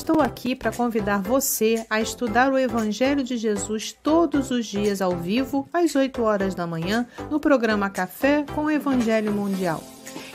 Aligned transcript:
Estou 0.00 0.22
aqui 0.22 0.56
para 0.56 0.72
convidar 0.72 1.20
você 1.20 1.84
a 1.90 2.00
estudar 2.00 2.50
o 2.50 2.56
Evangelho 2.56 3.22
de 3.22 3.36
Jesus 3.36 3.92
todos 3.92 4.50
os 4.50 4.64
dias 4.64 5.02
ao 5.02 5.14
vivo, 5.14 5.68
às 5.70 5.94
8 5.94 6.22
horas 6.22 6.54
da 6.54 6.66
manhã, 6.66 7.06
no 7.30 7.38
programa 7.38 7.90
Café 7.90 8.46
com 8.54 8.64
o 8.64 8.70
Evangelho 8.70 9.30
Mundial. 9.30 9.84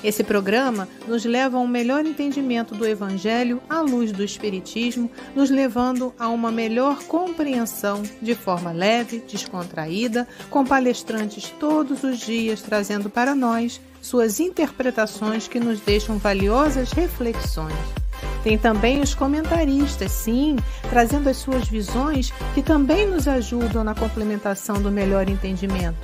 Esse 0.03 0.23
programa 0.23 0.87
nos 1.07 1.25
leva 1.25 1.57
a 1.57 1.59
um 1.59 1.67
melhor 1.67 2.05
entendimento 2.05 2.75
do 2.75 2.85
Evangelho 2.85 3.59
à 3.67 3.81
luz 3.81 4.11
do 4.11 4.23
Espiritismo, 4.23 5.09
nos 5.35 5.49
levando 5.49 6.13
a 6.19 6.29
uma 6.29 6.51
melhor 6.51 7.03
compreensão 7.05 8.03
de 8.21 8.35
forma 8.35 8.71
leve, 8.71 9.23
descontraída, 9.27 10.27
com 10.47 10.63
palestrantes 10.63 11.49
todos 11.59 12.03
os 12.03 12.19
dias 12.19 12.61
trazendo 12.61 13.09
para 13.09 13.33
nós 13.33 13.81
suas 13.99 14.39
interpretações 14.39 15.47
que 15.47 15.59
nos 15.59 15.79
deixam 15.79 16.19
valiosas 16.19 16.91
reflexões. 16.91 18.04
Tem 18.45 18.59
também 18.59 19.01
os 19.01 19.15
comentaristas, 19.15 20.11
sim, 20.11 20.55
trazendo 20.91 21.27
as 21.27 21.37
suas 21.37 21.67
visões 21.67 22.31
que 22.53 22.61
também 22.61 23.07
nos 23.07 23.27
ajudam 23.27 23.83
na 23.83 23.95
complementação 23.95 24.79
do 24.79 24.91
melhor 24.91 25.27
entendimento. 25.27 25.97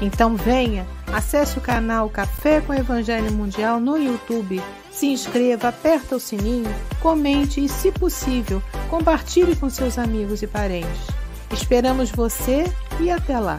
Então 0.00 0.36
venha, 0.36 0.86
acesse 1.12 1.58
o 1.58 1.60
canal 1.60 2.08
Café 2.08 2.60
com 2.60 2.72
Evangelho 2.72 3.32
Mundial 3.32 3.80
no 3.80 3.96
YouTube, 3.96 4.62
se 4.92 5.06
inscreva, 5.06 5.66
aperta 5.66 6.14
o 6.14 6.20
sininho, 6.20 6.72
comente 7.00 7.64
e, 7.64 7.68
se 7.68 7.90
possível, 7.90 8.62
compartilhe 8.88 9.56
com 9.56 9.68
seus 9.68 9.98
amigos 9.98 10.42
e 10.42 10.46
parentes. 10.46 11.08
Esperamos 11.52 12.08
você 12.08 12.72
e 13.00 13.10
até 13.10 13.36
lá! 13.36 13.58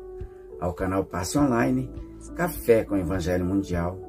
ao 0.61 0.73
canal 0.73 1.03
Passe 1.03 1.39
Online, 1.39 1.89
Café 2.35 2.83
com 2.83 2.95
Evangelho 2.95 3.43
Mundial, 3.43 3.99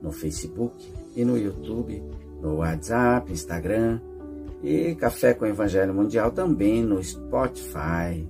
no 0.00 0.12
Facebook 0.12 0.88
e 1.16 1.24
no 1.24 1.36
YouTube, 1.36 2.00
no 2.40 2.58
WhatsApp, 2.58 3.30
Instagram 3.32 4.00
e 4.62 4.94
Café 4.94 5.34
com 5.34 5.44
Evangelho 5.44 5.92
Mundial 5.92 6.30
também 6.30 6.82
no 6.82 7.02
Spotify. 7.02 8.26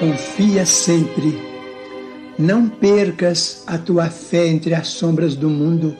Confia 0.00 0.66
sempre. 0.66 1.38
Não 2.38 2.68
percas 2.68 3.62
a 3.66 3.76
tua 3.76 4.08
fé 4.08 4.46
entre 4.46 4.74
as 4.74 4.88
sombras 4.88 5.36
do 5.36 5.50
mundo. 5.50 5.94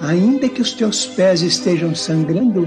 Ainda 0.00 0.48
que 0.48 0.62
os 0.62 0.72
teus 0.72 1.06
pés 1.06 1.42
estejam 1.42 1.94
sangrando, 1.94 2.66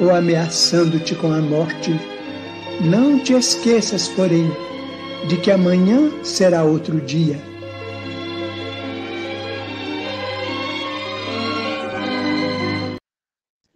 ou 0.00 0.10
ameaçando-te 0.10 1.14
com 1.14 1.32
a 1.32 1.40
morte. 1.40 1.92
Não 2.80 3.18
te 3.18 3.34
esqueças, 3.34 4.08
porém, 4.08 4.50
de 5.28 5.36
que 5.36 5.50
amanhã 5.50 6.10
será 6.24 6.64
outro 6.64 7.00
dia. 7.00 7.38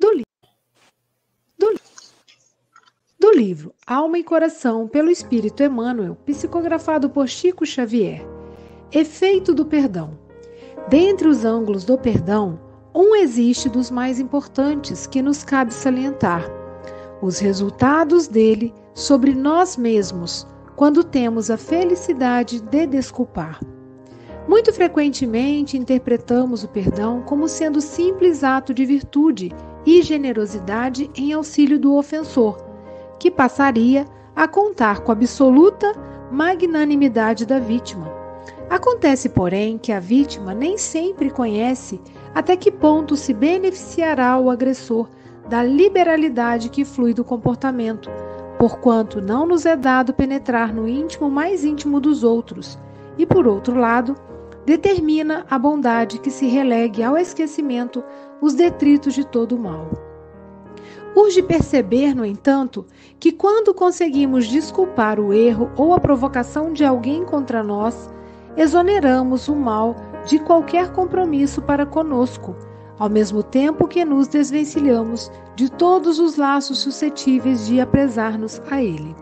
Do, 0.00 0.12
li 0.12 0.22
do, 1.58 1.74
do 3.20 3.32
livro 3.32 3.74
Alma 3.86 4.18
e 4.18 4.24
Coração, 4.24 4.88
pelo 4.88 5.10
Espírito 5.10 5.62
Emmanuel, 5.62 6.16
psicografado 6.24 7.10
por 7.10 7.28
Chico 7.28 7.66
Xavier. 7.66 8.26
Efeito 8.90 9.52
do 9.52 9.66
perdão. 9.66 10.18
Dentre 10.88 11.28
os 11.28 11.44
ângulos 11.44 11.84
do 11.84 11.98
perdão, 11.98 12.58
um 12.94 13.16
existe 13.16 13.68
dos 13.68 13.90
mais 13.90 14.20
importantes 14.20 15.06
que 15.06 15.20
nos 15.20 15.42
cabe 15.42 15.74
salientar: 15.74 16.44
os 17.20 17.40
resultados 17.40 18.28
dele 18.28 18.72
sobre 18.94 19.34
nós 19.34 19.76
mesmos, 19.76 20.46
quando 20.76 21.02
temos 21.02 21.50
a 21.50 21.56
felicidade 21.56 22.60
de 22.60 22.86
desculpar. 22.86 23.58
Muito 24.46 24.72
frequentemente 24.72 25.76
interpretamos 25.76 26.62
o 26.62 26.68
perdão 26.68 27.22
como 27.22 27.48
sendo 27.48 27.80
simples 27.80 28.44
ato 28.44 28.72
de 28.72 28.84
virtude 28.84 29.50
e 29.86 30.02
generosidade 30.02 31.10
em 31.16 31.32
auxílio 31.32 31.78
do 31.78 31.94
ofensor, 31.96 32.62
que 33.18 33.30
passaria 33.30 34.06
a 34.36 34.46
contar 34.46 35.00
com 35.00 35.10
a 35.10 35.14
absoluta 35.14 35.92
magnanimidade 36.30 37.46
da 37.46 37.58
vítima. 37.58 38.12
Acontece, 38.68 39.28
porém, 39.28 39.78
que 39.78 39.92
a 39.92 40.00
vítima 40.00 40.54
nem 40.54 40.76
sempre 40.76 41.30
conhece 41.30 42.00
até 42.34 42.56
que 42.56 42.70
ponto 42.70 43.16
se 43.16 43.32
beneficiará 43.32 44.36
o 44.38 44.50
agressor 44.50 45.08
da 45.48 45.62
liberalidade 45.62 46.68
que 46.68 46.84
flui 46.84 47.14
do 47.14 47.22
comportamento, 47.22 48.10
porquanto 48.58 49.20
não 49.20 49.46
nos 49.46 49.66
é 49.66 49.76
dado 49.76 50.12
penetrar 50.12 50.74
no 50.74 50.88
íntimo 50.88 51.30
mais 51.30 51.64
íntimo 51.64 52.00
dos 52.00 52.24
outros, 52.24 52.78
e 53.16 53.24
por 53.24 53.46
outro 53.46 53.78
lado, 53.78 54.16
determina 54.64 55.44
a 55.50 55.58
bondade 55.58 56.18
que 56.18 56.30
se 56.30 56.46
relegue 56.46 57.02
ao 57.02 57.16
esquecimento 57.16 58.02
os 58.40 58.54
detritos 58.54 59.14
de 59.14 59.24
todo 59.24 59.54
o 59.54 59.58
mal. 59.58 59.90
Urge 61.14 61.42
perceber, 61.42 62.14
no 62.14 62.24
entanto, 62.24 62.84
que 63.20 63.30
quando 63.30 63.72
conseguimos 63.72 64.48
desculpar 64.48 65.20
o 65.20 65.32
erro 65.32 65.70
ou 65.76 65.94
a 65.94 66.00
provocação 66.00 66.72
de 66.72 66.84
alguém 66.84 67.24
contra 67.24 67.62
nós, 67.62 68.10
exoneramos 68.56 69.46
o 69.46 69.54
mal 69.54 69.94
de 70.24 70.38
qualquer 70.38 70.92
compromisso 70.92 71.60
para 71.62 71.84
conosco, 71.84 72.56
ao 72.98 73.08
mesmo 73.08 73.42
tempo 73.42 73.88
que 73.88 74.04
nos 74.04 74.28
desvencilhamos 74.28 75.30
de 75.56 75.70
todos 75.70 76.18
os 76.18 76.36
laços 76.36 76.78
suscetíveis 76.78 77.66
de 77.66 77.80
apresar-nos 77.80 78.60
a 78.70 78.82
ele. 78.82 79.14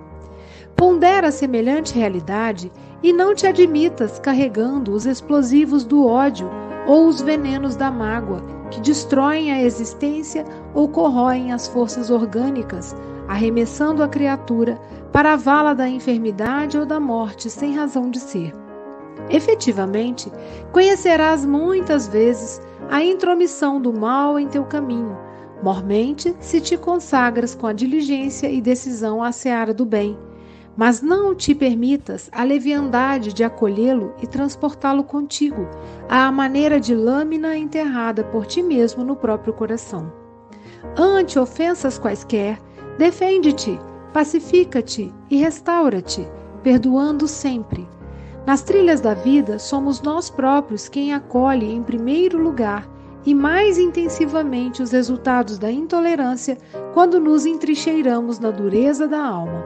Pondera 0.76 1.30
semelhante 1.30 1.94
realidade 1.94 2.72
e 3.02 3.12
não 3.12 3.34
te 3.34 3.46
admitas 3.46 4.18
carregando 4.18 4.92
os 4.92 5.06
explosivos 5.06 5.84
do 5.84 6.06
ódio 6.06 6.48
ou 6.86 7.06
os 7.06 7.20
venenos 7.20 7.76
da 7.76 7.90
mágoa, 7.90 8.42
que 8.70 8.80
destroem 8.80 9.52
a 9.52 9.62
existência 9.62 10.44
ou 10.74 10.88
corroem 10.88 11.52
as 11.52 11.68
forças 11.68 12.10
orgânicas, 12.10 12.96
arremessando 13.28 14.02
a 14.02 14.08
criatura 14.08 14.80
para 15.12 15.34
a 15.34 15.36
vala 15.36 15.74
da 15.74 15.88
enfermidade 15.88 16.78
ou 16.78 16.86
da 16.86 16.98
morte 16.98 17.50
sem 17.50 17.76
razão 17.76 18.10
de 18.10 18.18
ser. 18.18 18.61
Efetivamente, 19.30 20.30
conhecerás 20.72 21.44
muitas 21.44 22.08
vezes 22.08 22.60
a 22.90 23.02
intromissão 23.02 23.80
do 23.80 23.92
mal 23.92 24.38
em 24.38 24.48
teu 24.48 24.64
caminho, 24.64 25.16
mormente 25.62 26.34
se 26.40 26.60
te 26.60 26.76
consagras 26.76 27.54
com 27.54 27.66
a 27.66 27.72
diligência 27.72 28.50
e 28.50 28.60
decisão 28.60 29.22
à 29.22 29.32
seara 29.32 29.72
do 29.72 29.86
bem, 29.86 30.18
mas 30.76 31.02
não 31.02 31.34
te 31.34 31.54
permitas 31.54 32.28
a 32.32 32.42
leviandade 32.42 33.32
de 33.32 33.44
acolhê-lo 33.44 34.14
e 34.22 34.26
transportá-lo 34.26 35.04
contigo, 35.04 35.68
à 36.08 36.30
maneira 36.32 36.80
de 36.80 36.94
lâmina 36.94 37.56
enterrada 37.56 38.24
por 38.24 38.46
ti 38.46 38.62
mesmo 38.62 39.04
no 39.04 39.14
próprio 39.14 39.52
coração. 39.52 40.12
Ante 40.96 41.38
ofensas 41.38 41.98
quaisquer, 41.98 42.58
defende-te, 42.98 43.78
pacifica-te 44.12 45.12
e 45.30 45.36
restaura-te, 45.36 46.26
perdoando 46.62 47.28
sempre. 47.28 47.88
Nas 48.46 48.62
trilhas 48.62 49.00
da 49.00 49.14
vida, 49.14 49.58
somos 49.58 50.02
nós 50.02 50.28
próprios 50.28 50.88
quem 50.88 51.14
acolhe 51.14 51.72
em 51.72 51.82
primeiro 51.82 52.42
lugar 52.42 52.88
e 53.24 53.34
mais 53.34 53.78
intensivamente 53.78 54.82
os 54.82 54.90
resultados 54.90 55.58
da 55.58 55.70
intolerância 55.70 56.58
quando 56.92 57.20
nos 57.20 57.46
entrincheiramos 57.46 58.40
na 58.40 58.50
dureza 58.50 59.06
da 59.06 59.24
alma. 59.24 59.64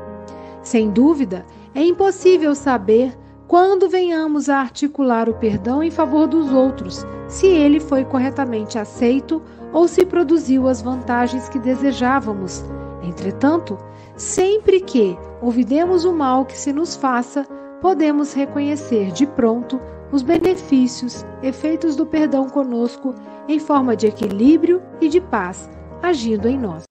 Sem 0.62 0.90
dúvida, 0.90 1.46
é 1.74 1.82
impossível 1.82 2.54
saber 2.54 3.16
quando 3.48 3.88
venhamos 3.88 4.48
a 4.50 4.58
articular 4.58 5.28
o 5.28 5.34
perdão 5.34 5.82
em 5.82 5.90
favor 5.90 6.26
dos 6.26 6.52
outros, 6.52 7.06
se 7.28 7.46
ele 7.46 7.80
foi 7.80 8.04
corretamente 8.04 8.78
aceito 8.78 9.40
ou 9.72 9.88
se 9.88 10.04
produziu 10.04 10.68
as 10.68 10.82
vantagens 10.82 11.48
que 11.48 11.58
desejávamos. 11.58 12.64
Entretanto, 13.02 13.78
sempre 14.16 14.80
que 14.80 15.16
ouvidemos 15.40 16.04
o 16.04 16.12
mal 16.12 16.44
que 16.44 16.58
se 16.58 16.72
nos 16.72 16.96
faça, 16.96 17.46
podemos 17.86 18.32
reconhecer 18.32 19.12
de 19.12 19.24
pronto 19.24 19.80
os 20.12 20.20
benefícios, 20.20 21.22
efeitos 21.40 21.94
do 21.94 22.04
perdão 22.04 22.50
conosco 22.50 23.14
em 23.48 23.60
forma 23.60 23.94
de 23.94 24.08
equilíbrio 24.08 24.82
e 25.00 25.08
de 25.08 25.20
paz, 25.20 25.70
agindo 26.02 26.48
em 26.48 26.58
nós. 26.58 26.82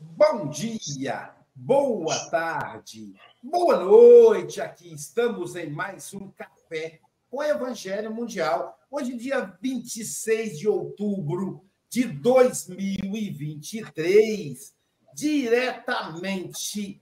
Bom 0.00 0.48
dia, 0.48 1.30
boa 1.54 2.18
tarde, 2.28 3.14
boa 3.40 3.78
noite. 3.78 4.60
Aqui 4.60 4.92
estamos 4.92 5.54
em 5.54 5.70
mais 5.70 6.12
um 6.12 6.28
café 6.32 6.98
com 7.30 7.36
o 7.36 7.42
Evangelho 7.44 8.12
Mundial. 8.12 8.76
Hoje, 8.90 9.16
dia 9.16 9.56
26 9.62 10.58
de 10.58 10.68
outubro 10.68 11.64
de 11.88 12.02
2023, 12.02 14.74
diretamente 15.14 17.00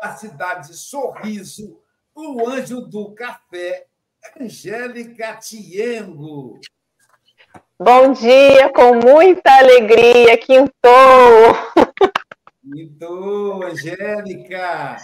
da 0.00 0.14
cidade 0.16 0.68
de 0.68 0.76
Sorriso, 0.76 1.80
o 2.14 2.48
anjo 2.48 2.80
do 2.80 3.14
café 3.14 3.86
Angélica 4.38 5.36
Tiengo. 5.36 6.60
Bom 7.78 8.12
dia, 8.12 8.72
com 8.72 8.94
muita 8.94 9.50
alegria, 9.58 10.36
quintou! 10.38 10.72
Quintou, 12.62 13.62
Angélica! 13.62 14.96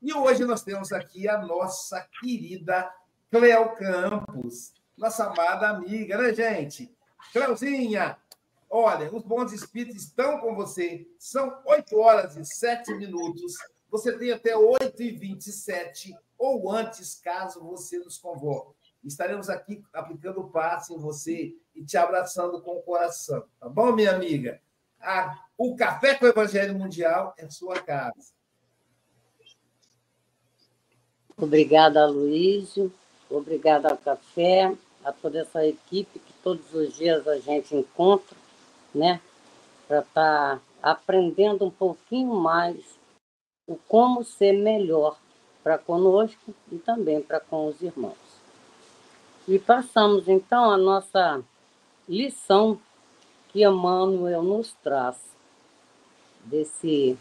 E 0.00 0.14
hoje 0.14 0.44
nós 0.44 0.62
temos 0.62 0.92
aqui 0.92 1.28
a 1.28 1.38
nossa 1.38 2.06
querida 2.20 2.90
Cleo 3.30 3.74
Campos, 3.76 4.72
nossa 4.96 5.26
amada 5.26 5.68
amiga, 5.68 6.16
né, 6.16 6.32
gente? 6.32 6.94
Cleuzinha, 7.32 8.16
olha, 8.68 9.14
os 9.14 9.22
bons 9.22 9.52
espíritos 9.52 10.02
estão 10.02 10.38
com 10.38 10.54
você. 10.54 11.06
São 11.18 11.60
8 11.66 11.98
horas 11.98 12.36
e 12.36 12.44
7 12.44 12.94
minutos. 12.94 13.54
Você 13.90 14.16
tem 14.16 14.30
até 14.30 14.56
8 14.56 15.02
e 15.02 15.10
27 15.10 16.16
ou 16.38 16.70
antes, 16.70 17.16
caso 17.16 17.60
você 17.60 17.98
nos 17.98 18.16
convoque. 18.16 18.74
Estaremos 19.02 19.48
aqui 19.48 19.82
aplicando 19.92 20.44
passe 20.44 20.94
em 20.94 20.98
você 20.98 21.54
e 21.74 21.84
te 21.84 21.96
abraçando 21.96 22.60
com 22.62 22.76
o 22.76 22.82
coração. 22.82 23.44
Tá 23.58 23.68
bom, 23.68 23.92
minha 23.92 24.14
amiga? 24.14 24.60
Ah, 25.00 25.44
o 25.56 25.74
Café 25.74 26.14
com 26.14 26.26
o 26.26 26.28
Evangelho 26.28 26.78
Mundial 26.78 27.34
é 27.38 27.48
sua 27.48 27.80
casa. 27.80 28.32
Obrigada, 31.36 32.06
Luísio. 32.06 32.92
Obrigada 33.30 33.88
ao 33.88 33.96
Café, 33.96 34.76
a 35.02 35.12
toda 35.12 35.40
essa 35.40 35.66
equipe 35.66 36.18
que 36.18 36.32
todos 36.42 36.72
os 36.74 36.94
dias 36.94 37.26
a 37.26 37.38
gente 37.38 37.74
encontra, 37.74 38.36
né? 38.94 39.20
Para 39.88 40.00
estar 40.00 40.56
tá 40.56 40.62
aprendendo 40.82 41.64
um 41.64 41.70
pouquinho 41.70 42.34
mais 42.34 42.99
o 43.70 43.78
como 43.86 44.24
ser 44.24 44.52
melhor 44.52 45.16
para 45.62 45.78
conosco 45.78 46.52
e 46.72 46.76
também 46.78 47.22
para 47.22 47.38
com 47.38 47.68
os 47.68 47.80
irmãos. 47.80 48.16
E 49.46 49.60
passamos 49.60 50.26
então 50.26 50.72
a 50.72 50.76
nossa 50.76 51.40
lição 52.08 52.80
que 53.48 53.64
Emmanuel 53.64 54.42
nos 54.42 54.72
traz 54.82 55.16
desse 56.44 57.16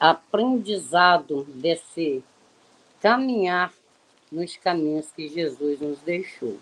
aprendizado, 0.00 1.44
desse 1.44 2.24
caminhar 3.00 3.72
nos 4.32 4.56
caminhos 4.56 5.12
que 5.12 5.28
Jesus 5.28 5.80
nos 5.80 6.00
deixou. 6.00 6.58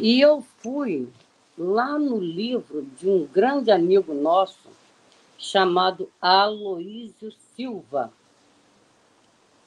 E 0.00 0.20
eu 0.20 0.44
fui 0.58 1.08
lá 1.56 1.96
no 1.96 2.18
livro 2.18 2.82
de 2.82 3.08
um 3.08 3.24
grande 3.24 3.70
amigo 3.70 4.12
nosso 4.12 4.68
chamado 5.38 6.10
Aloísio 6.20 7.30
Silva, 7.54 8.12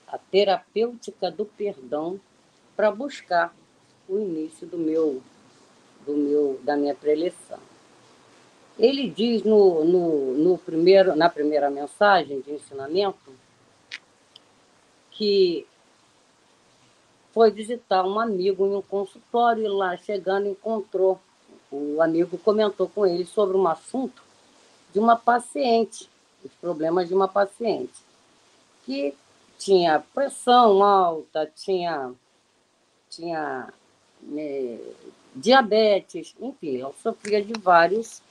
a 0.07 0.17
terapêutica 0.17 1.29
do 1.31 1.45
perdão 1.45 2.19
para 2.75 2.91
buscar 2.91 3.55
o 4.07 4.19
início 4.19 4.65
do 4.67 4.77
meu, 4.77 5.21
do 6.05 6.15
meu, 6.15 6.59
da 6.63 6.77
minha 6.77 6.95
preleção. 6.95 7.59
Ele 8.77 9.09
diz 9.09 9.43
no, 9.43 9.83
no, 9.83 10.33
no 10.33 10.57
primeiro, 10.57 11.15
na 11.15 11.29
primeira 11.29 11.69
mensagem 11.69 12.41
de 12.41 12.51
ensinamento 12.51 13.31
que 15.11 15.65
foi 17.33 17.51
visitar 17.51 18.05
um 18.05 18.19
amigo 18.19 18.65
em 18.65 18.75
um 18.75 18.81
consultório 18.81 19.63
e 19.63 19.67
lá 19.67 19.97
chegando 19.97 20.47
encontrou 20.47 21.19
o 21.71 22.01
amigo 22.01 22.37
comentou 22.37 22.87
com 22.87 23.05
ele 23.05 23.25
sobre 23.25 23.57
um 23.57 23.67
assunto 23.67 24.21
de 24.93 24.99
uma 24.99 25.15
paciente, 25.15 26.09
os 26.47 26.53
problemas 26.55 27.07
de 27.07 27.13
uma 27.13 27.27
paciente 27.27 27.93
que 28.85 29.13
tinha 29.57 30.03
pressão 30.13 30.83
alta, 30.83 31.51
tinha, 31.55 32.13
tinha 33.09 33.73
né, 34.21 34.79
diabetes, 35.35 36.35
enfim, 36.39 36.79
ela 36.81 36.93
sofria 37.01 37.43
de 37.43 37.53
vários, 37.59 38.21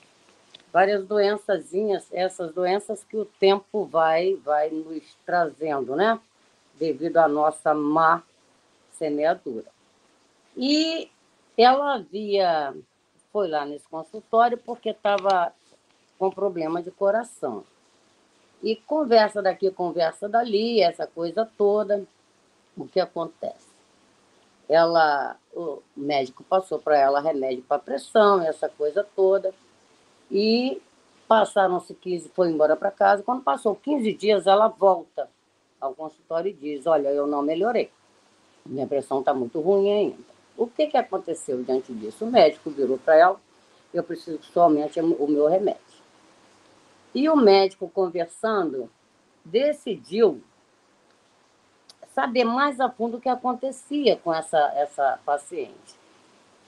várias 0.72 1.04
doençazinhas, 1.06 2.06
essas 2.12 2.52
doenças 2.52 3.04
que 3.04 3.16
o 3.16 3.24
tempo 3.24 3.84
vai, 3.84 4.34
vai 4.36 4.70
nos 4.70 5.02
trazendo, 5.24 5.94
né? 5.94 6.18
Devido 6.78 7.18
à 7.18 7.28
nossa 7.28 7.74
má 7.74 8.22
semeadura. 8.92 9.70
E 10.56 11.10
ela 11.56 11.94
havia, 11.94 12.74
foi 13.32 13.48
lá 13.48 13.64
nesse 13.64 13.88
consultório 13.88 14.58
porque 14.58 14.90
estava 14.90 15.52
com 16.18 16.30
problema 16.30 16.82
de 16.82 16.90
coração. 16.90 17.64
E 18.62 18.76
conversa 18.76 19.42
daqui, 19.42 19.70
conversa 19.70 20.28
dali, 20.28 20.80
essa 20.80 21.06
coisa 21.06 21.48
toda. 21.56 22.04
O 22.76 22.86
que 22.86 23.00
acontece? 23.00 23.66
Ela, 24.68 25.36
o 25.54 25.80
médico 25.96 26.42
passou 26.44 26.78
para 26.78 26.98
ela 26.98 27.20
remédio 27.20 27.62
para 27.62 27.78
pressão, 27.78 28.42
essa 28.42 28.68
coisa 28.68 29.06
toda. 29.14 29.54
E 30.30 30.80
passaram-se 31.28 31.94
15, 31.94 32.30
foi 32.30 32.50
embora 32.50 32.76
para 32.76 32.90
casa. 32.90 33.22
Quando 33.22 33.42
passou 33.42 33.76
15 33.76 34.12
dias, 34.12 34.46
ela 34.46 34.68
volta 34.68 35.28
ao 35.80 35.94
consultório 35.94 36.50
e 36.50 36.54
diz: 36.54 36.86
Olha, 36.86 37.08
eu 37.08 37.26
não 37.26 37.42
melhorei. 37.42 37.90
Minha 38.64 38.86
pressão 38.86 39.20
está 39.20 39.32
muito 39.32 39.60
ruim 39.60 39.92
ainda. 39.92 40.36
O 40.56 40.66
que, 40.66 40.86
que 40.86 40.96
aconteceu 40.96 41.62
diante 41.62 41.92
disso? 41.92 42.24
O 42.24 42.30
médico 42.30 42.70
virou 42.70 42.98
para 42.98 43.16
ela: 43.16 43.40
Eu 43.92 44.02
preciso 44.02 44.42
somente 44.42 45.00
o 45.00 45.28
meu 45.28 45.46
remédio. 45.46 45.95
E 47.16 47.30
o 47.30 47.34
médico, 47.34 47.88
conversando, 47.88 48.90
decidiu 49.42 50.42
saber 52.14 52.44
mais 52.44 52.78
a 52.78 52.90
fundo 52.90 53.16
o 53.16 53.20
que 53.22 53.30
acontecia 53.30 54.18
com 54.18 54.34
essa, 54.34 54.58
essa 54.76 55.18
paciente. 55.24 55.96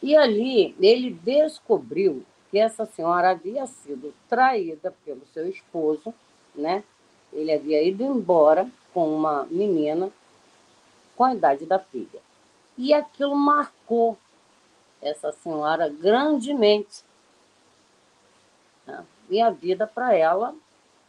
E 0.03 0.17
ali 0.17 0.75
ele 0.81 1.11
descobriu 1.11 2.25
que 2.51 2.59
essa 2.59 2.87
senhora 2.87 3.33
havia 3.33 3.67
sido 3.67 4.15
traída 4.27 4.95
pelo 5.05 5.21
seu 5.35 5.47
esposo, 5.47 6.15
né? 6.55 6.83
Ele 7.31 7.53
havia 7.53 7.83
ido 7.83 8.03
embora 8.03 8.67
com 8.95 9.15
uma 9.15 9.47
menina 9.51 10.11
com 11.15 11.25
a 11.25 11.35
idade 11.35 11.67
da 11.67 11.79
filha. 11.79 12.23
E 12.79 12.95
aquilo 12.95 13.37
marcou 13.37 14.17
essa 15.03 15.31
senhora 15.31 15.91
grandemente. 15.91 17.03
E 19.29 19.41
a 19.41 19.51
vida 19.51 19.87
para 19.87 20.15
ela 20.15 20.55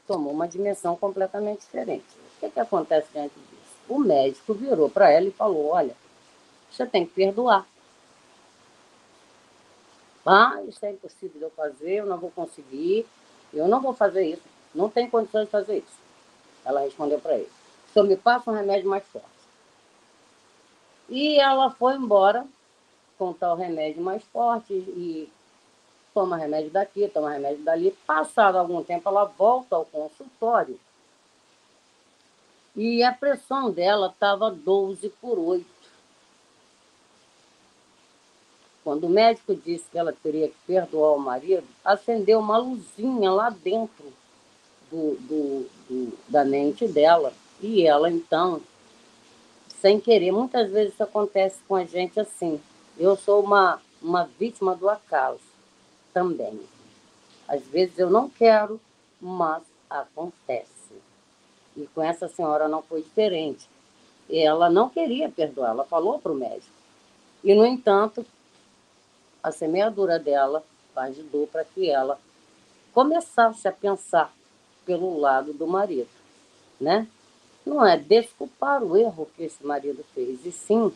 tomou 0.07 0.33
uma 0.33 0.47
dimensão 0.47 0.95
completamente 0.95 1.61
diferente. 1.61 2.05
O 2.37 2.39
que, 2.39 2.49
que 2.49 2.59
acontece 2.59 3.07
diante 3.13 3.33
disso? 3.33 3.75
O 3.87 3.99
médico 3.99 4.53
virou 4.53 4.89
para 4.89 5.09
ela 5.11 5.27
e 5.27 5.31
falou: 5.31 5.67
Olha, 5.67 5.95
você 6.69 6.85
tem 6.85 7.05
que 7.05 7.13
perdoar. 7.13 7.65
Ah, 10.25 10.61
isso 10.67 10.85
é 10.85 10.91
impossível 10.91 11.39
de 11.39 11.45
eu 11.45 11.51
fazer, 11.51 11.95
eu 11.95 12.05
não 12.05 12.17
vou 12.17 12.29
conseguir, 12.29 13.05
eu 13.53 13.67
não 13.67 13.81
vou 13.81 13.93
fazer 13.93 14.25
isso, 14.25 14.43
não 14.75 14.89
tem 14.89 15.09
condições 15.09 15.45
de 15.45 15.51
fazer 15.51 15.77
isso. 15.77 15.99
Ela 16.63 16.81
respondeu 16.81 17.19
para 17.19 17.35
ele. 17.35 17.49
Senhor 17.91 18.07
me 18.07 18.15
passa 18.15 18.51
um 18.51 18.53
remédio 18.53 18.89
mais 18.89 19.03
forte. 19.05 19.27
E 21.09 21.39
ela 21.39 21.71
foi 21.71 21.95
embora 21.95 22.45
com 23.17 23.33
tal 23.33 23.55
remédio 23.57 24.01
mais 24.01 24.23
forte 24.25 24.73
e 24.73 25.31
toma 26.13 26.37
remédio 26.37 26.69
daqui, 26.71 27.07
toma 27.07 27.31
remédio 27.31 27.63
dali. 27.63 27.95
Passado 28.05 28.57
algum 28.57 28.83
tempo, 28.83 29.07
ela 29.09 29.25
volta 29.25 29.75
ao 29.75 29.85
consultório 29.85 30.79
e 32.75 33.03
a 33.03 33.11
pressão 33.11 33.71
dela 33.71 34.07
estava 34.07 34.49
12 34.49 35.09
por 35.21 35.37
8. 35.37 35.65
Quando 38.83 39.03
o 39.05 39.09
médico 39.09 39.53
disse 39.53 39.85
que 39.91 39.97
ela 39.97 40.13
teria 40.13 40.47
que 40.47 40.55
perdoar 40.65 41.13
o 41.13 41.19
marido, 41.19 41.67
acendeu 41.83 42.39
uma 42.39 42.57
luzinha 42.57 43.31
lá 43.31 43.49
dentro 43.49 44.13
do, 44.89 45.15
do, 45.15 45.69
do, 45.89 46.17
da 46.29 46.45
mente 46.45 46.87
dela. 46.87 47.33
E 47.61 47.85
ela, 47.85 48.09
então, 48.09 48.61
sem 49.81 49.99
querer, 49.99 50.31
muitas 50.31 50.71
vezes 50.71 50.93
isso 50.93 51.03
acontece 51.03 51.59
com 51.67 51.75
a 51.75 51.83
gente 51.83 52.19
assim. 52.19 52.61
Eu 52.97 53.17
sou 53.17 53.43
uma, 53.43 53.81
uma 54.01 54.23
vítima 54.39 54.75
do 54.75 54.89
acaso 54.89 55.48
também. 56.13 56.59
Às 57.47 57.63
vezes 57.67 57.97
eu 57.97 58.09
não 58.09 58.29
quero, 58.29 58.79
mas 59.19 59.63
acontece. 59.89 60.69
E 61.75 61.87
com 61.87 62.01
essa 62.01 62.27
senhora 62.27 62.67
não 62.67 62.81
foi 62.81 63.01
diferente. 63.01 63.69
Ela 64.29 64.69
não 64.69 64.89
queria 64.89 65.29
perdoar, 65.29 65.71
ela 65.71 65.85
falou 65.85 66.19
para 66.19 66.31
o 66.31 66.35
médico. 66.35 66.71
E, 67.43 67.55
no 67.55 67.65
entanto, 67.65 68.25
a 69.41 69.51
semeadura 69.51 70.19
dela 70.19 70.63
ajudou 70.95 71.47
para 71.47 71.63
que 71.63 71.89
ela 71.89 72.19
começasse 72.93 73.67
a 73.67 73.71
pensar 73.71 74.33
pelo 74.85 75.17
lado 75.17 75.53
do 75.53 75.65
marido, 75.65 76.09
né? 76.79 77.07
Não 77.65 77.85
é 77.85 77.97
desculpar 77.97 78.83
o 78.83 78.97
erro 78.97 79.29
que 79.35 79.43
esse 79.43 79.65
marido 79.65 80.03
fez, 80.13 80.45
e 80.45 80.51
sim 80.51 80.91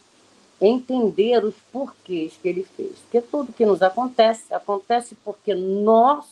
entender 0.67 1.43
os 1.43 1.55
porquês 1.71 2.37
que 2.41 2.47
ele 2.47 2.63
fez. 2.63 2.97
Porque 2.99 3.21
tudo 3.21 3.53
que 3.53 3.65
nos 3.65 3.81
acontece, 3.81 4.53
acontece 4.53 5.15
porque 5.15 5.53
nós 5.53 6.25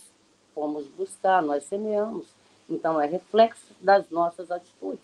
fomos 0.55 0.88
buscar, 0.88 1.41
nós 1.41 1.63
semeamos. 1.65 2.27
Então, 2.69 3.00
é 3.00 3.05
reflexo 3.05 3.75
das 3.81 4.09
nossas 4.09 4.50
atitudes. 4.50 5.03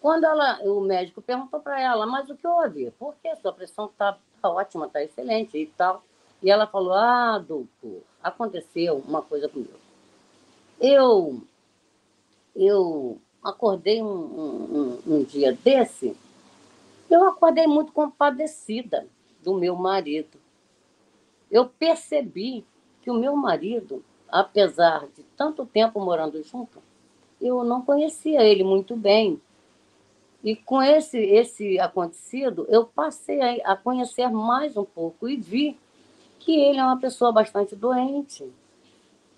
Quando 0.00 0.24
ela, 0.24 0.60
o 0.62 0.80
médico 0.80 1.20
perguntou 1.20 1.60
para 1.60 1.80
ela, 1.80 2.06
mas 2.06 2.30
o 2.30 2.36
que 2.36 2.46
houve? 2.46 2.90
Por 2.92 3.14
que 3.22 3.34
sua 3.36 3.52
pressão 3.52 3.86
está 3.86 4.16
tá 4.40 4.48
ótima, 4.48 4.86
está 4.86 5.02
excelente 5.02 5.58
e 5.58 5.66
tal? 5.66 6.02
E 6.42 6.50
ela 6.50 6.66
falou, 6.66 6.92
ah, 6.92 7.38
doutor, 7.38 8.02
aconteceu 8.22 9.02
uma 9.06 9.20
coisa 9.20 9.48
comigo. 9.48 9.78
Eu, 10.80 11.40
eu 12.54 13.18
acordei 13.42 14.02
um, 14.02 14.06
um, 14.06 15.02
um 15.06 15.24
dia 15.24 15.52
desse, 15.52 16.16
eu 17.14 17.26
acordei 17.26 17.66
muito 17.66 17.92
compadecida 17.92 19.06
do 19.42 19.54
meu 19.54 19.76
marido. 19.76 20.38
Eu 21.50 21.68
percebi 21.68 22.64
que 23.02 23.10
o 23.10 23.14
meu 23.14 23.36
marido 23.36 24.04
apesar 24.28 25.06
de 25.14 25.22
tanto 25.36 25.64
tempo 25.66 26.00
morando 26.00 26.42
junto, 26.42 26.82
eu 27.40 27.64
não 27.64 27.82
conhecia 27.82 28.42
ele 28.42 28.64
muito 28.64 28.96
bem. 28.96 29.40
E 30.42 30.54
com 30.54 30.82
esse, 30.82 31.18
esse 31.18 31.78
acontecido, 31.78 32.66
eu 32.68 32.84
passei 32.84 33.62
a, 33.64 33.76
conhecer 33.76 34.28
mais 34.30 34.76
um 34.76 34.84
pouco 34.84 35.28
e 35.28 35.36
vi 35.36 35.78
que 36.38 36.60
ele 36.60 36.78
é 36.78 36.84
uma 36.84 36.98
pessoa 36.98 37.32
bastante 37.32 37.74
doente, 37.74 38.48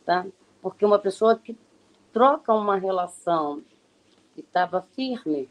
tá? 0.05 0.27
Porque 0.61 0.85
uma 0.85 0.99
pessoa 0.99 1.39
que 1.39 1.57
troca 2.13 2.53
uma 2.53 2.77
relação 2.77 3.63
que 4.35 4.41
estava 4.41 4.83
firme 4.95 5.49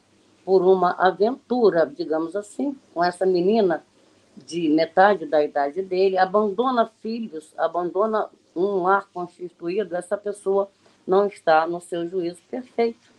por 0.47 0.61
uma 0.61 0.91
aventura, 0.93 1.85
digamos 1.85 2.33
assim, 2.33 2.73
com 2.93 3.03
essa 3.03 3.25
menina 3.25 3.85
de 4.33 4.69
metade 4.69 5.25
da 5.25 5.43
idade 5.43 5.81
dele, 5.81 6.17
abandona 6.17 6.89
filhos, 7.01 7.53
abandona 7.57 8.29
um 8.55 8.83
lar 8.83 9.09
constituído, 9.13 9.93
essa 9.93 10.17
pessoa 10.17 10.71
não 11.05 11.27
está 11.27 11.67
no 11.67 11.81
seu 11.81 12.07
juízo 12.07 12.41
perfeito. 12.49 13.11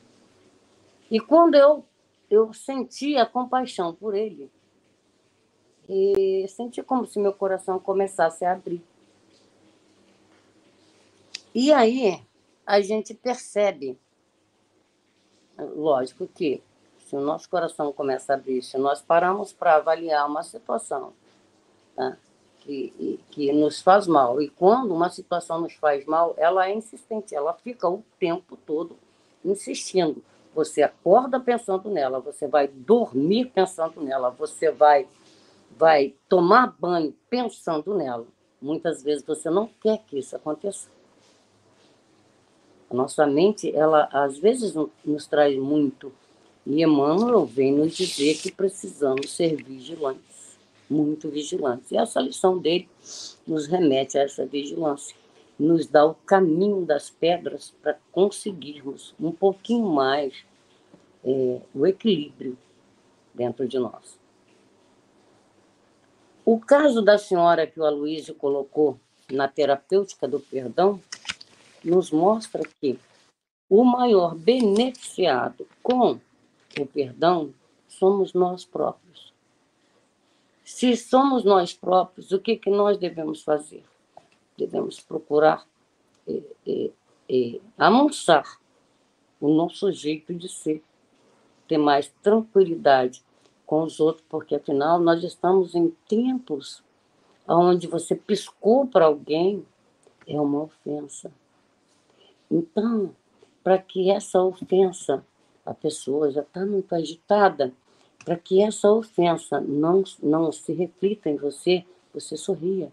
E 1.10 1.20
quando 1.20 1.54
eu, 1.54 1.84
eu 2.30 2.54
senti 2.54 3.18
a 3.18 3.26
compaixão 3.26 3.94
por 3.94 4.14
ele, 4.14 4.50
e 5.86 6.46
senti 6.48 6.82
como 6.82 7.06
se 7.06 7.18
meu 7.18 7.34
coração 7.34 7.78
começasse 7.78 8.42
a 8.46 8.52
abrir. 8.52 8.82
E 11.54 11.74
aí 11.74 12.22
a 12.64 12.80
gente 12.80 13.12
percebe, 13.12 13.98
lógico 15.58 16.26
que 16.26 16.62
se 17.08 17.16
o 17.16 17.20
nosso 17.20 17.48
coração 17.48 17.90
começa 17.90 18.34
a 18.34 18.36
abrir, 18.36 18.62
se 18.62 18.76
nós 18.76 19.00
paramos 19.00 19.50
para 19.50 19.76
avaliar 19.76 20.28
uma 20.28 20.42
situação, 20.42 21.14
tá? 21.96 22.18
que, 22.60 23.18
que 23.30 23.50
nos 23.50 23.80
faz 23.80 24.06
mal. 24.06 24.42
E 24.42 24.50
quando 24.50 24.92
uma 24.92 25.08
situação 25.08 25.58
nos 25.62 25.72
faz 25.72 26.04
mal, 26.04 26.34
ela 26.36 26.68
é 26.68 26.74
insistente, 26.74 27.34
ela 27.34 27.54
fica 27.54 27.88
o 27.88 28.04
tempo 28.20 28.58
todo 28.66 28.94
insistindo. 29.42 30.22
Você 30.54 30.82
acorda 30.82 31.40
pensando 31.40 31.88
nela, 31.88 32.20
você 32.20 32.46
vai 32.46 32.68
dormir 32.68 33.46
pensando 33.46 34.02
nela, 34.02 34.28
você 34.28 34.70
vai, 34.70 35.08
vai 35.78 36.14
tomar 36.28 36.76
banho 36.78 37.14
pensando 37.30 37.94
nela. 37.94 38.26
Muitas 38.60 39.02
vezes 39.02 39.24
você 39.24 39.48
não 39.48 39.66
quer 39.80 40.02
que 40.06 40.18
isso 40.18 40.36
aconteça. 40.36 40.90
A 42.90 42.94
nossa 42.94 43.26
mente, 43.26 43.74
ela 43.74 44.10
às 44.12 44.36
vezes 44.36 44.74
nos 45.02 45.26
traz 45.26 45.56
muito. 45.56 46.12
E 46.68 46.82
Emmanuel 46.82 47.46
vem 47.46 47.72
nos 47.72 47.96
dizer 47.96 48.36
que 48.36 48.52
precisamos 48.52 49.30
ser 49.30 49.56
vigilantes 49.56 50.28
muito 50.88 51.28
vigilantes. 51.28 51.90
E 51.90 51.96
essa 51.96 52.20
lição 52.20 52.58
dele 52.58 52.88
nos 53.46 53.66
remete 53.66 54.18
a 54.18 54.22
essa 54.22 54.46
vigilância, 54.46 55.16
nos 55.58 55.86
dá 55.86 56.04
o 56.06 56.14
caminho 56.14 56.84
das 56.84 57.10
pedras 57.10 57.74
para 57.82 57.98
conseguirmos 58.12 59.14
um 59.20 59.32
pouquinho 59.32 59.86
mais 59.88 60.44
é, 61.24 61.60
o 61.74 61.86
equilíbrio 61.86 62.56
dentro 63.34 63.66
de 63.66 63.78
nós. 63.78 64.18
O 66.44 66.58
caso 66.58 67.02
da 67.02 67.18
senhora 67.18 67.66
que 67.66 67.78
o 67.78 67.84
Aloysio 67.84 68.34
colocou 68.34 68.98
na 69.30 69.46
terapêutica 69.46 70.26
do 70.26 70.40
perdão 70.40 71.00
nos 71.84 72.10
mostra 72.10 72.62
que 72.80 72.98
o 73.68 73.84
maior 73.84 74.34
beneficiado 74.34 75.66
com 75.82 76.18
o 76.82 76.86
perdão 76.86 77.52
somos 77.86 78.32
nós 78.32 78.64
próprios. 78.64 79.32
Se 80.64 80.96
somos 80.96 81.44
nós 81.44 81.72
próprios, 81.72 82.30
o 82.32 82.38
que, 82.38 82.56
que 82.56 82.70
nós 82.70 82.98
devemos 82.98 83.42
fazer? 83.42 83.84
Devemos 84.56 85.00
procurar 85.00 85.66
amansar 87.76 88.58
o 89.40 89.48
nosso 89.48 89.90
jeito 89.92 90.34
de 90.34 90.48
ser, 90.48 90.82
ter 91.66 91.78
mais 91.78 92.12
tranquilidade 92.22 93.22
com 93.64 93.82
os 93.82 94.00
outros, 94.00 94.24
porque 94.28 94.54
afinal 94.54 94.98
nós 94.98 95.22
estamos 95.22 95.74
em 95.74 95.90
tempos 96.08 96.82
onde 97.46 97.86
você 97.86 98.14
piscou 98.14 98.86
para 98.86 99.06
alguém 99.06 99.64
é 100.26 100.38
uma 100.38 100.64
ofensa. 100.64 101.32
Então, 102.50 103.14
para 103.62 103.78
que 103.78 104.10
essa 104.10 104.42
ofensa, 104.42 105.24
a 105.68 105.74
pessoa 105.74 106.30
já 106.30 106.40
está 106.40 106.64
muito 106.64 106.94
agitada, 106.94 107.74
para 108.24 108.36
que 108.36 108.62
essa 108.62 108.90
ofensa 108.90 109.60
não, 109.60 110.02
não 110.22 110.50
se 110.50 110.72
reflita 110.72 111.28
em 111.28 111.36
você, 111.36 111.84
você 112.12 112.38
sorria, 112.38 112.90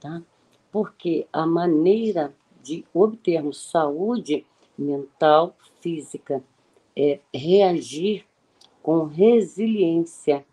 tá? 0.00 0.22
Porque 0.70 1.26
a 1.32 1.44
maneira 1.44 2.32
de 2.62 2.84
obtermos 2.94 3.70
saúde 3.70 4.46
mental, 4.76 5.56
física, 5.80 6.42
é 6.96 7.18
reagir 7.34 8.24
com 8.80 9.04
resiliência, 9.04 10.46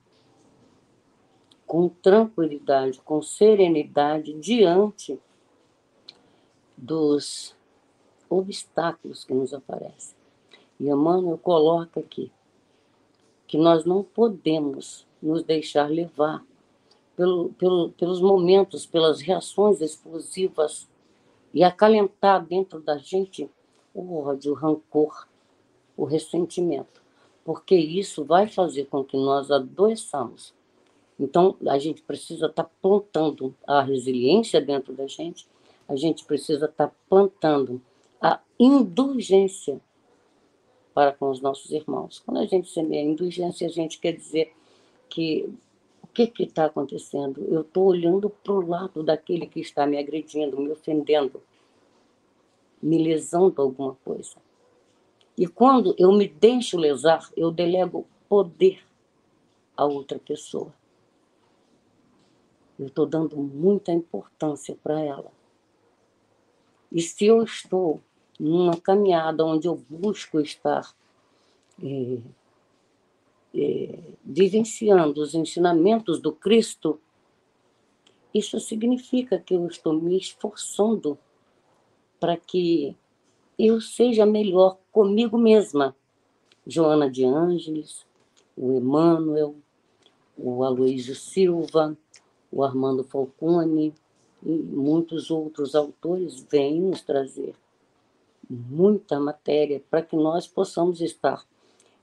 com 1.65 1.87
tranquilidade, 1.89 2.99
com 3.01 3.21
serenidade 3.21 4.33
diante 4.33 5.19
dos 6.75 7.55
obstáculos 8.29 9.23
que 9.23 9.33
nos 9.33 9.53
aparecem. 9.53 10.14
E 10.79 10.87
Emmanuel 10.89 11.37
coloca 11.37 11.99
aqui 11.99 12.31
que 13.47 13.57
nós 13.57 13.85
não 13.85 14.03
podemos 14.03 15.05
nos 15.21 15.43
deixar 15.43 15.89
levar 15.89 16.43
pelo, 17.15 17.49
pelo, 17.53 17.89
pelos 17.91 18.21
momentos, 18.21 18.85
pelas 18.85 19.21
reações 19.21 19.81
explosivas 19.81 20.87
e 21.53 21.63
acalentar 21.63 22.45
dentro 22.45 22.79
da 22.79 22.97
gente 22.97 23.49
o 23.93 24.19
ódio, 24.19 24.51
o 24.51 24.55
rancor, 24.55 25.27
o 25.95 26.03
ressentimento, 26.03 27.01
porque 27.45 27.75
isso 27.75 28.25
vai 28.25 28.47
fazer 28.47 28.85
com 28.85 29.03
que 29.03 29.15
nós 29.15 29.49
adoeçamos. 29.49 30.53
Então, 31.17 31.55
a 31.65 31.77
gente 31.77 32.01
precisa 32.01 32.47
estar 32.47 32.65
tá 32.65 32.69
plantando 32.81 33.55
a 33.65 33.81
resiliência 33.81 34.59
dentro 34.59 34.91
da 34.91 35.07
gente, 35.07 35.47
a 35.87 35.95
gente 35.95 36.25
precisa 36.25 36.65
estar 36.65 36.87
tá 36.89 36.95
plantando 37.07 37.81
a 38.21 38.41
indulgência 38.59 39.79
para 40.95 41.11
com 41.11 41.29
os 41.29 41.41
nossos 41.41 41.71
irmãos. 41.71 42.23
Quando 42.25 42.37
a 42.37 42.45
gente 42.45 42.69
semeia 42.69 43.03
indulgência, 43.03 43.67
a 43.67 43.69
gente 43.69 43.99
quer 43.99 44.13
dizer 44.13 44.53
que 45.09 45.53
o 46.01 46.07
que 46.07 46.31
está 46.39 46.65
acontecendo? 46.65 47.45
Eu 47.49 47.61
estou 47.61 47.87
olhando 47.87 48.29
para 48.29 48.53
o 48.53 48.65
lado 48.65 49.03
daquele 49.03 49.45
que 49.45 49.59
está 49.59 49.85
me 49.85 49.97
agredindo, 49.97 50.57
me 50.57 50.71
ofendendo, 50.71 51.43
me 52.81 52.97
lesando 52.97 53.61
alguma 53.61 53.95
coisa. 54.05 54.37
E 55.37 55.45
quando 55.45 55.93
eu 55.99 56.13
me 56.13 56.29
deixo 56.29 56.77
lesar, 56.77 57.29
eu 57.35 57.51
delego 57.51 58.07
poder 58.29 58.81
a 59.75 59.83
outra 59.83 60.17
pessoa. 60.17 60.73
Eu 62.79 62.87
estou 62.87 63.05
dando 63.05 63.35
muita 63.35 63.91
importância 63.91 64.77
para 64.81 65.01
ela. 65.01 65.31
E 66.89 67.01
se 67.01 67.25
eu 67.25 67.43
estou 67.43 67.99
numa 68.39 68.77
caminhada 68.77 69.45
onde 69.45 69.67
eu 69.67 69.75
busco 69.89 70.39
estar 70.39 70.93
é, 71.81 72.17
é, 73.53 73.99
vivenciando 74.23 75.21
os 75.21 75.33
ensinamentos 75.33 76.19
do 76.19 76.31
Cristo, 76.31 76.99
isso 78.33 78.59
significa 78.59 79.39
que 79.39 79.53
eu 79.53 79.65
estou 79.67 79.93
me 79.93 80.17
esforçando 80.17 81.17
para 82.19 82.35
que 82.35 82.95
eu 83.57 83.79
seja 83.79 84.25
melhor 84.25 84.77
comigo 84.91 85.37
mesma. 85.37 85.95
Joana 86.67 87.09
de 87.09 87.23
Ângeles, 87.23 88.05
o 88.57 88.73
Emmanuel, 88.73 89.55
o 90.37 90.63
Aloysio 90.63 91.15
Silva, 91.15 91.97
o 92.51 92.63
Armando 92.63 93.03
Falcone 93.03 93.93
e 94.43 94.49
muitos 94.49 95.31
outros 95.31 95.75
autores 95.75 96.45
vêm 96.49 96.81
nos 96.81 97.01
trazer 97.01 97.55
muita 98.49 99.19
matéria 99.19 99.81
para 99.89 100.01
que 100.01 100.15
nós 100.15 100.47
possamos 100.47 101.01
estar 101.01 101.45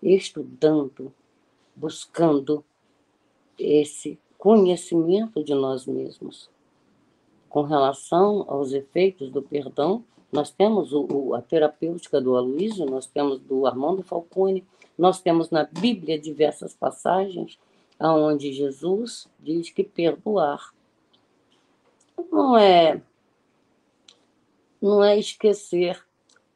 estudando, 0.03 1.13
buscando 1.75 2.65
esse 3.59 4.19
conhecimento 4.37 5.43
de 5.45 5.55
nós 5.55 5.87
mesmos. 5.87 6.51
Com 7.49 7.63
relação 7.63 8.45
aos 8.49 8.73
efeitos 8.73 9.31
do 9.31 9.43
perdão, 9.43 10.05
nós 10.33 10.51
temos 10.51 10.93
o, 10.93 11.35
a 11.35 11.43
terapêutica 11.43 12.21
do 12.21 12.37
Aloysio, 12.37 12.87
nós 12.87 13.07
temos 13.07 13.39
do 13.41 13.67
Armando 13.67 14.03
Falcone, 14.03 14.65
nós 14.99 15.21
temos 15.21 15.51
na 15.51 15.65
Bíblia 15.65 16.19
diversas 16.19 16.75
passagens 16.75 17.59
onde 18.01 18.53
Jesus 18.53 19.29
diz 19.39 19.71
que 19.71 19.85
perdoar 19.85 20.73
não 22.31 22.57
é 22.57 23.01
não 24.81 25.05
é 25.05 25.17
esquecer 25.17 26.05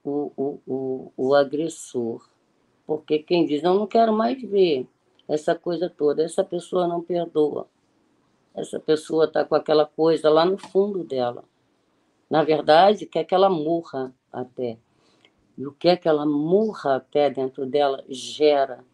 o, 0.06 0.32
o, 0.36 0.60
o, 0.66 1.12
o 1.16 1.34
agressor, 1.34 2.28
porque 2.86 3.18
quem 3.18 3.44
diz 3.44 3.62
eu 3.64 3.74
não 3.74 3.86
quero 3.86 4.12
mais 4.12 4.40
ver 4.40 4.86
essa 5.28 5.54
coisa 5.54 5.90
toda, 5.90 6.22
essa 6.22 6.44
pessoa 6.44 6.86
não 6.86 7.02
perdoa, 7.02 7.68
essa 8.54 8.78
pessoa 8.78 9.24
está 9.24 9.44
com 9.44 9.54
aquela 9.54 9.84
coisa 9.84 10.30
lá 10.30 10.44
no 10.44 10.56
fundo 10.56 11.04
dela. 11.04 11.44
Na 12.30 12.42
verdade, 12.42 13.06
quer 13.06 13.24
que 13.24 13.34
ela 13.34 13.50
morra 13.50 14.14
até. 14.32 14.78
E 15.58 15.66
o 15.66 15.72
que 15.72 15.88
é 15.88 15.96
que 15.96 16.08
ela 16.08 16.26
morra 16.26 16.96
até 16.96 17.30
dentro 17.30 17.66
dela 17.66 18.04
gera 18.08 18.84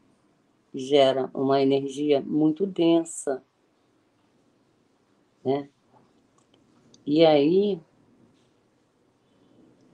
gera 0.74 1.30
uma 1.34 1.60
energia 1.60 2.20
muito 2.22 2.66
densa, 2.66 3.42
né? 5.44 5.68
E 7.04 7.26
aí 7.26 7.80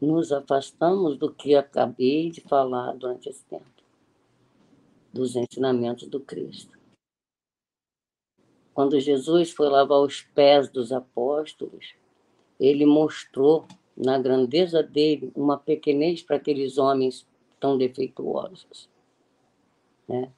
nos 0.01 0.33
afastamos 0.33 1.17
do 1.17 1.33
que 1.33 1.55
acabei 1.55 2.31
de 2.31 2.41
falar 2.41 2.93
durante 2.93 3.29
esse 3.29 3.45
tempo, 3.45 3.65
dos 5.13 5.37
ensinamentos 5.37 6.07
do 6.09 6.21
Cristo. 6.21 6.79
Quando 8.73 9.01
Jesus 9.01 9.51
foi 9.51 9.69
lavar 9.69 10.01
os 10.01 10.23
pés 10.23 10.69
dos 10.69 10.93
apóstolos, 10.93 11.95
ele 12.61 12.87
mostrou 12.87 13.67
na 13.97 14.19
grandeza 14.19 14.83
dele 14.83 15.33
uma 15.35 15.59
pequenez 15.59 16.23
para 16.23 16.37
aqueles 16.37 16.79
homens 16.79 17.27
tão 17.59 17.77
defeituosos, 17.77 18.89
né? 20.07 20.33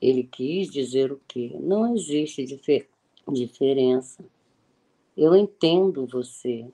Ele 0.00 0.24
quis 0.24 0.70
dizer 0.70 1.12
o 1.12 1.20
quê? 1.28 1.54
Não 1.60 1.94
existe 1.94 2.44
difer 2.46 2.88
diferença. 3.30 4.24
Eu 5.16 5.36
entendo 5.36 6.06
você. 6.06 6.66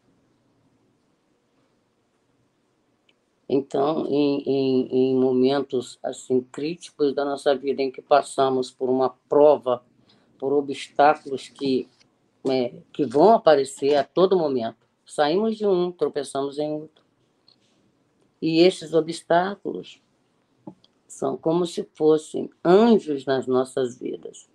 Então, 3.49 4.07
em, 4.09 4.43
em, 4.43 4.89
em, 4.91 5.15
momentos 5.15 5.99
assim 6.03 6.41
críticos 6.41 7.15
da 7.15 7.25
nossa 7.25 7.55
vida, 7.55 7.81
em 7.81 7.93
que 7.93 8.03
passamos 8.03 8.71
por 8.71 8.91
uma 8.91 9.11
prova, 9.29 9.85
por 10.37 10.53
obstáculos 10.53 11.49
que, 11.49 11.89
é, 12.49 12.75
que 12.93 13.05
vão 13.05 13.31
aparecer 13.31 13.95
a 13.95 14.03
todo 14.03 14.37
momento, 14.37 14.87
saímos 15.05 15.57
de 15.57 15.67
um, 15.67 15.93
tropeçamos 15.93 16.59
em 16.59 16.73
outro. 16.73 17.05
E 18.43 18.61
esses 18.61 18.93
obstáculos 18.93 20.03
são 21.07 21.37
como 21.37 21.65
se 21.65 21.89
fossem 21.95 22.51
anjos 22.65 23.25
nas 23.25 23.47
nossas 23.47 23.99
vidas. 23.99 24.49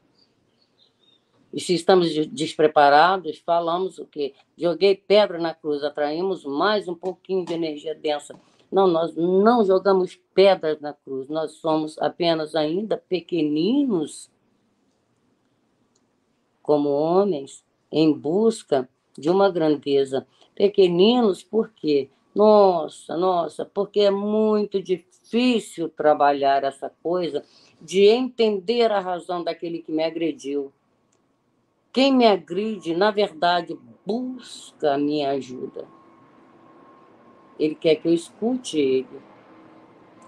E 1.54 1.60
se 1.60 1.74
estamos 1.74 2.14
despreparados, 2.28 3.40
falamos 3.40 3.98
o 4.00 4.06
quê? 4.06 4.34
Joguei 4.58 4.96
pedra 4.96 5.38
na 5.38 5.54
cruz, 5.54 5.84
atraímos 5.84 6.46
mais 6.46 6.88
um 6.88 6.96
pouquinho 6.96 7.46
de 7.46 7.54
energia 7.54 7.96
densa. 7.96 8.40
Não, 8.72 8.88
nós 8.88 9.14
não 9.16 9.66
jogamos 9.66 10.20
pedras 10.34 10.80
na 10.80 10.94
cruz, 10.94 11.28
nós 11.28 11.54
somos 11.54 11.98
apenas 11.98 12.56
ainda 12.56 12.98
pequeninos 12.98 14.30
como 16.62 16.90
homens 16.90 17.66
em 17.92 18.14
busca 18.14 18.88
de 19.18 19.30
uma 19.30 19.52
grandeza. 19.52 20.26
Pequeninos 20.56 21.44
por 21.44 21.70
quê? 21.72 22.10
Nossa, 22.34 23.18
nossa, 23.18 23.66
porque 23.66 24.02
é 24.02 24.12
muito 24.12 24.82
difícil 24.82 25.90
trabalhar 25.90 26.64
essa 26.64 26.90
coisa 27.04 27.44
de 27.82 28.06
entender 28.06 28.90
a 28.92 29.02
razão 29.02 29.44
daquele 29.44 29.82
que 29.82 29.92
me 29.92 30.04
agrediu. 30.04 30.72
Quem 31.92 32.16
me 32.16 32.26
agride, 32.26 32.96
na 32.96 33.12
verdade, 33.12 33.78
busca 34.06 34.94
a 34.94 34.98
minha 34.98 35.32
ajuda. 35.32 35.86
Ele 37.62 37.76
quer 37.76 37.96
que 37.98 38.08
eu 38.08 38.14
escute 38.14 38.80
ele. 38.80 39.22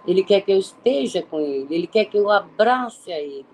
Ele 0.06 0.24
quer 0.24 0.42
que 0.42 0.52
eu 0.52 0.60
esteja 0.60 1.24
com 1.24 1.40
ele. 1.40 1.74
Ele 1.74 1.88
quer 1.88 2.06
que 2.06 2.16
eu 2.16 2.30
abrace 2.30 3.12
a 3.12 3.20
ele. 3.20 3.46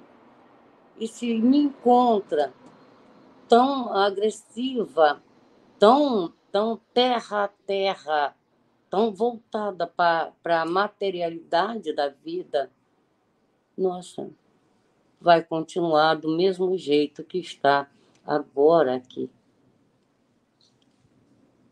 E 0.99 1.07
se 1.07 1.33
me 1.39 1.59
encontra 1.59 2.53
tão 3.47 3.95
agressiva, 3.95 5.23
tão, 5.79 6.33
tão 6.51 6.81
terra 6.93 7.45
a 7.45 7.47
terra, 7.47 8.35
tão 8.89 9.13
voltada 9.13 9.87
para 9.87 10.61
a 10.61 10.65
materialidade 10.65 11.93
da 11.93 12.09
vida, 12.09 12.69
nossa, 13.77 14.29
vai 15.21 15.41
continuar 15.41 16.15
do 16.15 16.35
mesmo 16.35 16.77
jeito 16.77 17.23
que 17.23 17.37
está 17.37 17.89
agora 18.27 18.95
aqui. 18.95 19.29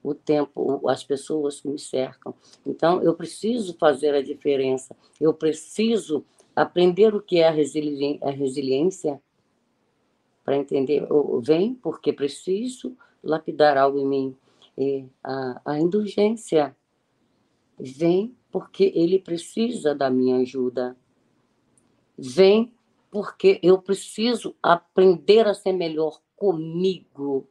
O 0.04 0.14
tempo, 0.14 0.88
as 0.90 1.04
pessoas 1.04 1.60
que 1.60 1.68
me 1.68 1.80
cercam. 1.80 2.34
Então, 2.66 3.02
eu 3.02 3.14
preciso 3.14 3.76
fazer 3.78 4.14
a 4.14 4.22
diferença. 4.22 4.96
Eu 5.20 5.34
preciso 5.34 6.24
aprender 6.56 7.14
o 7.14 7.22
que 7.22 7.40
é 7.40 7.48
a, 7.48 7.52
resili 7.52 8.20
a 8.22 8.30
resiliência 8.30 9.22
para 10.44 10.58
entender. 10.58 11.08
Vem 11.42 11.74
porque 11.74 12.14
preciso 12.14 12.96
lapidar 13.24 13.78
algo 13.78 14.00
em 14.00 14.08
mim. 14.08 14.36
E 14.78 15.06
a, 15.24 15.62
a 15.66 15.80
indulgência 15.80 16.76
Vem 17.80 18.36
porque 18.52 18.92
ele 18.96 19.20
precisa 19.20 19.94
da 19.94 20.10
minha 20.10 20.38
ajuda. 20.38 20.98
Vem 22.18 22.74
porque 23.12 23.60
eu 23.62 23.80
preciso 23.80 24.56
aprender 24.62 25.48
a 25.48 25.54
ser 25.54 25.74
melhor 25.74 26.20
comigo. 26.36 27.48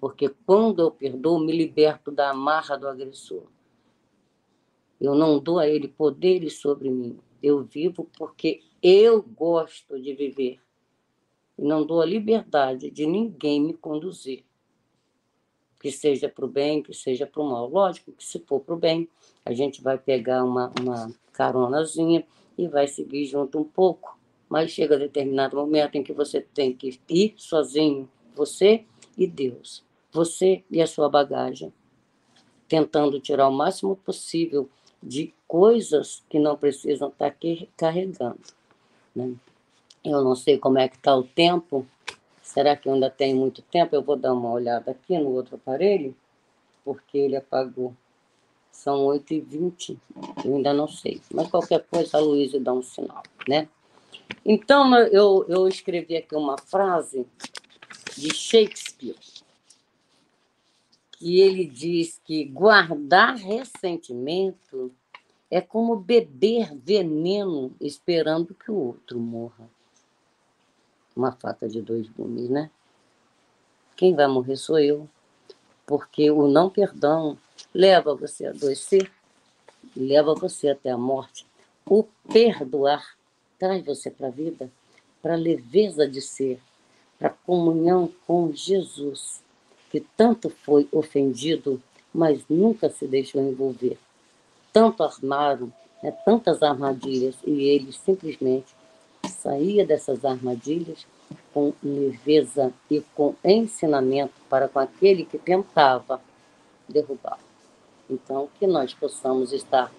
Porque 0.00 0.28
quando 0.28 0.82
eu 0.82 0.90
perdoo, 0.90 1.38
me 1.38 1.52
liberto 1.52 2.10
da 2.10 2.30
amarra 2.30 2.76
do 2.76 2.88
agressor. 2.88 3.44
Eu 5.00 5.14
não 5.14 5.38
dou 5.38 5.58
a 5.58 5.68
ele 5.68 5.88
poderes 5.88 6.58
sobre 6.58 6.90
mim. 6.90 7.18
Eu 7.42 7.62
vivo 7.62 8.08
porque 8.16 8.62
eu 8.82 9.22
gosto 9.22 10.00
de 10.00 10.14
viver. 10.14 10.60
E 11.58 11.62
não 11.62 11.84
dou 11.84 12.00
a 12.00 12.06
liberdade 12.06 12.90
de 12.90 13.06
ninguém 13.06 13.60
me 13.60 13.74
conduzir 13.74 14.44
que 15.78 15.92
seja 15.92 16.28
para 16.28 16.44
o 16.44 16.48
bem, 16.48 16.82
que 16.82 16.92
seja 16.92 17.26
para 17.26 17.40
o 17.40 17.48
mal. 17.48 17.68
Lógico 17.68 18.10
que 18.10 18.24
se 18.24 18.40
for 18.40 18.60
para 18.60 18.74
o 18.74 18.78
bem, 18.78 19.08
a 19.44 19.52
gente 19.52 19.80
vai 19.80 19.96
pegar 19.96 20.42
uma, 20.42 20.72
uma 20.80 21.14
caronazinha 21.32 22.26
e 22.58 22.66
vai 22.66 22.88
seguir 22.88 23.26
junto 23.26 23.58
um 23.58 23.64
pouco. 23.64 24.18
mas 24.48 24.70
chega 24.70 24.98
determinado 24.98 25.56
momento 25.56 25.96
em 25.96 26.02
que 26.02 26.12
você 26.12 26.40
tem 26.40 26.72
que 26.72 27.00
ir 27.08 27.34
sozinho, 27.36 28.08
você 28.34 28.84
e 29.16 29.26
Deus, 29.26 29.82
você 30.12 30.62
e 30.70 30.80
a 30.80 30.86
sua 30.86 31.08
bagagem, 31.08 31.72
tentando 32.68 33.20
tirar 33.20 33.48
o 33.48 33.52
máximo 33.52 33.96
possível 33.96 34.68
de 35.02 35.32
coisas 35.46 36.22
que 36.28 36.38
não 36.38 36.56
precisam 36.56 37.08
estar 37.08 37.26
aqui 37.26 37.68
carregando. 37.76 38.40
Né? 39.14 39.34
Eu 40.04 40.22
não 40.22 40.34
sei 40.34 40.58
como 40.58 40.78
é 40.78 40.88
que 40.88 40.96
está 40.96 41.14
o 41.16 41.22
tempo. 41.22 41.86
Será 42.42 42.76
que 42.76 42.88
ainda 42.88 43.10
tem 43.10 43.34
muito 43.34 43.62
tempo? 43.62 43.94
Eu 43.94 44.02
vou 44.02 44.16
dar 44.16 44.32
uma 44.32 44.50
olhada 44.50 44.90
aqui 44.90 45.18
no 45.18 45.30
outro 45.30 45.56
aparelho, 45.56 46.14
porque 46.84 47.18
ele 47.18 47.36
apagou. 47.36 47.94
São 48.70 49.06
8h20, 49.06 49.96
eu 50.44 50.56
ainda 50.56 50.72
não 50.72 50.86
sei. 50.86 51.20
Mas 51.32 51.48
qualquer 51.48 51.84
coisa, 51.90 52.18
a 52.18 52.20
Luísa 52.20 52.60
dá 52.60 52.72
um 52.72 52.82
sinal, 52.82 53.22
né? 53.48 53.68
Então, 54.44 54.94
eu, 54.96 55.44
eu 55.48 55.66
escrevi 55.66 56.16
aqui 56.16 56.34
uma 56.36 56.58
frase 56.58 57.26
de 58.16 58.34
Shakespeare, 58.34 59.16
que 61.12 61.40
ele 61.40 61.66
diz 61.66 62.20
que 62.24 62.44
guardar 62.44 63.36
ressentimento 63.36 64.92
é 65.50 65.60
como 65.60 65.96
beber 65.96 66.74
veneno 66.74 67.74
esperando 67.80 68.54
que 68.54 68.70
o 68.70 68.74
outro 68.74 69.18
morra. 69.18 69.68
Uma 71.14 71.32
faca 71.32 71.68
de 71.68 71.80
dois 71.80 72.08
gumes, 72.08 72.50
né? 72.50 72.70
Quem 73.96 74.14
vai 74.14 74.26
morrer 74.26 74.56
sou 74.56 74.78
eu, 74.78 75.08
porque 75.86 76.30
o 76.30 76.46
não 76.48 76.68
perdão 76.68 77.38
leva 77.72 78.14
você 78.14 78.46
a 78.46 78.50
adoecer, 78.50 79.10
leva 79.96 80.34
você 80.34 80.70
até 80.70 80.90
a 80.90 80.98
morte. 80.98 81.46
O 81.86 82.02
perdoar 82.30 83.16
traz 83.58 83.84
você 83.84 84.10
para 84.10 84.26
a 84.26 84.30
vida, 84.30 84.70
para 85.22 85.34
a 85.34 85.38
leveza 85.38 86.06
de 86.06 86.20
ser, 86.20 86.60
para 87.18 87.30
comunhão 87.30 88.10
com 88.26 88.52
Jesus, 88.52 89.42
que 89.90 90.00
tanto 90.16 90.50
foi 90.50 90.88
ofendido, 90.92 91.82
mas 92.12 92.42
nunca 92.48 92.90
se 92.90 93.06
deixou 93.06 93.42
envolver. 93.42 93.98
Tanto 94.72 95.02
armaram, 95.02 95.72
né, 96.02 96.10
tantas 96.24 96.62
armadilhas, 96.62 97.34
e 97.44 97.64
ele 97.64 97.92
simplesmente 97.92 98.74
saía 99.26 99.86
dessas 99.86 100.24
armadilhas 100.24 101.06
com 101.52 101.72
leveza 101.82 102.72
e 102.90 103.00
com 103.14 103.34
ensinamento 103.44 104.34
para 104.48 104.68
com 104.68 104.78
aquele 104.78 105.24
que 105.24 105.38
tentava 105.38 106.20
derrubá-lo. 106.88 107.40
Então, 108.08 108.48
que 108.58 108.66
nós 108.66 108.94
possamos 108.94 109.52
estar 109.52 109.92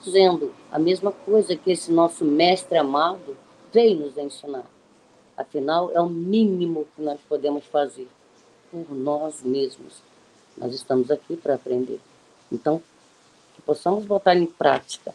fazendo 0.00 0.52
a 0.70 0.78
mesma 0.78 1.12
coisa 1.12 1.56
que 1.56 1.70
esse 1.72 1.90
nosso 1.90 2.24
mestre 2.24 2.76
amado 2.76 3.36
veio 3.72 4.00
nos 4.00 4.16
ensinar. 4.18 4.66
Afinal, 5.36 5.90
é 5.92 6.00
o 6.00 6.08
mínimo 6.08 6.86
que 6.94 7.02
nós 7.02 7.20
podemos 7.28 7.64
fazer 7.66 8.08
por 8.70 8.90
nós 8.90 9.42
mesmos. 9.42 10.00
Nós 10.56 10.74
estamos 10.74 11.10
aqui 11.10 11.36
para 11.36 11.54
aprender. 11.54 12.00
Então, 12.50 12.82
que 13.54 13.62
possamos 13.62 14.04
botar 14.04 14.34
em 14.34 14.46
prática 14.46 15.14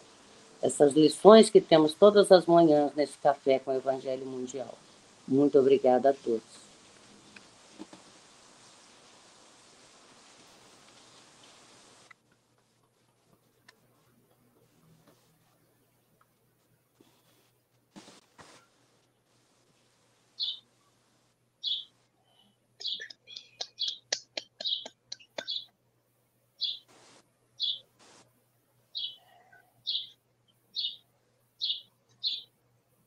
essas 0.61 0.93
lições 0.93 1.49
que 1.49 1.59
temos 1.59 1.93
todas 1.93 2.31
as 2.31 2.45
manhãs 2.45 2.93
nesse 2.95 3.17
café 3.17 3.59
com 3.59 3.71
o 3.71 3.75
Evangelho 3.75 4.25
Mundial. 4.25 4.77
Muito 5.27 5.57
obrigada 5.57 6.11
a 6.11 6.13
todos. 6.13 6.70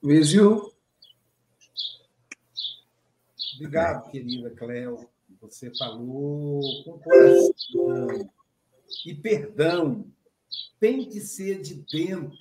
Luizio. 0.04 0.70
Obrigado, 3.54 4.10
querida 4.10 4.50
Cléo. 4.50 5.08
Você 5.40 5.74
falou 5.74 6.60
com 6.84 6.98
coração. 6.98 8.30
E 9.06 9.14
perdão 9.14 10.06
tem 10.78 11.08
que 11.08 11.22
ser 11.22 11.62
de 11.62 11.76
dentro, 11.90 12.36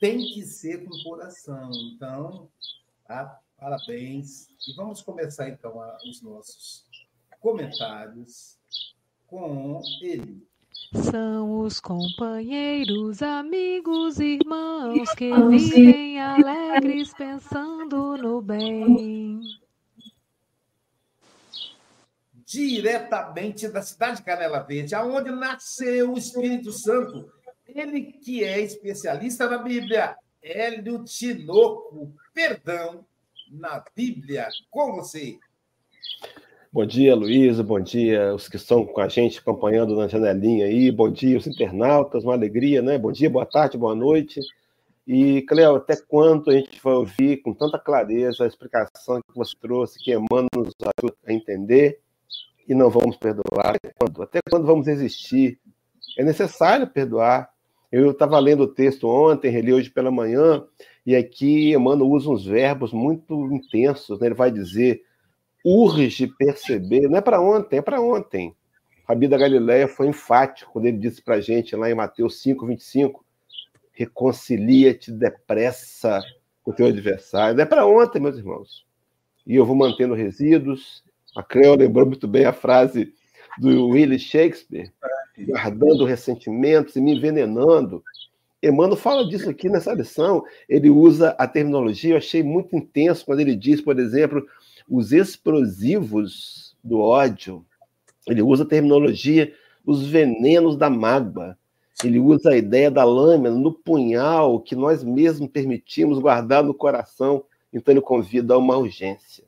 tem 0.00 0.16
que 0.32 0.44
ser 0.44 0.82
com 0.86 1.02
coração. 1.02 1.70
Então, 1.92 2.50
tá? 3.06 3.38
parabéns. 3.58 4.48
E 4.66 4.74
vamos 4.74 5.02
começar, 5.02 5.50
então, 5.50 5.78
os 6.08 6.22
nossos 6.22 6.86
comentários 7.38 8.56
com 9.26 9.82
ele. 10.00 10.48
São 11.10 11.60
os 11.60 11.80
companheiros, 11.80 13.20
amigos, 13.22 14.18
irmãos 14.18 15.10
que 15.14 15.30
vivem 15.48 16.20
alegres 16.20 17.12
pensando 17.12 18.16
no 18.16 18.40
bem. 18.40 19.40
Diretamente 22.44 23.68
da 23.68 23.82
cidade 23.82 24.18
de 24.18 24.22
Canela 24.22 24.60
Verde, 24.60 24.94
aonde 24.94 25.30
nasceu 25.30 26.12
o 26.12 26.18
Espírito 26.18 26.72
Santo, 26.72 27.30
ele 27.66 28.12
que 28.12 28.44
é 28.44 28.60
especialista 28.60 29.48
na 29.48 29.58
Bíblia, 29.58 30.16
Hélio 30.40 31.04
Tinoco, 31.04 32.14
perdão, 32.32 33.04
na 33.50 33.84
Bíblia, 33.94 34.48
com 34.70 34.94
você. 34.94 35.38
Bom 36.72 36.84
dia, 36.84 37.14
Luísa. 37.14 37.62
Bom 37.62 37.80
dia, 37.80 38.34
os 38.34 38.48
que 38.48 38.56
estão 38.56 38.84
com 38.84 39.00
a 39.00 39.08
gente 39.08 39.38
acompanhando 39.38 39.94
na 39.94 40.08
janelinha 40.08 40.66
aí. 40.66 40.90
Bom 40.90 41.10
dia, 41.10 41.38
os 41.38 41.46
internautas. 41.46 42.24
Uma 42.24 42.34
alegria, 42.34 42.82
né? 42.82 42.98
Bom 42.98 43.12
dia, 43.12 43.30
boa 43.30 43.46
tarde, 43.46 43.78
boa 43.78 43.94
noite. 43.94 44.40
E, 45.06 45.42
Cleo, 45.42 45.76
até 45.76 45.96
quando 45.96 46.50
a 46.50 46.54
gente 46.54 46.80
vai 46.82 46.94
ouvir 46.94 47.36
com 47.38 47.54
tanta 47.54 47.78
clareza 47.78 48.42
a 48.42 48.46
explicação 48.46 49.20
que 49.22 49.36
você 49.36 49.54
trouxe, 49.60 50.02
que 50.02 50.12
Emmanuel 50.12 50.48
nos 50.54 50.74
ajuda 50.98 51.16
a 51.26 51.32
entender 51.32 52.00
e 52.68 52.74
não 52.74 52.90
vamos 52.90 53.16
perdoar? 53.16 53.76
Até 53.76 53.92
quando? 53.96 54.22
Até 54.22 54.40
quando 54.50 54.66
vamos 54.66 54.88
existir? 54.88 55.58
É 56.18 56.24
necessário 56.24 56.88
perdoar. 56.88 57.48
Eu 57.92 58.10
estava 58.10 58.38
lendo 58.40 58.64
o 58.64 58.68
texto 58.68 59.08
ontem, 59.08 59.50
reli 59.50 59.72
hoje 59.72 59.88
pela 59.88 60.10
manhã, 60.10 60.64
e 61.06 61.14
aqui 61.14 61.72
Emmanuel 61.72 62.10
usa 62.10 62.28
uns 62.28 62.44
verbos 62.44 62.92
muito 62.92 63.54
intensos. 63.54 64.18
Né? 64.18 64.26
Ele 64.26 64.34
vai 64.34 64.50
dizer 64.50 65.06
urge 65.66 66.28
perceber, 66.28 67.08
não 67.08 67.18
é 67.18 67.20
para 67.20 67.40
ontem, 67.40 67.78
é 67.78 67.82
para 67.82 68.00
ontem. 68.00 68.54
Rabi 69.08 69.26
da 69.26 69.36
Galileia 69.36 69.88
foi 69.88 70.06
enfático 70.06 70.72
quando 70.72 70.86
ele 70.86 70.98
disse 70.98 71.20
para 71.20 71.34
a 71.34 71.40
gente 71.40 71.74
lá 71.74 71.90
em 71.90 71.94
Mateus 71.94 72.40
5, 72.40 72.64
25, 72.64 73.24
reconcilia-te 73.92 75.10
depressa 75.10 76.20
com 76.62 76.70
o 76.70 76.74
teu 76.74 76.86
adversário. 76.86 77.56
Não 77.56 77.62
é 77.62 77.66
para 77.66 77.84
ontem, 77.84 78.20
meus 78.20 78.36
irmãos. 78.36 78.86
E 79.44 79.56
eu 79.56 79.66
vou 79.66 79.74
mantendo 79.74 80.14
resíduos. 80.14 81.02
A 81.36 81.42
Cleo 81.42 81.74
lembrou 81.74 82.06
muito 82.06 82.28
bem 82.28 82.44
a 82.44 82.52
frase 82.52 83.12
do 83.58 83.88
Willie 83.88 84.18
Shakespeare, 84.18 84.92
guardando 85.38 86.04
ressentimentos 86.04 86.94
e 86.94 87.00
me 87.00 87.16
envenenando. 87.16 88.02
Emmanuel 88.62 88.96
fala 88.96 89.28
disso 89.28 89.48
aqui 89.48 89.68
nessa 89.68 89.92
lição. 89.92 90.44
Ele 90.68 90.90
usa 90.90 91.30
a 91.38 91.46
terminologia, 91.46 92.14
eu 92.14 92.18
achei 92.18 92.42
muito 92.42 92.76
intenso 92.76 93.24
quando 93.24 93.40
ele 93.40 93.54
diz, 93.54 93.80
por 93.80 93.98
exemplo, 93.98 94.46
os 94.88 95.12
explosivos 95.12 96.76
do 96.82 97.00
ódio. 97.00 97.64
Ele 98.26 98.42
usa 98.42 98.64
a 98.64 98.66
terminologia 98.66 99.52
os 99.84 100.06
venenos 100.06 100.76
da 100.76 100.90
mágoa. 100.90 101.56
Ele 102.04 102.18
usa 102.18 102.50
a 102.50 102.56
ideia 102.56 102.90
da 102.90 103.04
lâmina 103.04 103.54
no 103.54 103.72
punhal 103.72 104.60
que 104.60 104.74
nós 104.74 105.02
mesmos 105.02 105.48
permitimos 105.48 106.18
guardar 106.18 106.62
no 106.62 106.74
coração. 106.74 107.44
Então 107.72 107.92
ele 107.92 108.00
convida 108.00 108.54
a 108.54 108.58
uma 108.58 108.76
urgência. 108.76 109.44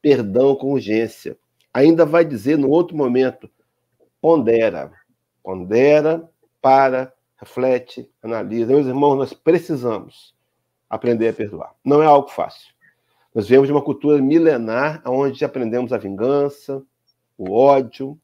Perdão 0.00 0.54
com 0.54 0.72
urgência. 0.72 1.36
Ainda 1.74 2.06
vai 2.06 2.24
dizer 2.24 2.56
no 2.56 2.70
outro 2.70 2.96
momento: 2.96 3.50
pondera. 4.20 4.92
Pondera, 5.42 6.28
para, 6.60 7.12
reflete, 7.36 8.08
analisa. 8.22 8.72
Meus 8.72 8.86
irmãos, 8.86 9.16
nós 9.16 9.32
precisamos 9.32 10.34
aprender 10.88 11.28
a 11.28 11.32
perdoar. 11.32 11.74
Não 11.84 12.02
é 12.02 12.06
algo 12.06 12.28
fácil. 12.28 12.72
Nós 13.34 13.48
viemos 13.48 13.68
de 13.68 13.72
uma 13.72 13.82
cultura 13.82 14.20
milenar, 14.20 15.02
onde 15.06 15.44
aprendemos 15.44 15.92
a 15.92 15.98
vingança, 15.98 16.82
o 17.38 17.52
ódio, 17.52 18.18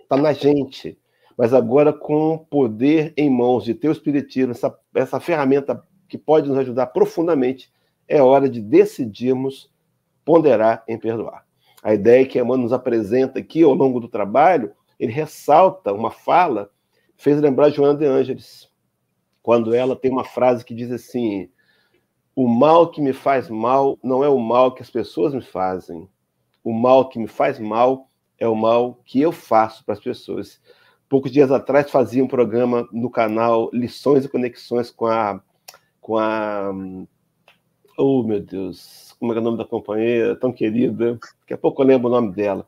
está 0.00 0.16
na 0.16 0.32
gente. 0.32 0.98
Mas 1.36 1.52
agora, 1.52 1.92
com 1.92 2.38
poder 2.38 3.12
em 3.16 3.28
mãos 3.28 3.64
de 3.64 3.74
ter 3.74 3.88
o 3.88 3.92
Espiritismo, 3.92 4.52
essa, 4.52 4.74
essa 4.94 5.20
ferramenta 5.20 5.82
que 6.08 6.16
pode 6.16 6.48
nos 6.48 6.58
ajudar 6.58 6.86
profundamente, 6.86 7.72
é 8.08 8.22
hora 8.22 8.48
de 8.48 8.60
decidirmos 8.60 9.70
ponderar 10.24 10.84
em 10.88 10.98
perdoar. 10.98 11.44
A 11.82 11.92
ideia 11.92 12.24
que 12.24 12.38
Emmanuel 12.38 12.62
nos 12.62 12.72
apresenta 12.72 13.38
aqui 13.40 13.62
ao 13.62 13.74
longo 13.74 14.00
do 14.00 14.08
trabalho, 14.08 14.72
ele 14.98 15.12
ressalta 15.12 15.92
uma 15.92 16.10
fala, 16.10 16.70
fez 17.16 17.38
lembrar 17.40 17.70
Joana 17.70 17.98
de 17.98 18.06
Ângeles, 18.06 18.70
quando 19.42 19.74
ela 19.74 19.94
tem 19.94 20.10
uma 20.10 20.24
frase 20.24 20.64
que 20.64 20.74
diz 20.74 20.90
assim: 20.90 21.50
O 22.34 22.48
mal 22.48 22.90
que 22.90 23.00
me 23.00 23.12
faz 23.12 23.48
mal 23.48 23.98
não 24.02 24.24
é 24.24 24.28
o 24.28 24.38
mal 24.38 24.72
que 24.72 24.82
as 24.82 24.90
pessoas 24.90 25.32
me 25.32 25.42
fazem. 25.42 26.08
O 26.62 26.72
mal 26.72 27.08
que 27.08 27.18
me 27.18 27.28
faz 27.28 27.58
mal 27.58 28.10
é 28.38 28.48
o 28.48 28.54
mal 28.54 29.00
que 29.04 29.20
eu 29.20 29.30
faço 29.30 29.84
para 29.84 29.94
as 29.94 30.00
pessoas. 30.00 30.60
Poucos 31.08 31.30
dias 31.30 31.52
atrás 31.52 31.90
fazia 31.90 32.24
um 32.24 32.28
programa 32.28 32.88
no 32.90 33.08
canal 33.08 33.70
Lições 33.72 34.24
e 34.24 34.28
Conexões 34.28 34.90
com 34.90 35.06
a 35.06 35.40
com 36.00 36.18
a 36.18 36.70
oh 37.96 38.22
meu 38.22 38.40
Deus, 38.40 39.14
como 39.18 39.32
é, 39.32 39.36
é 39.36 39.38
o 39.40 39.42
nome 39.42 39.58
da 39.58 39.64
companheira 39.64 40.36
tão 40.36 40.52
querida? 40.52 41.18
Daqui 41.40 41.54
a 41.54 41.58
pouco 41.58 41.82
eu 41.82 41.86
lembro 41.86 42.08
o 42.08 42.12
nome 42.12 42.32
dela. 42.32 42.66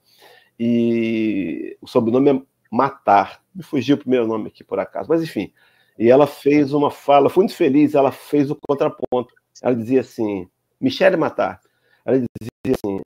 E 0.58 1.76
o 1.80 1.86
sobrenome 1.86 2.30
é 2.30 2.42
Matar. 2.70 3.42
Me 3.54 3.62
fugiu 3.62 3.96
o 3.96 3.98
primeiro 3.98 4.26
nome 4.26 4.48
aqui 4.48 4.64
por 4.64 4.78
acaso, 4.78 5.08
mas 5.08 5.22
enfim. 5.22 5.52
E 5.98 6.10
ela 6.10 6.26
fez 6.26 6.72
uma 6.72 6.90
fala, 6.90 7.30
fui 7.30 7.44
muito 7.44 7.56
feliz, 7.56 7.94
ela 7.94 8.12
fez 8.12 8.50
o 8.50 8.58
contraponto. 8.68 9.34
Ela 9.62 9.74
dizia 9.74 10.00
assim: 10.00 10.48
Michele 10.80 11.16
Matar. 11.16 11.60
Ela 12.04 12.18
dizia 12.18 12.76
assim: 12.76 13.00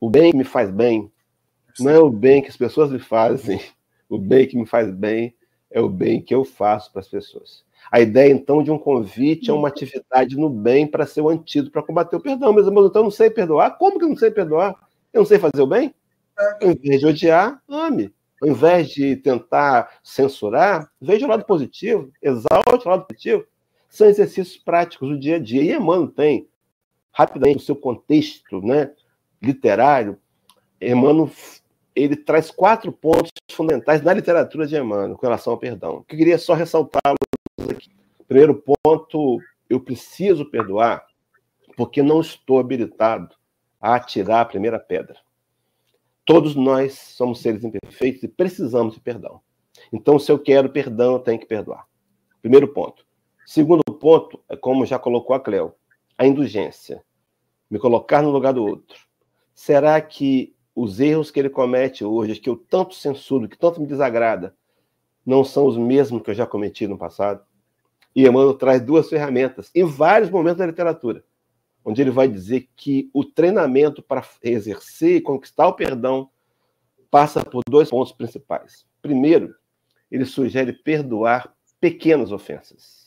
o 0.00 0.10
bem 0.10 0.30
que 0.30 0.36
me 0.36 0.44
faz 0.44 0.70
bem 0.70 1.10
não 1.80 1.90
é 1.90 1.98
o 1.98 2.10
bem 2.10 2.42
que 2.42 2.48
as 2.48 2.56
pessoas 2.56 2.90
me 2.90 2.98
fazem, 2.98 3.60
o 4.08 4.18
bem 4.18 4.46
que 4.46 4.56
me 4.56 4.66
faz 4.66 4.90
bem 4.90 5.34
é 5.70 5.80
o 5.80 5.88
bem 5.88 6.22
que 6.22 6.34
eu 6.34 6.44
faço 6.44 6.92
para 6.92 7.00
as 7.00 7.08
pessoas. 7.08 7.64
A 7.90 8.00
ideia, 8.00 8.32
então, 8.32 8.62
de 8.62 8.70
um 8.70 8.78
convite 8.78 9.50
é 9.50 9.52
uma 9.52 9.68
atividade 9.68 10.36
no 10.36 10.48
bem 10.48 10.86
para 10.86 11.06
ser 11.06 11.20
o 11.20 11.28
antídoto 11.28 11.72
para 11.72 11.82
combater 11.82 12.16
o 12.16 12.20
perdão. 12.20 12.52
Meus 12.52 12.66
irmãos, 12.66 12.86
então 12.86 13.00
eu 13.00 13.04
não 13.04 13.10
sei 13.10 13.28
perdoar. 13.28 13.76
Como 13.76 13.98
que 13.98 14.04
eu 14.04 14.08
não 14.08 14.16
sei 14.16 14.30
perdoar? 14.30 14.74
Eu 15.12 15.20
não 15.20 15.26
sei 15.26 15.38
fazer 15.38 15.60
o 15.60 15.66
bem? 15.66 15.94
Ao 16.36 16.70
invés 16.70 17.00
de 17.00 17.06
odiar, 17.06 17.62
ame. 17.68 18.12
Ao 18.42 18.48
invés 18.48 18.88
de 18.88 19.16
tentar 19.16 19.98
censurar, 20.02 20.90
veja 21.00 21.26
o 21.26 21.28
lado 21.28 21.44
positivo, 21.44 22.10
exalte 22.22 22.86
o 22.86 22.88
lado 22.88 23.06
positivo. 23.06 23.44
São 23.94 24.08
exercícios 24.08 24.56
práticos 24.56 25.08
do 25.08 25.16
dia 25.16 25.36
a 25.36 25.38
dia. 25.38 25.62
E 25.62 25.70
Emmanuel 25.70 26.08
tem, 26.08 26.48
rapidamente, 27.12 27.58
o 27.58 27.64
seu 27.64 27.76
contexto 27.76 28.60
né, 28.60 28.92
literário, 29.40 30.18
Emmanuel 30.80 31.30
ele 31.94 32.16
traz 32.16 32.50
quatro 32.50 32.90
pontos 32.90 33.30
fundamentais 33.52 34.02
na 34.02 34.12
literatura 34.12 34.66
de 34.66 34.74
Emmanuel 34.74 35.16
com 35.16 35.24
relação 35.24 35.52
ao 35.52 35.58
perdão. 35.60 36.04
Que 36.08 36.16
eu 36.16 36.18
queria 36.18 36.38
só 36.38 36.54
ressaltá-los 36.54 37.16
aqui. 37.70 37.88
Primeiro 38.26 38.60
ponto, 38.82 39.38
eu 39.70 39.78
preciso 39.78 40.44
perdoar 40.44 41.06
porque 41.76 42.02
não 42.02 42.20
estou 42.20 42.58
habilitado 42.58 43.32
a 43.80 43.94
atirar 43.94 44.40
a 44.40 44.44
primeira 44.44 44.80
pedra. 44.80 45.18
Todos 46.24 46.56
nós 46.56 46.94
somos 46.98 47.40
seres 47.40 47.62
imperfeitos 47.62 48.24
e 48.24 48.28
precisamos 48.28 48.94
de 48.94 49.00
perdão. 49.00 49.40
Então, 49.92 50.18
se 50.18 50.32
eu 50.32 50.38
quero 50.40 50.68
perdão, 50.68 51.12
eu 51.12 51.20
tenho 51.20 51.38
que 51.38 51.46
perdoar. 51.46 51.86
Primeiro 52.42 52.66
ponto. 52.66 53.06
Segundo 53.46 53.82
ponto, 53.82 54.40
é 54.48 54.56
como 54.56 54.86
já 54.86 54.98
colocou 54.98 55.36
a 55.36 55.40
Cleo, 55.40 55.74
a 56.16 56.26
indulgência. 56.26 57.04
Me 57.70 57.78
colocar 57.78 58.22
no 58.22 58.30
lugar 58.30 58.54
do 58.54 58.64
outro. 58.64 58.98
Será 59.54 60.00
que 60.00 60.54
os 60.74 60.98
erros 60.98 61.30
que 61.30 61.38
ele 61.38 61.50
comete 61.50 62.04
hoje, 62.04 62.40
que 62.40 62.48
eu 62.48 62.56
tanto 62.56 62.94
censuro, 62.94 63.48
que 63.48 63.58
tanto 63.58 63.80
me 63.80 63.86
desagrada, 63.86 64.56
não 65.24 65.44
são 65.44 65.66
os 65.66 65.76
mesmos 65.76 66.22
que 66.22 66.30
eu 66.30 66.34
já 66.34 66.46
cometi 66.46 66.86
no 66.86 66.96
passado? 66.96 67.44
E 68.16 68.22
Emmanuel 68.22 68.54
traz 68.54 68.80
duas 68.80 69.08
ferramentas 69.08 69.70
em 69.74 69.84
vários 69.84 70.30
momentos 70.30 70.58
da 70.58 70.66
literatura, 70.66 71.22
onde 71.84 72.00
ele 72.00 72.10
vai 72.10 72.26
dizer 72.28 72.68
que 72.74 73.10
o 73.12 73.24
treinamento 73.24 74.02
para 74.02 74.26
exercer 74.42 75.16
e 75.16 75.20
conquistar 75.20 75.68
o 75.68 75.74
perdão 75.74 76.30
passa 77.10 77.44
por 77.44 77.62
dois 77.68 77.90
pontos 77.90 78.12
principais. 78.12 78.86
Primeiro, 79.02 79.54
ele 80.10 80.24
sugere 80.24 80.72
perdoar 80.72 81.54
pequenas 81.78 82.32
ofensas. 82.32 83.03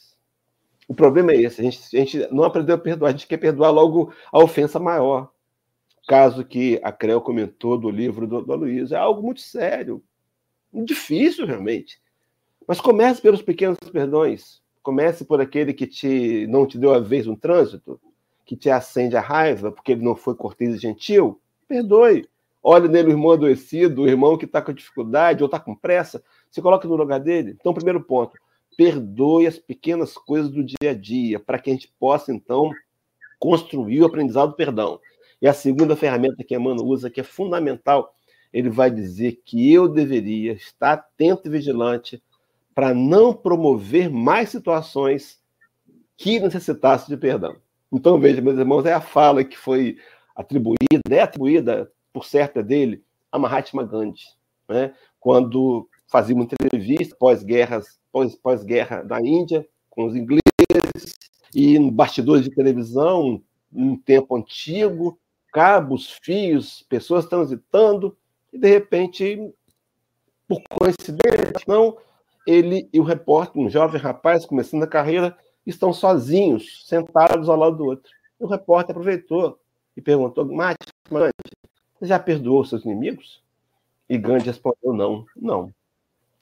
O 0.88 0.96
problema 0.96 1.32
é 1.32 1.42
esse: 1.42 1.62
a 1.62 1.64
gente, 1.64 1.80
a 1.96 2.00
gente 2.00 2.34
não 2.34 2.44
aprendeu 2.44 2.76
a 2.76 2.80
perdoar, 2.80 3.10
a 3.10 3.12
gente 3.12 3.28
quer 3.28 3.38
perdoar 3.38 3.72
logo 3.72 4.14
a 4.32 4.40
ofensa 4.40 4.80
maior 4.80 5.30
caso 6.08 6.46
que 6.46 6.80
a 6.82 6.92
Creu 6.92 7.20
comentou 7.20 7.78
do 7.78 7.90
livro 7.90 8.26
do, 8.26 8.42
do. 8.42 8.94
É 8.94 8.98
algo 8.98 9.22
muito 9.22 9.42
sério, 9.42 10.02
difícil 10.74 11.46
realmente. 11.46 12.02
Mas 12.66 12.80
comece 12.80 13.22
pelos 13.22 13.42
pequenos 13.42 13.78
perdões. 13.92 14.62
Comece 14.82 15.26
por 15.26 15.42
aquele 15.42 15.74
que 15.74 15.86
te 15.86 16.48
não 16.48 16.66
te 16.66 16.78
deu 16.78 16.94
a 16.94 17.00
vez 17.00 17.26
no 17.26 17.36
trânsito, 17.36 18.00
que 18.46 18.56
te 18.56 18.70
acende 18.70 19.18
a 19.18 19.22
raiva 19.22 19.70
porque 19.70 19.92
ele 19.92 20.04
não 20.04 20.16
foi 20.16 20.34
cortês 20.34 20.76
e 20.76 20.78
gentil. 20.78 21.40
Perdoe. 21.68 22.28
Olhe 22.64 22.88
nele 22.88 23.10
o 23.10 23.12
irmão 23.12 23.32
adoecido, 23.32 24.04
o 24.04 24.08
irmão 24.08 24.38
que 24.38 24.46
está 24.46 24.62
com 24.62 24.74
dificuldade 24.74 25.44
ou 25.44 25.48
está 25.48 25.60
com 25.60 25.76
pressa. 25.76 26.24
Se 26.50 26.62
coloque 26.62 26.88
no 26.88 26.96
lugar 26.96 27.20
dele. 27.20 27.56
Então, 27.60 27.74
primeiro 27.74 28.02
ponto, 28.02 28.38
perdoe 28.78 29.48
as 29.48 29.58
pequenas 29.58 30.14
coisas 30.14 30.52
do 30.52 30.64
dia 30.64 30.92
a 30.92 30.94
dia, 30.94 31.40
para 31.40 31.58
que 31.58 31.72
a 31.72 31.74
gente 31.74 31.92
possa, 32.00 32.32
então, 32.32 32.72
construir 33.40 34.02
o 34.02 34.06
aprendizado 34.06 34.52
do 34.52 34.56
perdão. 34.56 35.00
E 35.42 35.48
a 35.48 35.54
segunda 35.54 35.96
ferramenta 35.96 36.44
que 36.44 36.56
Emmanuel 36.56 36.86
usa, 36.86 37.10
que 37.10 37.20
é 37.20 37.24
fundamental, 37.24 38.14
ele 38.54 38.70
vai 38.70 38.90
dizer 38.92 39.42
que 39.44 39.72
eu 39.74 39.88
deveria 39.88 40.54
estar 40.54 40.94
atento 40.94 41.48
e 41.48 41.52
vigilante 41.52 42.22
para 42.74 42.94
não 42.94 43.34
promover 43.34 44.10
mais 44.10 44.50
situações 44.50 45.42
que 46.16 46.40
necessitassem 46.40 47.08
de 47.10 47.20
perdão. 47.20 47.58
Então, 47.92 48.20
veja, 48.20 48.42
meus 48.42 48.58
irmãos, 48.58 48.86
é 48.86 48.94
a 48.94 49.02
fala 49.02 49.44
que 49.44 49.58
foi 49.58 49.98
atribuída, 50.36 51.02
é 51.10 51.22
atribuída, 51.22 51.92
por 52.14 52.26
certa 52.26 52.62
dele, 52.64 53.04
a 53.32 53.40
Mahatma 53.40 53.84
Gandhi, 53.84 54.24
né? 54.70 54.94
quando 55.20 55.88
fazia 56.08 56.36
uma 56.36 56.46
entrevista 56.46 57.16
pós-guerras, 57.20 58.00
pós-guerra 58.42 59.04
da 59.04 59.22
Índia, 59.22 59.68
com 59.90 60.06
os 60.06 60.16
ingleses, 60.16 60.42
e 61.54 61.76
em 61.76 61.90
bastidores 61.90 62.44
de 62.44 62.52
televisão, 62.52 63.42
um 63.72 63.98
tempo 63.98 64.36
antigo, 64.36 65.20
cabos, 65.52 66.18
fios, 66.24 66.86
pessoas 66.90 67.26
transitando, 67.26 68.18
e 68.52 68.58
de 68.58 68.70
repente, 68.70 69.54
por 70.48 70.62
coincidência, 70.70 71.54
não, 71.68 71.98
ele 72.46 72.90
e 72.94 73.00
o 73.00 73.04
repórter, 73.04 73.62
um 73.62 73.70
jovem 73.70 74.00
rapaz 74.00 74.46
começando 74.46 74.84
a 74.84 74.88
carreira, 74.88 75.38
estão 75.66 75.92
sozinhos, 75.92 76.84
sentados 76.88 77.50
ao 77.50 77.58
lado 77.58 77.76
do 77.76 77.86
outro. 77.86 78.10
E 78.40 78.44
o 78.44 78.48
repórter 78.48 78.92
aproveitou 78.92 79.60
e 79.96 80.02
perguntou: 80.02 80.46
Mate, 80.46 80.88
você 81.10 82.06
já 82.06 82.18
perdoou 82.20 82.64
seus 82.64 82.86
inimigos? 82.86 83.44
E 84.10 84.18
Gandhi 84.18 84.46
respondeu: 84.46 84.94
não, 84.94 85.26
não. 85.36 85.74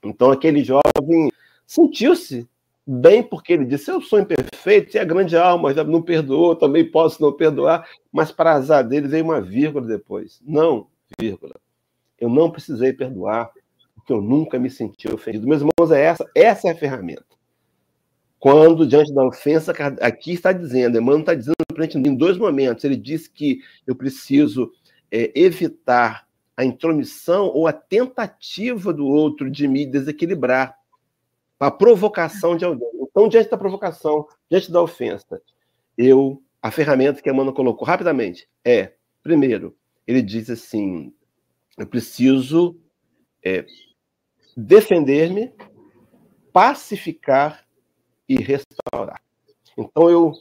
Então 0.06 0.32
aquele 0.32 0.64
jovem 0.64 1.32
sentiu-se 1.66 2.48
bem 2.86 3.24
porque 3.24 3.54
ele 3.54 3.66
disse: 3.66 3.92
Eu 3.92 4.02
sou 4.02 4.20
imperfeito, 4.20 4.96
e 4.96 5.00
a 5.00 5.04
grande 5.04 5.36
alma 5.36 5.74
já 5.74 5.84
não 5.84 6.02
perdoou, 6.02 6.56
também 6.56 6.90
posso 6.90 7.22
não 7.22 7.34
perdoar, 7.34 7.88
mas 8.12 8.32
para 8.32 8.54
azar 8.54 8.88
dele 8.88 9.08
veio 9.08 9.26
uma 9.26 9.42
vírgula 9.42 9.88
depois. 9.88 10.42
Não, 10.46 10.88
vírgula. 11.20 11.56
Eu 12.20 12.30
não 12.30 12.50
precisei 12.52 12.94
perdoar, 12.94 13.52
porque 13.96 14.14
eu 14.14 14.22
nunca 14.22 14.60
me 14.60 14.70
senti 14.70 15.12
ofendido. 15.12 15.48
Meus 15.48 15.62
irmãos, 15.62 15.92
é 15.92 16.02
essa, 16.02 16.30
essa 16.36 16.68
é 16.70 16.72
a 16.72 16.76
ferramenta. 16.76 17.26
Quando, 18.40 18.86
diante 18.86 19.14
da 19.14 19.26
ofensa, 19.26 19.74
aqui 20.02 20.34
está 20.34 20.54
dizendo, 20.54 20.98
Emmanuel 20.98 21.22
está 21.22 21.34
dizendo 21.34 21.56
para 21.74 21.84
a 21.84 21.88
gente 21.88 21.98
em 21.98 22.16
dois 22.16 22.38
momentos. 22.38 22.84
Ele 22.84 22.96
diz 22.96 23.28
que 23.28 23.60
eu 23.88 23.96
preciso 23.96 24.72
é, 25.12 25.32
evitar 25.34 26.28
a 26.58 26.64
intromissão 26.64 27.48
ou 27.48 27.68
a 27.68 27.74
tentativa 27.74 28.94
do 28.94 29.06
outro 29.06 29.50
de 29.50 29.68
me 29.68 29.86
desequilibrar 29.86 30.78
a 31.60 31.72
provocação 31.72 32.56
de 32.56 32.66
alguém. 32.66 32.90
Então, 33.02 33.28
diante 33.28 33.50
da 33.50 33.58
provocação, 33.58 34.28
diante 34.50 34.72
da 34.72 34.82
ofensa, 34.82 35.42
eu, 35.98 36.42
a 36.62 36.72
ferramenta 36.72 37.22
que 37.22 37.30
a 37.30 37.34
Emmanuel 37.34 37.56
colocou 37.56 37.88
rapidamente 37.88 38.48
é, 38.64 38.94
primeiro, 39.24 39.76
ele 40.06 40.22
diz 40.22 40.50
assim: 40.50 41.14
eu 41.78 41.88
preciso 41.88 42.80
é, 43.44 43.66
defender-me, 44.56 45.54
pacificar 46.54 47.66
e 48.28 48.36
restaurar. 48.36 49.22
Então, 49.78 50.10
eu 50.10 50.32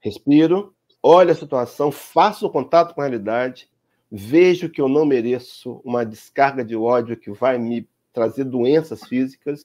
respiro, 0.00 0.74
olho 1.02 1.30
a 1.30 1.34
situação, 1.34 1.92
faço 1.92 2.46
o 2.46 2.50
contato 2.50 2.94
com 2.94 3.00
a 3.00 3.04
realidade, 3.04 3.68
vejo 4.10 4.68
que 4.68 4.80
eu 4.80 4.88
não 4.88 5.04
mereço 5.04 5.80
uma 5.84 6.04
descarga 6.04 6.64
de 6.64 6.76
ódio 6.76 7.16
que 7.16 7.30
vai 7.30 7.58
me 7.58 7.88
trazer 8.12 8.44
doenças 8.44 9.04
físicas 9.04 9.64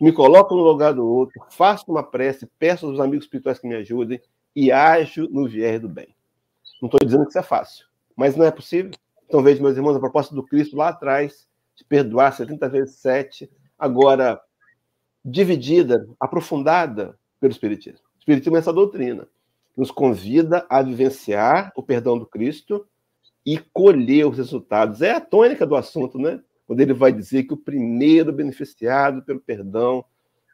me 0.00 0.12
coloco 0.12 0.54
no 0.54 0.62
lugar 0.62 0.94
do 0.94 1.06
outro, 1.06 1.40
faço 1.50 1.84
uma 1.88 2.02
prece, 2.02 2.46
peço 2.58 2.86
aos 2.86 3.00
amigos 3.00 3.24
espirituais 3.24 3.58
que 3.58 3.66
me 3.66 3.74
ajudem 3.76 4.20
e 4.54 4.72
ajo 4.72 5.28
no 5.30 5.48
viés 5.48 5.80
do 5.80 5.88
bem. 5.88 6.14
Não 6.80 6.88
estou 6.88 7.00
dizendo 7.04 7.24
que 7.24 7.30
isso 7.30 7.38
é 7.38 7.42
fácil, 7.42 7.86
mas 8.16 8.36
não 8.36 8.44
é 8.44 8.50
possível. 8.50 8.90
Então 9.26 9.42
vejo, 9.42 9.62
meus 9.62 9.76
irmãos, 9.76 9.96
a 9.96 10.00
proposta 10.00 10.34
do 10.34 10.42
Cristo 10.42 10.76
lá 10.76 10.88
atrás, 10.88 11.46
de 11.76 11.84
perdoar 11.84 12.32
70 12.32 12.68
vezes 12.68 12.96
7, 12.96 13.50
agora 13.78 14.40
dividida, 15.24 16.08
aprofundada 16.18 17.18
pelo 17.40 17.52
Espiritismo. 17.52 18.00
O 18.16 18.18
Espiritismo 18.18 18.56
é 18.56 18.58
essa 18.58 18.72
doutrina. 18.72 19.28
Nos 19.76 19.90
convida 19.90 20.66
a 20.68 20.82
vivenciar 20.82 21.72
o 21.76 21.82
perdão 21.82 22.18
do 22.18 22.26
Cristo 22.26 22.86
e 23.44 23.58
colher 23.58 24.26
os 24.26 24.36
resultados. 24.36 25.02
É 25.02 25.12
a 25.12 25.20
tônica 25.20 25.66
do 25.66 25.76
assunto, 25.76 26.18
né? 26.18 26.40
quando 26.66 26.80
ele 26.80 26.94
vai 26.94 27.12
dizer 27.12 27.44
que 27.44 27.52
o 27.52 27.56
primeiro 27.58 28.32
beneficiado 28.32 29.22
pelo 29.22 29.40
perdão 29.40 30.04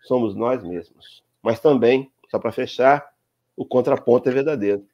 somos 0.03 0.35
nós 0.35 0.65
mesmos. 0.65 1.23
Mas 1.43 1.61
também, 1.61 2.11
só 2.29 2.39
para 2.39 2.51
fechar, 2.51 3.13
o 3.57 3.65
contraponto 3.65 4.29
é 4.29 4.33
verdadeiro. 4.33 4.85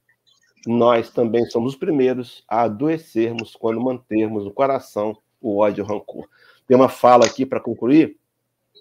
Nós 0.67 1.11
também 1.11 1.45
somos 1.47 1.73
os 1.73 1.79
primeiros 1.79 2.45
a 2.49 2.63
adoecermos 2.63 3.57
quando 3.57 3.81
mantermos 3.81 4.45
no 4.45 4.51
coração 4.51 5.17
o 5.41 5.59
ódio 5.59 5.81
e 5.81 5.85
o 5.85 5.87
rancor. 5.87 6.29
Tem 6.67 6.77
uma 6.77 6.89
fala 6.89 7.25
aqui 7.27 7.47
para 7.47 7.61
concluir 7.61 8.19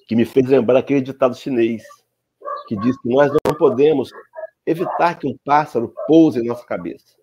que 0.08 0.15
me 0.15 0.26
fez 0.26 0.45
lembrar 0.47 0.80
aquele 0.80 1.02
ditado 1.02 1.36
chinês 1.36 1.84
que 2.67 2.76
diz 2.78 2.99
que 3.02 3.10
nós 3.10 3.32
não 3.45 3.54
podemos 3.56 4.12
evitar 4.65 5.19
que 5.19 5.28
um 5.28 5.38
pássaro 5.45 5.93
pouse 6.08 6.39
em 6.39 6.45
nossa 6.45 6.65
cabeça. 6.65 7.15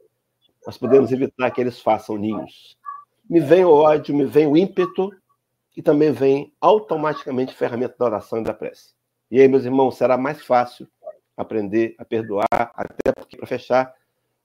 Nós 0.70 0.78
podemos 0.78 1.10
evitar 1.10 1.50
que 1.50 1.60
eles 1.60 1.80
façam 1.80 2.16
ninhos. 2.16 2.78
Me 3.28 3.40
vem 3.40 3.64
o 3.64 3.72
ódio, 3.72 4.14
me 4.14 4.24
vem 4.24 4.46
o 4.46 4.56
ímpeto 4.56 5.10
e 5.76 5.82
também 5.82 6.12
vem 6.12 6.52
automaticamente 6.60 7.52
a 7.52 7.56
ferramenta 7.56 7.96
da 7.98 8.04
oração 8.04 8.38
e 8.38 8.44
da 8.44 8.54
prece. 8.54 8.94
E 9.32 9.40
aí, 9.40 9.48
meus 9.48 9.64
irmãos, 9.64 9.96
será 9.96 10.16
mais 10.16 10.44
fácil 10.44 10.86
aprender 11.36 11.96
a 11.98 12.04
perdoar, 12.04 12.46
até 12.52 13.10
porque, 13.12 13.36
para 13.36 13.48
fechar, 13.48 13.92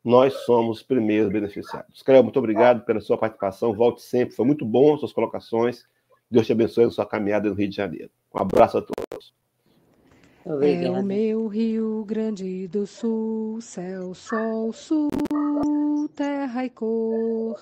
nós 0.04 0.34
somos 0.48 0.78
os 0.78 0.84
primeiros 0.84 1.32
beneficiados. 1.32 2.02
Cléo, 2.02 2.24
muito 2.24 2.40
obrigado 2.40 2.84
pela 2.86 3.02
sua 3.02 3.20
participação. 3.20 3.72
Volte 3.72 4.02
sempre. 4.02 4.34
Foi 4.34 4.48
muito 4.48 4.66
bom 4.66 4.96
as 4.96 5.02
suas 5.02 5.14
colocações. 5.14 5.86
Deus 6.32 6.48
te 6.48 6.54
abençoe 6.54 6.86
na 6.86 6.92
sua 6.92 7.06
caminhada 7.06 7.50
no 7.50 7.54
Rio 7.54 7.70
de 7.70 7.76
Janeiro. 7.76 8.10
Um 8.34 8.40
abraço 8.40 8.80
a 8.80 8.82
todos. 8.82 9.32
É 10.44 10.90
o 10.90 11.04
meu 11.04 11.46
Rio 11.46 12.04
Grande 12.04 12.68
do 12.68 12.88
Sul, 12.88 13.62
céu, 13.62 14.16
sol, 14.16 14.74
sul, 14.74 15.10
terra 16.08 16.65
e 16.65 16.70
cor, 16.70 17.58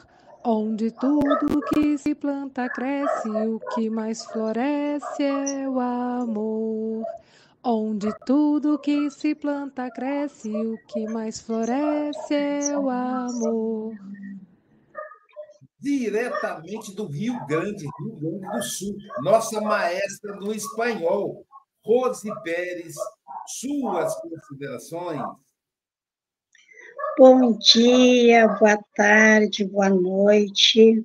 onde 0.45 0.91
tudo 0.91 1.61
que 1.73 1.97
se 1.97 2.13
planta 2.13 2.69
cresce, 2.69 3.29
o 3.29 3.59
que 3.73 3.89
mais 3.89 4.25
floresce 4.25 5.23
é 5.23 5.67
o 5.67 5.79
amor. 5.79 7.03
Onde 7.65 8.13
tudo 8.25 8.77
que 8.77 9.09
se 9.09 9.33
planta 9.33 9.89
cresce, 9.89 10.49
o 10.49 10.77
que 10.87 11.05
mais 11.07 11.39
floresce 11.39 12.33
é 12.33 12.77
o 12.77 12.89
amor. 12.89 13.93
Diretamente 15.79 16.93
do 16.93 17.07
Rio 17.07 17.33
Grande, 17.45 17.85
Rio 17.99 18.15
Grande 18.17 18.57
do 18.57 18.63
Sul, 18.63 18.95
nossa 19.21 19.61
maestra 19.61 20.35
do 20.37 20.53
espanhol, 20.53 21.45
Rose 21.85 22.29
Pérez, 22.43 22.95
suas 23.47 24.13
considerações. 24.21 25.21
Bom 27.15 27.55
dia, 27.59 28.47
boa 28.47 28.75
tarde, 28.95 29.65
boa 29.65 29.87
noite. 29.87 30.99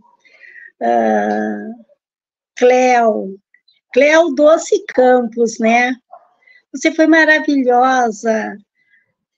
Uh, 0.81 1.85
Cleo, 2.57 3.39
Cleo 3.93 4.35
Doce 4.35 4.87
Campos, 4.87 5.59
né? 5.59 5.95
Você 6.73 6.93
foi 6.95 7.07
maravilhosa, 7.07 8.57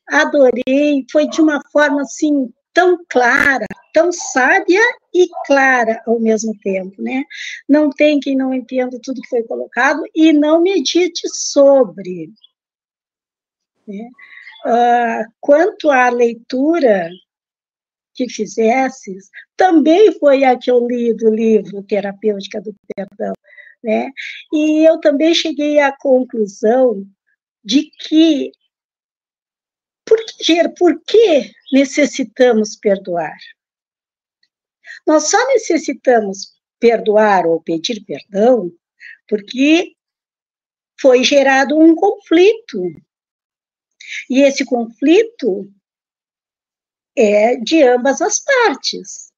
adorei, 0.09 1.05
foi 1.11 1.29
de 1.29 1.41
uma 1.41 1.61
forma 1.73 2.03
assim 2.03 2.49
tão 2.73 3.05
clara, 3.09 3.67
tão 3.93 4.13
sábia 4.13 4.83
e 5.13 5.27
clara 5.47 6.01
ao 6.07 6.21
mesmo 6.21 6.57
tempo, 6.63 7.03
né? 7.03 7.25
Não 7.69 7.91
tem 7.91 8.21
quem 8.21 8.37
não 8.37 8.55
entenda 8.55 8.97
tudo 9.03 9.21
que 9.21 9.29
foi 9.29 9.43
colocado 9.43 10.05
e 10.15 10.33
não 10.33 10.63
medite 10.63 11.23
sobre. 11.33 12.31
Né? 13.89 14.09
Uh, 14.67 15.25
quanto 15.41 15.91
à 15.91 16.11
leitura 16.11 17.09
que 18.15 18.29
fizesses, 18.29 19.31
também 19.57 20.13
foi 20.19 20.45
a 20.45 20.59
que 20.59 20.71
eu 20.71 20.87
li 20.87 21.15
do 21.15 21.31
livro 21.31 21.83
Terapêutica 21.83 22.61
do 22.61 22.75
Perdão, 22.95 23.33
né? 23.83 24.11
E 24.53 24.87
eu 24.87 25.01
também 25.01 25.35
cheguei 25.35 25.79
à 25.79 25.97
conclusão 25.97 27.07
de 27.65 27.91
que 27.91 28.53
por 30.05 30.19
que, 30.39 30.69
por 30.71 31.01
que 31.05 31.53
necessitamos 31.73 32.77
perdoar? 32.77 33.37
Nós 35.07 35.31
só 35.31 35.39
necessitamos 35.49 36.61
perdoar 36.81 37.47
ou 37.47 37.63
pedir 37.63 38.05
perdão 38.05 38.73
porque 39.29 39.95
foi 41.01 41.23
gerado 41.23 41.79
um 41.79 41.95
conflito. 41.95 42.83
E 44.29 44.43
esse 44.43 44.65
conflito 44.65 45.73
é 47.17 47.57
de 47.57 47.83
ambas 47.83 48.21
as 48.21 48.39
partes. 48.41 49.33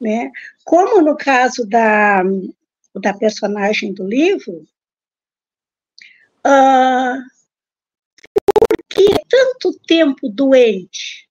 Né? 0.00 0.30
Como 0.64 1.00
no 1.00 1.16
caso 1.16 1.66
da, 1.66 2.22
da 2.94 3.14
personagem 3.14 3.92
do 3.94 4.06
livro, 4.06 4.66
ah, 6.44 7.16
por 8.54 8.84
que 8.88 9.06
tanto 9.28 9.78
tempo 9.86 10.28
doente? 10.28 11.28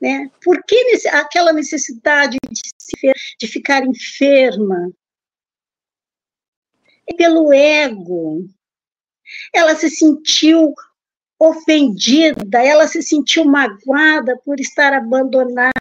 Né? 0.00 0.30
Por 0.42 0.62
que 0.64 0.76
aquela 1.08 1.52
necessidade 1.52 2.38
de, 2.48 3.12
de 3.40 3.46
ficar 3.46 3.84
enferma? 3.84 4.92
É 7.08 7.14
pelo 7.14 7.52
ego. 7.52 8.46
Ela 9.54 9.74
se 9.74 9.90
sentiu 9.90 10.72
ofendida, 11.38 12.62
ela 12.62 12.86
se 12.88 13.00
sentiu 13.02 13.44
magoada 13.44 14.36
por 14.44 14.58
estar 14.58 14.92
abandonada, 14.92 15.72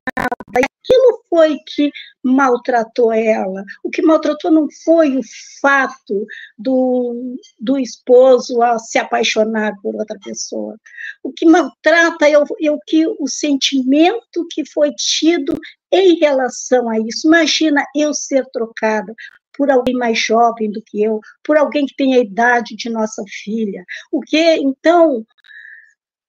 aquilo 0.88 1.24
foi 1.30 1.58
que 1.66 1.92
maltratou 2.24 3.12
ela. 3.12 3.64
O 3.84 3.90
que 3.90 4.02
maltratou 4.02 4.52
não 4.52 4.68
foi 4.84 5.18
o 5.18 5.22
fato 5.62 6.26
do, 6.58 7.38
do 7.60 7.78
esposo 7.78 8.62
a 8.62 8.78
se 8.80 8.98
apaixonar 8.98 9.74
por 9.82 9.96
outra 9.96 10.18
pessoa. 10.24 10.78
O 11.24 11.32
que 11.34 11.46
maltrata 11.46 12.30
é 12.30 12.38
o, 12.38 12.46
é 12.62 12.72
o 12.72 12.80
que 12.86 13.08
o 13.08 13.28
sentimento 13.28 14.48
que 14.52 14.66
foi 14.66 14.92
tido 14.94 15.58
em 15.92 16.18
relação 16.20 16.90
a 16.90 17.00
isso. 17.00 17.28
Imagina 17.28 17.84
eu 17.96 18.14
ser 18.14 18.46
trocada 18.52 19.14
por 19.58 19.72
alguém 19.72 19.96
mais 19.96 20.20
jovem 20.20 20.72
do 20.72 20.82
que 20.82 21.02
eu, 21.02 21.20
por 21.44 21.58
alguém 21.58 21.86
que 21.86 21.96
tem 21.96 22.14
a 22.14 22.20
idade 22.20 22.76
de 22.76 22.90
nossa 22.90 23.24
filha. 23.28 23.84
O 24.12 24.22
que 24.22 24.56
então, 24.56 25.26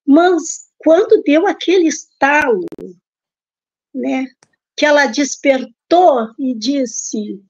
mas 0.06 0.70
quando 0.78 1.22
deu 1.22 1.46
aquele 1.46 1.86
estalo 1.86 2.64
né, 3.94 4.26
que 4.74 4.86
ela 4.86 5.06
despertou 5.06 6.32
e 6.38 6.54
disse: 6.54 7.42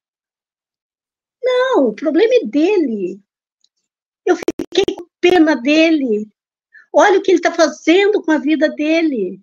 Não, 1.42 1.88
o 1.88 1.94
problema 1.94 2.34
é 2.34 2.46
dele. 2.46 3.20
Eu 4.26 4.36
fiquei 4.36 4.96
com 4.96 5.06
pena 5.20 5.54
dele. 5.54 6.28
Olha 6.92 7.18
o 7.18 7.22
que 7.22 7.30
ele 7.30 7.38
está 7.38 7.52
fazendo 7.52 8.22
com 8.22 8.32
a 8.32 8.38
vida 8.38 8.68
dele. 8.70 9.40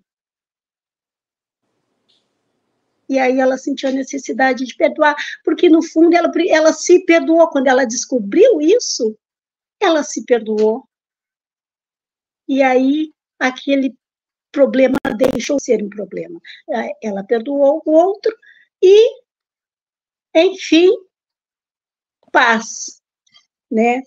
E 3.15 3.19
aí 3.19 3.39
ela 3.39 3.57
sentiu 3.57 3.87
a 3.87 3.93
necessidade 3.93 4.65
de 4.65 4.75
perdoar, 4.75 5.15
porque 5.41 5.69
no 5.69 5.81
fundo 5.81 6.13
ela, 6.13 6.29
ela 6.49 6.73
se 6.73 7.05
perdoou. 7.05 7.49
Quando 7.49 7.67
ela 7.67 7.85
descobriu 7.85 8.59
isso, 8.59 9.17
ela 9.79 10.03
se 10.03 10.25
perdoou. 10.25 10.85
E 12.45 12.61
aí 12.61 13.13
aquele 13.39 13.95
problema 14.51 14.97
deixou 15.17 15.57
ser 15.61 15.81
um 15.81 15.89
problema. 15.89 16.41
Ela 17.01 17.23
perdoou 17.23 17.81
o 17.85 17.91
outro 17.91 18.35
e, 18.83 19.21
enfim, 20.35 20.91
paz, 22.33 23.01
né? 23.71 24.01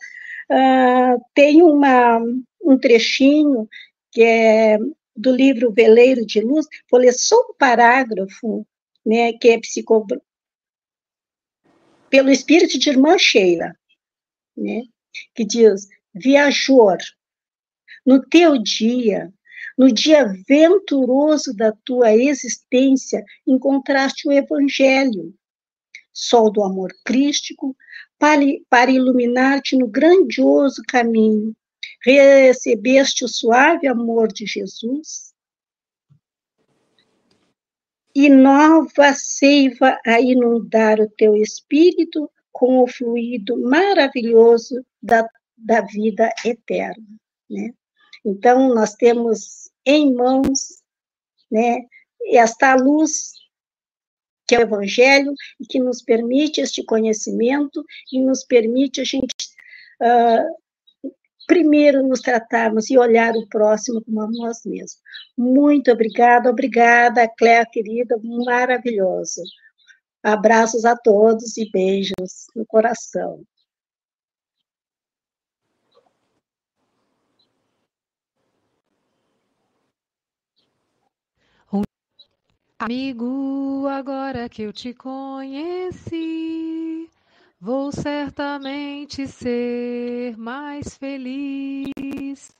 Uh, 0.50 1.18
tem 1.32 1.62
uma, 1.62 2.18
um 2.62 2.78
trechinho 2.78 3.66
que 4.12 4.22
é 4.22 4.78
do 5.16 5.34
livro 5.34 5.72
Veleiro 5.72 6.26
de 6.26 6.40
Luz, 6.40 6.66
vou 6.90 7.00
ler 7.00 7.12
só 7.12 7.36
um 7.36 7.54
parágrafo, 7.54 8.66
né, 9.08 9.32
que 9.32 9.48
é 9.48 9.58
psico... 9.58 10.06
pelo 12.10 12.30
espírito 12.30 12.78
de 12.78 12.90
irmã 12.90 13.16
Sheila, 13.18 13.74
né, 14.54 14.82
que 15.34 15.46
diz, 15.46 15.88
viajor, 16.14 16.98
no 18.04 18.22
teu 18.28 18.58
dia 18.62 19.32
no 19.78 19.92
dia 19.92 20.24
venturoso 20.48 21.54
da 21.54 21.70
tua 21.84 22.12
existência, 22.12 23.24
encontraste 23.46 24.26
o 24.26 24.32
Evangelho, 24.32 25.32
sol 26.12 26.50
do 26.50 26.64
amor 26.64 26.92
crístico, 27.04 27.76
para, 28.18 28.42
para 28.68 28.90
iluminar-te 28.90 29.76
no 29.76 29.86
grandioso 29.86 30.82
caminho. 30.88 31.54
Recebeste 32.04 33.24
o 33.24 33.28
suave 33.28 33.86
amor 33.86 34.32
de 34.32 34.44
Jesus 34.46 35.27
e 38.18 38.28
nova 38.28 39.14
seiva 39.14 39.96
a 40.04 40.20
inundar 40.20 40.98
o 40.98 41.08
teu 41.08 41.36
espírito 41.36 42.28
com 42.50 42.82
o 42.82 42.88
fluido 42.88 43.56
maravilhoso 43.56 44.84
da, 45.00 45.24
da 45.56 45.82
vida 45.82 46.28
eterna. 46.44 47.06
Né? 47.48 47.72
Então, 48.24 48.74
nós 48.74 48.94
temos 48.94 49.70
em 49.86 50.12
mãos, 50.12 50.82
né, 51.48 51.86
esta 52.32 52.74
luz 52.74 53.34
que 54.48 54.56
é 54.56 54.58
o 54.58 54.62
Evangelho 54.62 55.32
e 55.60 55.64
que 55.64 55.78
nos 55.78 56.02
permite 56.02 56.60
este 56.60 56.82
conhecimento 56.82 57.84
e 58.12 58.20
nos 58.20 58.42
permite 58.42 59.00
a 59.00 59.04
gente 59.04 59.46
uh, 60.00 60.56
primeiro 61.48 62.06
nos 62.06 62.20
tratarmos 62.20 62.90
e 62.90 62.98
olhar 62.98 63.34
o 63.34 63.48
próximo 63.48 64.04
como 64.04 64.20
a 64.20 64.30
nós 64.30 64.58
mesmos. 64.64 65.00
Muito 65.36 65.90
obrigada, 65.90 66.50
obrigada, 66.50 67.26
Cléa 67.36 67.66
querida, 67.66 68.16
maravilhoso. 68.22 69.42
Abraços 70.22 70.84
a 70.84 70.96
todos 70.96 71.56
e 71.56 71.68
beijos 71.72 72.46
no 72.54 72.66
coração. 72.66 73.42
Amigo, 82.80 83.88
agora 83.88 84.48
que 84.48 84.62
eu 84.62 84.72
te 84.72 84.94
conheci, 84.94 86.18
vou 87.60 87.90
certamente 87.90 89.26
ser 89.26 90.36
mais 90.36 90.96
feliz. 90.96 92.52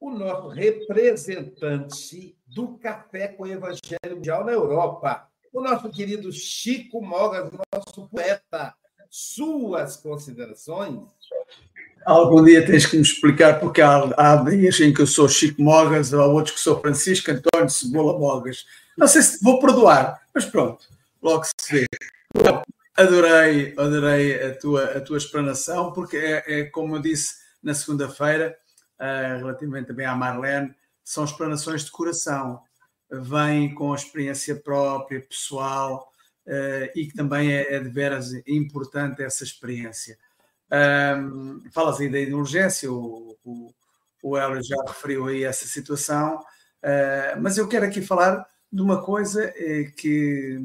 O 0.00 0.10
nosso 0.10 0.48
representante 0.48 2.36
do 2.46 2.78
Café 2.78 3.28
com 3.28 3.44
o 3.44 3.46
Evangelho 3.46 4.16
Mundial 4.16 4.44
na 4.44 4.52
Europa, 4.52 5.28
o 5.52 5.60
nosso 5.60 5.90
querido 5.90 6.32
Chico 6.32 7.02
Mogas, 7.02 7.50
nosso 7.72 8.08
poeta. 8.08 8.74
Suas 9.12 9.96
considerações? 9.96 11.00
Algum 12.06 12.44
dia 12.44 12.64
tens 12.64 12.86
que 12.86 12.96
me 12.96 13.02
explicar, 13.02 13.58
porque 13.58 13.82
há, 13.82 14.04
há 14.16 14.36
dias 14.36 14.78
em 14.80 14.94
que 14.94 15.02
eu 15.02 15.06
sou 15.06 15.28
Chico 15.28 15.60
Mogas, 15.60 16.14
há 16.14 16.24
outros 16.24 16.54
que 16.54 16.60
sou 16.60 16.80
Francisco 16.80 17.30
António 17.30 17.68
Cebola 17.68 18.16
Mogas. 18.18 18.64
Não 18.96 19.08
sei 19.08 19.20
se 19.22 19.42
vou 19.42 19.58
perdoar, 19.58 20.22
mas 20.32 20.44
pronto, 20.44 20.86
logo 21.20 21.44
se 21.44 21.72
vê. 21.72 21.86
Adorei, 23.00 23.72
adorei 23.78 24.42
a 24.42 24.54
tua, 24.58 24.84
a 24.84 25.00
tua 25.00 25.16
explanação, 25.16 25.90
porque 25.90 26.18
é, 26.18 26.60
é 26.60 26.64
como 26.64 26.96
eu 26.96 27.00
disse 27.00 27.36
na 27.62 27.72
segunda-feira, 27.72 28.54
uh, 28.98 29.38
relativamente 29.38 29.86
também 29.86 30.04
à 30.04 30.14
Marlene, 30.14 30.74
são 31.02 31.24
explanações 31.24 31.82
de 31.82 31.90
coração, 31.90 32.60
vêm 33.10 33.74
com 33.74 33.94
a 33.94 33.96
experiência 33.96 34.54
própria, 34.54 35.18
pessoal, 35.22 36.12
uh, 36.46 36.90
e 36.94 37.06
que 37.06 37.14
também 37.14 37.50
é, 37.50 37.76
é 37.76 37.80
de 37.80 37.88
veras 37.88 38.34
importante 38.46 39.22
essa 39.22 39.44
experiência. 39.44 40.18
Um, 40.70 41.62
falas 41.72 42.00
aí 42.00 42.10
da 42.10 42.20
indulgência, 42.20 42.92
o, 42.92 43.34
o, 43.42 43.74
o 44.22 44.36
Hélio 44.36 44.62
já 44.62 44.76
referiu 44.86 45.26
aí 45.26 45.42
essa 45.42 45.66
situação, 45.66 46.36
uh, 46.36 47.40
mas 47.40 47.56
eu 47.56 47.66
quero 47.66 47.86
aqui 47.86 48.02
falar 48.02 48.46
de 48.72 48.82
uma 48.82 49.02
coisa 49.02 49.52
eh, 49.56 49.92
que, 49.96 50.58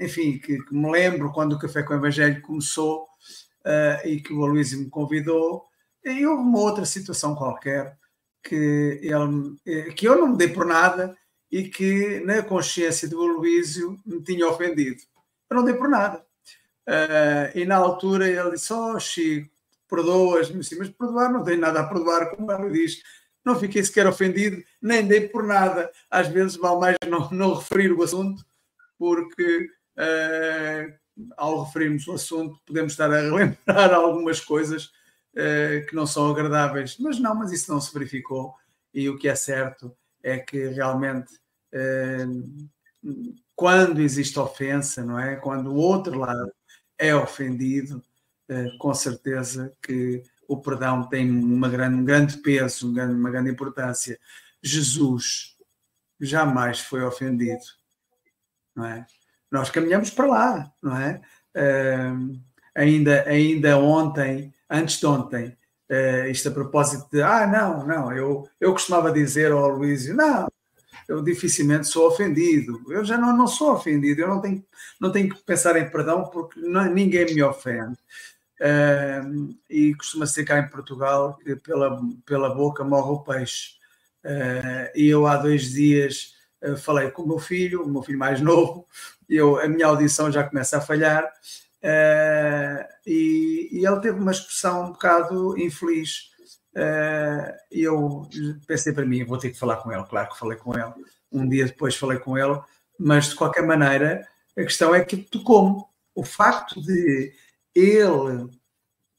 enfim, 0.00 0.38
que, 0.38 0.58
que, 0.62 0.74
me 0.74 0.90
lembro 0.90 1.32
quando 1.32 1.52
o 1.54 1.58
Café 1.58 1.82
com 1.82 1.94
o 1.94 1.96
Evangelho 1.96 2.42
começou 2.42 3.04
uh, 3.64 4.06
e 4.06 4.20
que 4.20 4.32
o 4.32 4.44
Aloysio 4.44 4.80
me 4.80 4.90
convidou, 4.90 5.64
e 6.04 6.26
houve 6.26 6.42
uma 6.42 6.60
outra 6.60 6.84
situação 6.84 7.34
qualquer 7.34 7.96
que, 8.42 9.00
ele, 9.02 9.56
eh, 9.66 9.92
que 9.92 10.06
eu 10.06 10.20
não 10.20 10.28
me 10.28 10.36
dei 10.36 10.48
por 10.48 10.66
nada 10.66 11.16
e 11.50 11.68
que 11.68 12.20
na 12.20 12.42
consciência 12.42 13.08
do 13.08 13.22
Aloysio 13.22 13.98
me 14.04 14.22
tinha 14.22 14.46
ofendido. 14.46 15.00
Eu 15.48 15.56
não 15.56 15.64
dei 15.64 15.74
por 15.74 15.88
nada. 15.88 16.24
Uh, 16.86 17.58
e 17.58 17.64
na 17.64 17.76
altura 17.76 18.28
ele 18.28 18.50
disse: 18.50 18.70
Oh, 18.72 18.98
Chico, 19.00 19.48
perdoas-me, 19.88 20.58
mas 20.58 20.88
perdoar 20.90 21.32
não 21.32 21.42
tem 21.42 21.56
nada 21.56 21.80
a 21.80 21.88
perdoar, 21.88 22.36
como 22.36 22.52
ele 22.52 22.70
diz. 22.70 23.02
Não 23.44 23.58
fiquei 23.58 23.82
sequer 23.84 24.06
ofendido, 24.06 24.62
nem 24.80 25.06
dei 25.06 25.28
por 25.28 25.42
nada. 25.42 25.90
Às 26.10 26.28
vezes, 26.28 26.56
vale 26.56 26.80
mais 26.80 26.96
não, 27.08 27.30
não 27.30 27.54
referir 27.54 27.92
o 27.92 28.02
assunto, 28.02 28.44
porque 28.98 29.68
uh, 29.98 30.94
ao 31.36 31.64
referirmos 31.64 32.06
o 32.08 32.12
assunto, 32.12 32.58
podemos 32.64 32.92
estar 32.92 33.12
a 33.12 33.20
relembrar 33.20 33.92
algumas 33.94 34.40
coisas 34.40 34.86
uh, 34.86 35.86
que 35.88 35.94
não 35.94 36.06
são 36.06 36.30
agradáveis. 36.30 36.96
Mas 36.98 37.18
não, 37.18 37.34
mas 37.34 37.52
isso 37.52 37.70
não 37.70 37.80
se 37.80 37.92
verificou. 37.92 38.54
E 38.92 39.08
o 39.08 39.18
que 39.18 39.28
é 39.28 39.34
certo 39.34 39.94
é 40.22 40.38
que 40.38 40.68
realmente 40.68 41.32
quando 43.56 44.00
existe 44.00 44.38
ofensa, 44.38 45.04
não 45.04 45.18
é? 45.18 45.36
Quando 45.36 45.72
o 45.72 45.76
outro 45.76 46.18
lado 46.18 46.52
é 46.96 47.14
ofendido, 47.14 48.02
com 48.78 48.94
certeza 48.94 49.72
que 49.82 50.22
o 50.48 50.60
perdão 50.60 51.08
tem 51.08 51.30
uma 51.30 51.68
grande, 51.68 51.96
um 51.96 52.04
grande 52.04 52.38
peso, 52.38 52.90
uma 52.90 53.30
grande 53.30 53.50
importância. 53.50 54.18
Jesus 54.62 55.56
jamais 56.20 56.80
foi 56.80 57.02
ofendido, 57.02 57.64
não 58.74 58.86
é? 58.86 59.06
Nós 59.50 59.70
caminhamos 59.70 60.10
para 60.10 60.26
lá, 60.26 60.72
não 60.82 60.96
é? 60.96 61.20
Uh, 61.56 62.40
ainda, 62.74 63.22
ainda 63.28 63.78
ontem, 63.78 64.52
antes 64.68 64.98
de 64.98 65.06
ontem, 65.06 65.56
uh, 65.90 66.26
isto 66.28 66.48
a 66.48 66.52
propósito 66.52 67.08
de, 67.12 67.22
ah, 67.22 67.46
não, 67.46 67.86
não, 67.86 68.12
eu, 68.12 68.48
eu 68.60 68.72
costumava 68.72 69.12
dizer 69.12 69.52
ao 69.52 69.68
Luísio, 69.68 70.14
não, 70.14 70.48
eu 71.08 71.22
dificilmente 71.22 71.86
sou 71.86 72.08
ofendido. 72.08 72.80
Eu 72.88 73.04
já 73.04 73.18
não, 73.18 73.36
não 73.36 73.46
sou 73.46 73.72
ofendido, 73.72 74.20
eu 74.20 74.28
não 74.28 74.40
tenho, 74.40 74.64
não 75.00 75.12
tenho 75.12 75.28
que 75.28 75.42
pensar 75.42 75.76
em 75.76 75.88
perdão 75.90 76.24
porque 76.24 76.58
não, 76.60 76.84
ninguém 76.86 77.26
me 77.34 77.42
ofende. 77.42 77.96
Uh, 78.60 79.52
e 79.68 79.94
costuma 79.96 80.26
ser 80.26 80.44
cá 80.44 80.60
em 80.60 80.68
Portugal 80.68 81.36
que 81.38 81.56
pela, 81.56 82.00
pela 82.24 82.54
boca 82.54 82.84
morre 82.84 83.10
o 83.10 83.20
peixe. 83.20 83.72
Uh, 84.24 84.90
e 84.94 85.08
eu 85.08 85.26
há 85.26 85.36
dois 85.36 85.72
dias 85.72 86.34
uh, 86.62 86.76
falei 86.76 87.10
com 87.10 87.22
o 87.22 87.28
meu 87.28 87.38
filho, 87.38 87.82
o 87.82 87.88
meu 87.88 88.02
filho 88.02 88.18
mais 88.18 88.40
novo, 88.40 88.86
eu, 89.28 89.58
a 89.58 89.66
minha 89.66 89.86
audição 89.86 90.30
já 90.30 90.44
começa 90.44 90.78
a 90.78 90.80
falhar, 90.80 91.30
e, 93.06 93.68
e, 93.72 93.86
ele 93.86 94.00
teve 94.00 94.18
uma 94.18 94.30
expressão 94.30 94.86
um 94.86 94.92
bocado 94.92 95.58
infeliz. 95.58 96.30
E 97.70 97.82
eu 97.82 98.26
pensei 98.66 98.92
para 98.92 99.04
mim, 99.04 99.24
vou 99.24 99.36
ter 99.36 99.50
que 99.50 99.58
falar 99.58 99.76
com 99.76 99.92
ele, 99.92 100.04
claro 100.04 100.30
que 100.30 100.38
falei 100.38 100.56
com 100.56 100.72
ele. 100.72 100.94
Um 101.30 101.46
dia 101.46 101.66
depois 101.66 101.94
falei 101.94 102.18
com 102.18 102.38
ele, 102.38 102.58
mas 102.98 103.28
de 103.28 103.34
qualquer 103.34 103.66
maneira, 103.66 104.26
a 104.56 104.62
questão 104.62 104.94
é 104.94 105.04
que 105.04 105.16
tocou-me. 105.16 105.84
O 106.14 106.24
facto 106.24 106.80
de 106.80 107.34
ele 107.74 108.44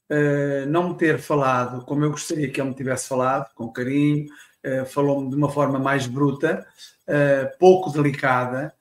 uh, 0.10 0.66
não 0.68 0.90
me 0.90 0.98
ter 0.98 1.20
falado 1.20 1.84
como 1.86 2.04
eu 2.04 2.12
gostaria 2.12 2.50
que 2.50 2.60
ele 2.60 2.70
me 2.70 2.76
tivesse 2.76 3.08
falado, 3.08 3.54
com 3.54 3.72
carinho, 3.72 4.28
uh, 4.66 4.86
falou-me 4.86 5.30
de 5.30 5.36
uma 5.36 5.50
forma 5.50 5.80
mais 5.80 6.08
bruta, 6.08 6.66
uh, 7.08 7.58
pouco 7.60 7.92
delicada. 7.92 8.74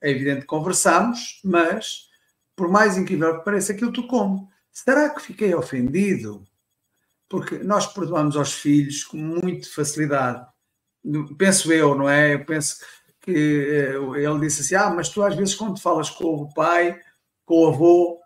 é 0.00 0.10
evidente 0.10 0.42
que 0.42 0.46
conversamos, 0.46 1.40
mas 1.44 2.08
por 2.54 2.68
mais 2.68 2.96
incrível 2.96 3.38
que 3.38 3.44
pareça, 3.44 3.72
aquilo 3.72 3.92
tocou-me. 3.92 4.46
Será 4.70 5.10
que 5.10 5.22
fiquei 5.22 5.54
ofendido? 5.54 6.44
Porque 7.28 7.58
nós 7.58 7.86
perdoamos 7.86 8.36
aos 8.36 8.52
filhos 8.52 9.04
com 9.04 9.16
muita 9.16 9.68
facilidade. 9.68 10.46
Penso 11.38 11.72
eu, 11.72 11.94
não 11.94 12.08
é? 12.08 12.34
Eu 12.34 12.44
penso 12.44 12.76
que 13.20 13.30
ele 13.30 14.40
disse 14.40 14.60
assim: 14.60 14.74
Ah, 14.74 14.90
mas 14.90 15.08
tu 15.08 15.22
às 15.22 15.34
vezes, 15.34 15.54
quando 15.54 15.80
falas 15.80 16.10
com 16.10 16.26
o 16.26 16.52
pai, 16.52 17.00
com 17.46 17.64
o 17.64 17.68
avô, 17.68 18.19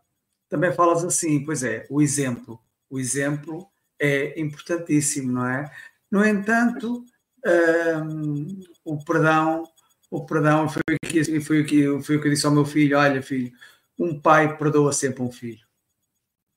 também 0.54 0.72
falas 0.72 1.04
assim, 1.04 1.44
pois 1.44 1.64
é, 1.64 1.84
o 1.90 2.00
exemplo. 2.00 2.60
O 2.88 3.00
exemplo 3.00 3.68
é 4.00 4.40
importantíssimo, 4.40 5.32
não 5.32 5.48
é? 5.48 5.68
No 6.08 6.24
entanto, 6.24 7.04
um, 7.44 8.60
o 8.84 9.04
perdão, 9.04 9.64
o 10.08 10.24
perdão 10.24 10.68
foi 10.68 10.80
o, 10.92 11.08
que, 11.08 11.40
foi, 11.40 11.60
o 11.62 11.66
que, 11.66 12.02
foi 12.04 12.16
o 12.16 12.20
que 12.20 12.28
eu 12.28 12.32
disse 12.32 12.46
ao 12.46 12.52
meu 12.52 12.64
filho: 12.64 12.96
olha, 12.96 13.20
filho, 13.20 13.50
um 13.98 14.20
pai 14.20 14.56
perdoa 14.56 14.92
sempre 14.92 15.24
um 15.24 15.32
filho. 15.32 15.66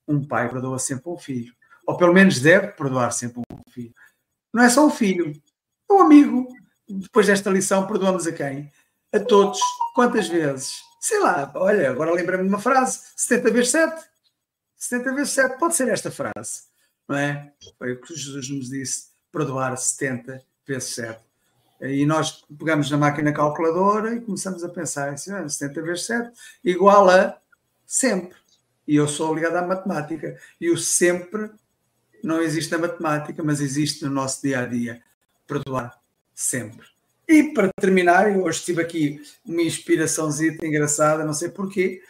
Um 0.06 0.24
pai 0.24 0.48
perdoa 0.48 0.78
sempre 0.78 1.10
um 1.10 1.18
filho. 1.18 1.52
Ou 1.84 1.96
pelo 1.96 2.14
menos 2.14 2.38
deve 2.38 2.68
perdoar 2.68 3.10
sempre 3.10 3.42
um 3.50 3.72
filho. 3.72 3.92
Não 4.54 4.62
é 4.62 4.70
só 4.70 4.86
um 4.86 4.90
filho, 4.90 5.32
é 5.90 5.92
um 5.92 6.02
amigo. 6.02 6.46
Depois 6.88 7.26
desta 7.26 7.50
lição, 7.50 7.84
perdoamos 7.84 8.28
a 8.28 8.32
quem? 8.32 8.70
A 9.12 9.18
todos. 9.18 9.58
Quantas 9.92 10.28
vezes? 10.28 10.87
Sei 11.00 11.18
lá, 11.20 11.50
olha, 11.54 11.90
agora 11.90 12.12
lembrei-me 12.12 12.44
de 12.44 12.48
uma 12.48 12.60
frase: 12.60 13.00
70 13.16 13.50
vezes 13.50 13.70
7. 13.70 14.08
70 14.76 15.14
vezes 15.14 15.32
7 15.32 15.58
pode 15.58 15.74
ser 15.74 15.88
esta 15.88 16.10
frase, 16.10 16.62
não 17.08 17.16
é? 17.16 17.52
Foi 17.78 17.92
o 17.92 18.00
que 18.00 18.14
Jesus 18.14 18.48
nos 18.50 18.68
disse: 18.68 19.08
perdoar 19.32 19.76
70 19.76 20.42
vezes 20.66 20.94
7. 20.94 21.20
E 21.80 22.04
nós 22.04 22.44
pegamos 22.58 22.90
na 22.90 22.96
máquina 22.96 23.32
calculadora 23.32 24.14
e 24.14 24.20
começamos 24.20 24.64
a 24.64 24.68
pensar: 24.68 25.16
70 25.16 25.82
vezes 25.82 26.06
7 26.06 26.30
igual 26.64 27.08
a 27.08 27.40
sempre. 27.86 28.36
E 28.86 28.96
eu 28.96 29.06
sou 29.06 29.34
ligado 29.34 29.56
à 29.56 29.62
matemática. 29.62 30.40
E 30.60 30.70
o 30.70 30.78
sempre 30.78 31.50
não 32.22 32.40
existe 32.40 32.72
na 32.72 32.78
matemática, 32.78 33.42
mas 33.44 33.60
existe 33.60 34.04
no 34.04 34.10
nosso 34.10 34.42
dia 34.42 34.60
a 34.60 34.66
dia. 34.66 35.02
Perdoar 35.46 36.00
sempre. 36.34 36.86
E 37.28 37.52
para 37.52 37.68
terminar, 37.78 38.32
eu 38.32 38.44
hoje 38.44 38.64
tive 38.64 38.80
aqui 38.80 39.20
uma 39.44 39.60
inspiraçãozinha 39.60 40.56
engraçada, 40.62 41.24
não 41.24 41.34
sei 41.34 41.50
porquê. 41.50 42.00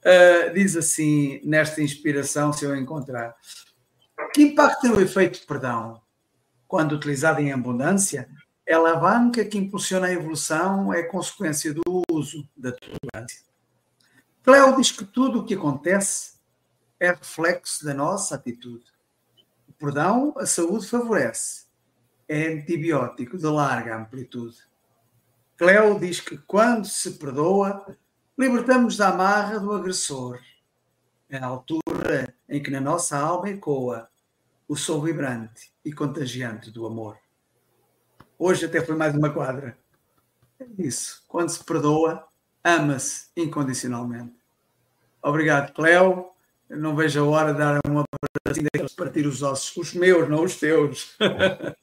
Uh, 0.00 0.54
diz 0.54 0.74
assim, 0.74 1.42
nesta 1.44 1.82
inspiração, 1.82 2.54
se 2.54 2.64
eu 2.64 2.74
encontrar: 2.74 3.36
Que 4.32 4.42
impacto 4.42 4.80
tem 4.80 4.90
o 4.90 5.00
efeito 5.00 5.40
de 5.40 5.46
perdão? 5.46 6.00
Quando 6.66 6.92
utilizado 6.92 7.40
em 7.42 7.52
abundância, 7.52 8.26
é 8.66 8.72
a 8.72 8.78
alavanca 8.78 9.44
que 9.44 9.58
impulsiona 9.58 10.06
a 10.06 10.12
evolução, 10.12 10.92
é 10.92 11.02
consequência 11.02 11.74
do 11.74 12.02
uso 12.10 12.48
da 12.56 12.72
tolerância. 12.72 13.42
Cleo 14.42 14.74
diz 14.76 14.90
que 14.90 15.04
tudo 15.04 15.40
o 15.40 15.44
que 15.44 15.54
acontece 15.54 16.32
é 16.98 17.10
reflexo 17.10 17.84
da 17.84 17.92
nossa 17.92 18.36
atitude. 18.36 18.86
perdão 19.78 20.32
a 20.38 20.46
saúde 20.46 20.88
favorece. 20.88 21.66
É 22.34 22.48
antibiótico 22.48 23.36
de 23.36 23.44
larga 23.44 23.94
amplitude. 23.94 24.56
Cleo 25.54 26.00
diz 26.00 26.18
que 26.18 26.38
quando 26.38 26.86
se 26.86 27.10
perdoa, 27.18 27.94
libertamos 28.38 28.96
da 28.96 29.10
amarra 29.10 29.60
do 29.60 29.70
agressor. 29.70 30.40
É 31.28 31.36
a 31.36 31.44
altura 31.44 32.34
em 32.48 32.62
que 32.62 32.70
na 32.70 32.80
nossa 32.80 33.18
alma 33.18 33.50
ecoa 33.50 34.08
o 34.66 34.74
som 34.74 35.02
vibrante 35.02 35.70
e 35.84 35.92
contagiante 35.92 36.70
do 36.70 36.86
amor. 36.86 37.18
Hoje 38.38 38.64
até 38.64 38.80
foi 38.80 38.96
mais 38.96 39.14
uma 39.14 39.28
quadra. 39.28 39.76
É 40.58 40.64
isso. 40.78 41.22
Quando 41.28 41.50
se 41.50 41.62
perdoa, 41.62 42.26
ama-se 42.64 43.26
incondicionalmente. 43.36 44.40
Obrigado, 45.22 45.74
Cleo. 45.74 46.30
Eu 46.70 46.78
não 46.78 46.96
vejo 46.96 47.20
a 47.20 47.28
hora 47.28 47.52
de 47.52 47.58
dar 47.58 47.78
uma 47.86 48.04
abracinho 48.42 48.70
daqueles 48.72 48.94
partir 48.94 49.26
os 49.26 49.42
ossos. 49.42 49.76
Os 49.76 49.92
meus, 49.92 50.30
não 50.30 50.44
os 50.44 50.56
teus. 50.56 51.14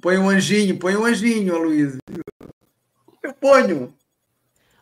põe 0.00 0.18
um 0.18 0.28
anjinho, 0.28 0.78
põe 0.78 0.96
um 0.96 1.04
anjinho, 1.04 1.58
Luísa. 1.58 1.98
Eu 3.22 3.32
ponho. 3.34 3.94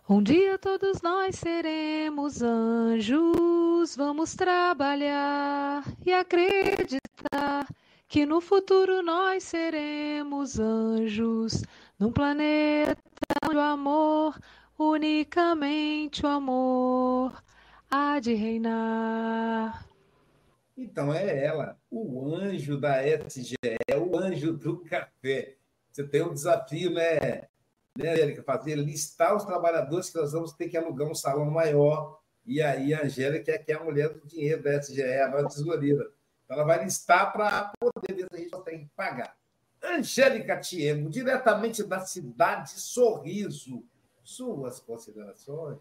Um 0.08 0.22
dia 0.22 0.58
todos 0.58 1.02
nós 1.02 1.36
seremos 1.36 2.42
anjos, 2.42 3.94
vamos 3.94 4.34
trabalhar 4.34 5.84
e 6.04 6.12
acreditar 6.12 7.68
que 8.08 8.26
no 8.26 8.40
futuro 8.40 9.02
nós 9.02 9.44
seremos 9.44 10.58
anjos, 10.58 11.62
num 11.96 12.10
planeta 12.10 12.98
onde 13.46 13.56
o 13.56 13.60
amor, 13.60 14.36
unicamente 14.76 16.26
o 16.26 16.28
amor, 16.28 17.40
há 17.88 18.18
de 18.18 18.34
reinar. 18.34 19.89
Então 20.80 21.12
é 21.12 21.44
ela, 21.44 21.78
o 21.90 22.26
anjo 22.34 22.80
da 22.80 23.02
SGE, 23.06 23.54
o 23.98 24.16
anjo 24.16 24.54
do 24.54 24.82
café. 24.82 25.58
Você 25.92 26.08
tem 26.08 26.22
um 26.22 26.32
desafio, 26.32 26.90
né, 26.90 27.48
né, 27.98 28.12
Angélica? 28.12 28.42
Fazer 28.42 28.76
listar 28.76 29.36
os 29.36 29.44
trabalhadores 29.44 30.08
que 30.08 30.18
nós 30.18 30.32
vamos 30.32 30.54
ter 30.54 30.70
que 30.70 30.78
alugar 30.78 31.06
um 31.06 31.14
salão 31.14 31.50
maior. 31.50 32.18
E 32.46 32.62
aí 32.62 32.94
a 32.94 33.04
Angélica 33.04 33.52
é 33.52 33.58
que 33.58 33.72
é 33.72 33.74
a 33.74 33.84
mulher 33.84 34.08
do 34.08 34.26
dinheiro 34.26 34.62
da 34.62 34.78
SGE, 34.80 35.02
a 35.02 35.28
nossa 35.28 35.58
tesoureira. 35.58 36.10
Então, 36.44 36.56
ela 36.56 36.64
vai 36.64 36.82
listar 36.82 37.30
para 37.30 37.72
poder 37.78 38.14
ver 38.14 38.26
se 38.30 38.34
a 38.34 38.38
gente 38.38 38.78
que 38.78 38.90
pagar. 38.96 39.36
Angélica 39.82 40.58
Tiego, 40.58 41.10
diretamente 41.10 41.82
da 41.84 42.00
cidade 42.00 42.70
Sorriso. 42.70 43.84
Suas 44.24 44.80
considerações? 44.80 45.78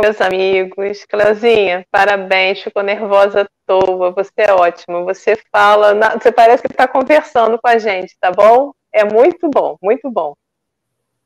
Meus 0.00 0.20
amigos, 0.20 1.04
Cleuzinha, 1.06 1.86
parabéns, 1.90 2.60
ficou 2.60 2.82
nervosa 2.82 3.42
à 3.42 3.48
toa, 3.66 4.10
você 4.10 4.32
é 4.36 4.52
ótimo, 4.52 5.04
você 5.04 5.36
fala, 5.50 5.94
você 6.18 6.30
parece 6.30 6.62
que 6.62 6.72
está 6.72 6.86
conversando 6.86 7.58
com 7.60 7.68
a 7.68 7.78
gente, 7.78 8.16
tá 8.20 8.30
bom? 8.30 8.72
É 8.92 9.04
muito 9.04 9.48
bom, 9.48 9.76
muito 9.82 10.10
bom. 10.10 10.34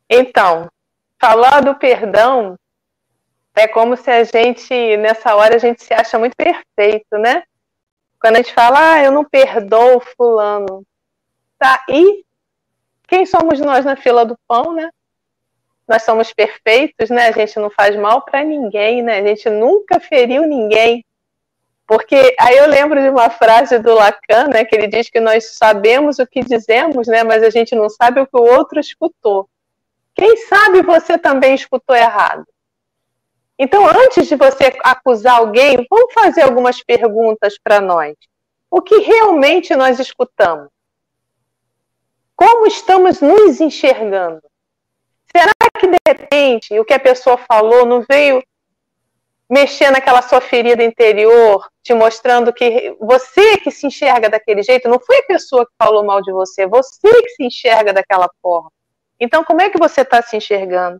Então, 0.08 0.70
falar 1.20 1.60
do 1.60 1.74
perdão 1.74 2.56
é 3.54 3.66
como 3.66 3.96
se 3.96 4.10
a 4.10 4.22
gente, 4.24 4.96
nessa 4.96 5.34
hora, 5.34 5.56
a 5.56 5.58
gente 5.58 5.82
se 5.82 5.92
acha 5.92 6.18
muito 6.18 6.36
perfeito, 6.36 7.18
né? 7.18 7.42
Quando 8.20 8.36
a 8.36 8.38
gente 8.38 8.54
fala, 8.54 8.92
ah, 8.92 9.02
eu 9.02 9.10
não 9.10 9.24
perdoo 9.24 10.00
fulano. 10.16 10.82
Tá, 11.58 11.84
e 11.88 12.24
quem 13.08 13.26
somos 13.26 13.58
nós 13.60 13.84
na 13.84 13.96
fila 13.96 14.24
do 14.24 14.38
pão, 14.46 14.72
né? 14.72 14.90
Nós 15.86 16.02
somos 16.02 16.32
perfeitos, 16.32 17.10
né? 17.10 17.28
A 17.28 17.32
gente 17.32 17.58
não 17.58 17.70
faz 17.70 17.94
mal 17.96 18.22
para 18.22 18.42
ninguém, 18.42 19.02
né? 19.02 19.18
A 19.18 19.26
gente 19.26 19.48
nunca 19.48 20.00
feriu 20.00 20.42
ninguém. 20.42 21.04
Porque 21.86 22.34
aí 22.40 22.56
eu 22.56 22.66
lembro 22.66 23.00
de 23.00 23.08
uma 23.08 23.30
frase 23.30 23.78
do 23.78 23.94
Lacan, 23.94 24.48
né, 24.48 24.64
que 24.64 24.74
ele 24.74 24.88
diz 24.88 25.08
que 25.08 25.20
nós 25.20 25.54
sabemos 25.54 26.18
o 26.18 26.26
que 26.26 26.42
dizemos, 26.42 27.06
né, 27.06 27.22
mas 27.22 27.44
a 27.44 27.50
gente 27.50 27.76
não 27.76 27.88
sabe 27.88 28.20
o 28.20 28.26
que 28.26 28.36
o 28.36 28.42
outro 28.42 28.80
escutou. 28.80 29.48
Quem 30.12 30.36
sabe 30.36 30.82
você 30.82 31.16
também 31.16 31.54
escutou 31.54 31.94
errado? 31.94 32.44
Então, 33.56 33.86
antes 33.86 34.26
de 34.26 34.34
você 34.34 34.76
acusar 34.82 35.36
alguém, 35.36 35.86
vamos 35.88 36.12
fazer 36.12 36.42
algumas 36.42 36.82
perguntas 36.82 37.56
para 37.62 37.80
nós. 37.80 38.14
O 38.70 38.82
que 38.82 38.98
realmente 38.98 39.74
nós 39.76 40.00
escutamos? 40.00 40.68
Como 42.34 42.66
estamos 42.66 43.20
nos 43.20 43.60
enxergando? 43.60 44.42
Será 45.34 45.52
que, 45.78 45.86
de 45.86 45.98
repente, 46.06 46.78
o 46.78 46.84
que 46.84 46.94
a 46.94 47.00
pessoa 47.00 47.36
falou 47.36 47.84
não 47.84 48.04
veio 48.08 48.42
mexer 49.48 49.90
naquela 49.90 50.22
sua 50.22 50.40
ferida 50.40 50.82
interior, 50.82 51.68
te 51.82 51.94
mostrando 51.94 52.52
que 52.52 52.96
você 53.00 53.56
que 53.58 53.70
se 53.70 53.86
enxerga 53.86 54.28
daquele 54.28 54.62
jeito, 54.62 54.88
não 54.88 54.98
foi 54.98 55.18
a 55.18 55.26
pessoa 55.26 55.64
que 55.64 55.72
falou 55.78 56.04
mal 56.04 56.20
de 56.20 56.32
você, 56.32 56.66
você 56.66 57.22
que 57.22 57.28
se 57.30 57.44
enxerga 57.44 57.92
daquela 57.92 58.28
forma. 58.42 58.70
Então, 59.20 59.44
como 59.44 59.62
é 59.62 59.70
que 59.70 59.78
você 59.78 60.00
está 60.00 60.20
se 60.20 60.36
enxergando? 60.36 60.98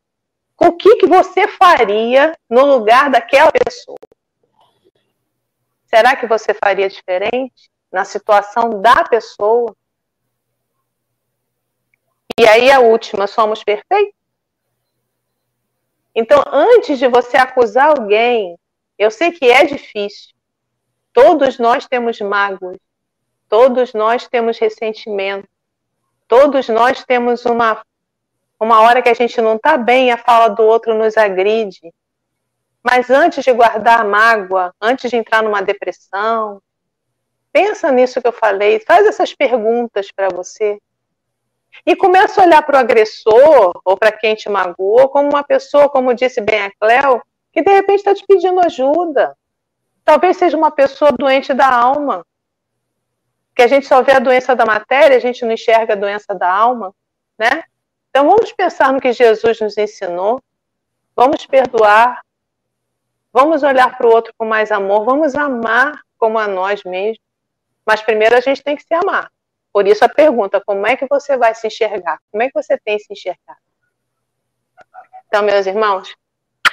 o 0.59 0.73
que, 0.73 0.97
que 0.97 1.07
você 1.07 1.47
faria 1.47 2.33
no 2.49 2.65
lugar 2.65 3.11
daquela 3.11 3.53
pessoa? 3.53 3.99
Será 5.85 6.17
que 6.17 6.27
você 6.27 6.55
faria 6.55 6.89
diferente 6.89 7.71
na 7.93 8.05
situação 8.05 8.81
da 8.81 9.05
pessoa? 9.05 9.77
E 12.39 12.47
aí 12.47 12.71
a 12.71 12.81
última, 12.81 13.27
somos 13.27 13.65
perfeitos? 13.65 14.15
Então, 16.15 16.43
antes 16.47 16.99
de 16.99 17.09
você 17.09 17.37
acusar 17.37 17.89
alguém, 17.89 18.59
eu 18.99 19.11
sei 19.11 19.33
que 19.33 19.51
é 19.51 19.65
difícil. 19.65 20.35
Todos 21.13 21.59
nós 21.59 21.87
temos 21.87 22.21
mágoas, 22.21 22.77
todos 23.49 23.95
nós 23.95 24.29
temos 24.29 24.59
ressentimento, 24.59 25.49
todos 26.29 26.69
nós 26.69 27.05
temos 27.05 27.45
uma 27.45 27.83
uma 28.59 28.81
hora 28.81 29.03
que 29.03 29.09
a 29.09 29.15
gente 29.15 29.39
não 29.41 29.57
está 29.57 29.77
bem, 29.77 30.11
a 30.11 30.17
fala 30.17 30.49
do 30.49 30.63
outro 30.63 30.95
nos 30.95 31.17
agride. 31.17 31.93
Mas 32.83 33.11
antes 33.11 33.45
de 33.45 33.53
guardar 33.53 34.05
mágoa, 34.05 34.75
antes 34.81 35.11
de 35.11 35.17
entrar 35.17 35.43
numa 35.43 35.61
depressão, 35.61 36.63
pensa 37.53 37.93
nisso 37.93 38.21
que 38.21 38.29
eu 38.29 38.33
falei, 38.33 38.81
faz 38.81 39.07
essas 39.07 39.35
perguntas 39.35 40.11
para 40.11 40.29
você. 40.29 40.79
E 41.85 41.95
começa 41.95 42.41
a 42.41 42.45
olhar 42.45 42.63
para 42.63 42.77
o 42.77 42.81
agressor 42.81 43.81
ou 43.85 43.97
para 43.97 44.13
quem 44.13 44.35
te 44.35 44.49
magoou 44.49 45.09
como 45.09 45.29
uma 45.29 45.45
pessoa, 45.45 45.89
como 45.89 46.15
disse 46.15 46.41
bem 46.41 46.63
a 46.63 46.71
Cléo, 46.81 47.21
que 47.53 47.63
de 47.63 47.73
repente 47.73 47.99
está 47.99 48.15
te 48.15 48.25
pedindo 48.27 48.61
ajuda. 48.61 49.37
Talvez 50.05 50.37
seja 50.37 50.57
uma 50.57 50.71
pessoa 50.71 51.11
doente 51.13 51.53
da 51.53 51.69
alma. 51.69 52.25
Que 53.55 53.63
a 53.63 53.67
gente 53.67 53.87
só 53.87 54.03
vê 54.03 54.13
a 54.13 54.19
doença 54.19 54.55
da 54.55 54.65
matéria, 54.65 55.17
a 55.17 55.21
gente 55.21 55.45
não 55.45 55.53
enxerga 55.53 55.95
a 55.95 55.97
doença 55.97 56.35
da 56.35 56.51
alma, 56.51 56.95
né? 57.39 57.65
Então 58.11 58.29
vamos 58.29 58.53
pensar 58.53 58.93
no 58.93 59.01
que 59.01 59.13
Jesus 59.13 59.61
nos 59.61 59.77
ensinou, 59.77 60.41
vamos 61.15 61.45
perdoar, 61.47 62.23
vamos 63.33 63.63
olhar 63.63 63.97
para 63.97 64.07
o 64.07 64.11
outro 64.11 64.33
com 64.39 64.47
mais 64.47 64.71
amor, 64.71 65.05
vamos 65.05 65.35
amar 65.35 66.01
como 66.19 66.39
a 66.39 66.47
nós 66.47 66.83
mesmos. 66.85 67.19
Mas 67.85 68.03
primeiro 68.03 68.37
a 68.37 68.41
gente 68.41 68.63
tem 68.63 68.77
que 68.77 68.83
se 68.83 68.95
amar. 68.95 69.31
Por 69.77 69.87
isso 69.87 70.03
a 70.03 70.09
pergunta: 70.09 70.59
como 70.65 70.87
é 70.87 70.97
que 70.97 71.07
você 71.07 71.37
vai 71.37 71.55
se 71.55 71.67
enxergar? 71.67 72.19
Como 72.33 72.43
é 72.43 72.47
que 72.47 72.55
você 72.55 72.79
tem 72.79 72.99
se 72.99 73.13
enxergado? 73.13 73.61
Então, 75.27 75.43
meus 75.43 75.67
irmãos, 75.67 76.17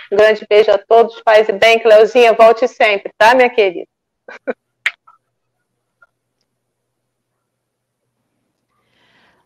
um 0.09 0.15
grande 0.15 0.47
beijo 0.49 0.71
a 0.71 0.77
todos, 0.77 1.21
paz 1.21 1.49
e 1.49 1.51
bem. 1.51 1.81
Cleuzinha, 1.81 2.31
volte 2.31 2.65
sempre, 2.65 3.11
tá, 3.17 3.35
minha 3.35 3.49
querida? 3.49 3.85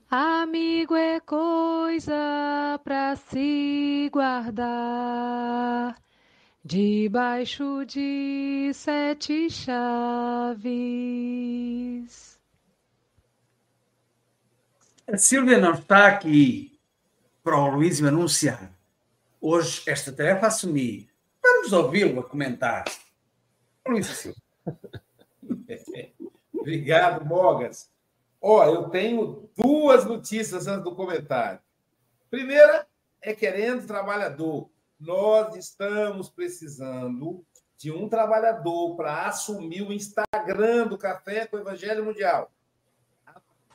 Amigo 0.08 0.96
é 0.96 1.20
coisa 1.22 2.80
para 2.84 3.16
se 3.16 4.08
guardar 4.14 5.96
debaixo 6.64 7.84
de 7.88 8.70
sete 8.72 9.50
chaves. 9.50 10.78
A 15.10 15.18
Silvia 15.18 15.58
não 15.58 15.72
está 15.72 16.06
aqui 16.08 16.78
para 17.42 17.58
o 17.58 17.68
Luís 17.70 18.02
me 18.02 18.10
anunciar. 18.10 18.70
Hoje 19.40 19.82
esta 19.88 20.12
tarefa 20.12 20.48
assumi. 20.48 21.10
Vamos 21.42 21.72
ouvi-lo 21.72 22.20
a 22.20 22.24
comentar. 22.24 22.84
Luís. 23.88 24.34
Obrigado, 26.54 27.24
Mogas. 27.26 27.90
Ó, 28.42 28.66
eu 28.66 28.90
tenho 28.90 29.50
duas 29.56 30.04
notícias 30.04 30.68
antes 30.68 30.84
do 30.84 30.94
comentário. 30.94 31.62
Primeira 32.30 32.86
é 33.22 33.34
querendo 33.34 33.88
trabalhador. 33.88 34.70
Nós 35.00 35.56
estamos 35.56 36.28
precisando 36.28 37.46
de 37.78 37.94
um 37.94 38.10
trabalhador 38.10 38.98
para 38.98 39.26
assumir 39.28 39.84
o 39.84 39.94
Instagram 39.94 40.88
do 40.88 40.98
Café 40.98 41.48
com 41.48 41.56
o 41.56 41.62
Evangelho 41.62 42.04
Mundial. 42.04 42.52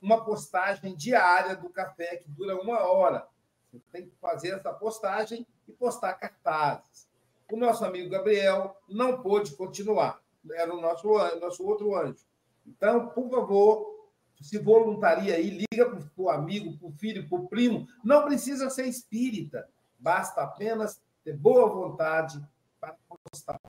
Uma 0.02 0.24
postagem 0.24 0.94
diária 0.96 1.56
do 1.56 1.70
café 1.70 2.16
que 2.16 2.28
dura 2.28 2.60
uma 2.60 2.80
hora. 2.80 3.26
Você 3.70 3.80
tem 3.90 4.06
que 4.06 4.16
fazer 4.20 4.50
essa 4.50 4.72
postagem 4.72 5.46
e 5.66 5.72
postar 5.72 6.14
cartazes. 6.14 7.08
o 7.50 7.56
nosso 7.56 7.84
amigo 7.84 8.10
Gabriel 8.10 8.76
não 8.88 9.22
pôde 9.22 9.54
continuar. 9.54 10.20
Era 10.52 10.74
o 10.74 10.80
nosso, 10.80 11.08
nosso 11.38 11.64
outro 11.64 11.94
anjo. 11.94 12.24
Então, 12.66 13.08
por 13.08 13.30
favor, 13.30 14.08
se 14.40 14.58
voluntaria 14.58 15.36
aí, 15.36 15.50
liga 15.70 15.90
para 15.90 16.02
o 16.16 16.28
amigo, 16.28 16.76
para 16.76 16.88
o 16.88 16.92
filho, 16.92 17.28
para 17.28 17.38
o 17.38 17.48
primo. 17.48 17.86
Não 18.02 18.24
precisa 18.24 18.68
ser 18.70 18.86
espírita, 18.86 19.68
basta 19.98 20.42
apenas 20.42 21.00
ter 21.24 21.36
boa 21.36 21.68
vontade 21.68 22.42
para 22.80 22.96
postar. 23.30 23.60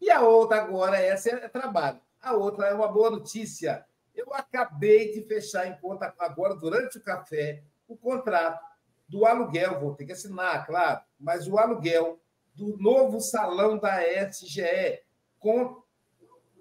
E 0.00 0.10
a 0.10 0.22
outra 0.22 0.62
agora, 0.62 0.98
essa 0.98 1.30
é 1.30 1.48
trabalho. 1.48 2.00
A 2.20 2.34
outra 2.34 2.66
é 2.66 2.74
uma 2.74 2.88
boa 2.88 3.10
notícia. 3.10 3.84
Eu 4.14 4.32
acabei 4.34 5.12
de 5.12 5.22
fechar 5.22 5.66
em 5.66 5.76
conta 5.78 6.14
agora, 6.18 6.54
durante 6.54 6.98
o 6.98 7.02
café, 7.02 7.62
o 7.86 7.96
contrato 7.96 8.64
do 9.08 9.26
aluguel. 9.26 9.80
Vou 9.80 9.94
ter 9.94 10.04
que 10.04 10.12
assinar, 10.12 10.66
claro, 10.66 11.00
mas 11.18 11.46
o 11.46 11.58
aluguel 11.58 12.20
do 12.54 12.76
novo 12.76 13.20
salão 13.20 13.78
da 13.78 14.02
SGE, 14.28 15.02
com 15.38 15.82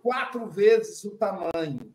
quatro 0.01 0.47
vezes 0.47 1.03
o 1.03 1.17
tamanho. 1.17 1.93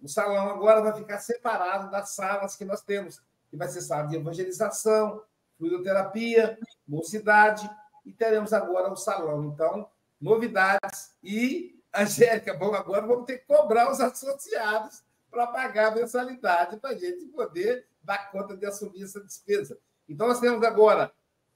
O 0.00 0.08
salão 0.08 0.48
agora 0.50 0.82
vai 0.82 0.92
ficar 0.92 1.18
separado 1.18 1.90
das 1.90 2.10
salas 2.10 2.54
que 2.54 2.64
nós 2.64 2.82
temos, 2.82 3.20
que 3.48 3.56
vai 3.56 3.68
ser 3.68 3.80
sala 3.80 4.06
de 4.06 4.16
evangelização, 4.16 5.22
fluidoterapia, 5.56 6.58
mocidade, 6.86 7.68
e 8.04 8.12
teremos 8.12 8.52
agora 8.52 8.92
o 8.92 8.96
salão. 8.96 9.44
Então, 9.44 9.88
novidades. 10.20 11.14
E, 11.22 11.75
Angélica, 11.96 12.54
bom, 12.54 12.74
agora 12.74 13.06
vamos 13.06 13.24
ter 13.24 13.38
que 13.38 13.46
cobrar 13.46 13.90
os 13.90 14.00
associados 14.00 15.02
para 15.30 15.46
pagar 15.46 15.92
a 15.92 15.94
mensalidade 15.94 16.76
para 16.78 16.90
a 16.90 16.98
gente 16.98 17.26
poder 17.26 17.86
dar 18.02 18.30
conta 18.30 18.56
de 18.56 18.66
assumir 18.66 19.02
essa 19.02 19.20
despesa. 19.20 19.78
Então, 20.08 20.28
nós 20.28 20.40
temos 20.40 20.62
agora 20.62 21.12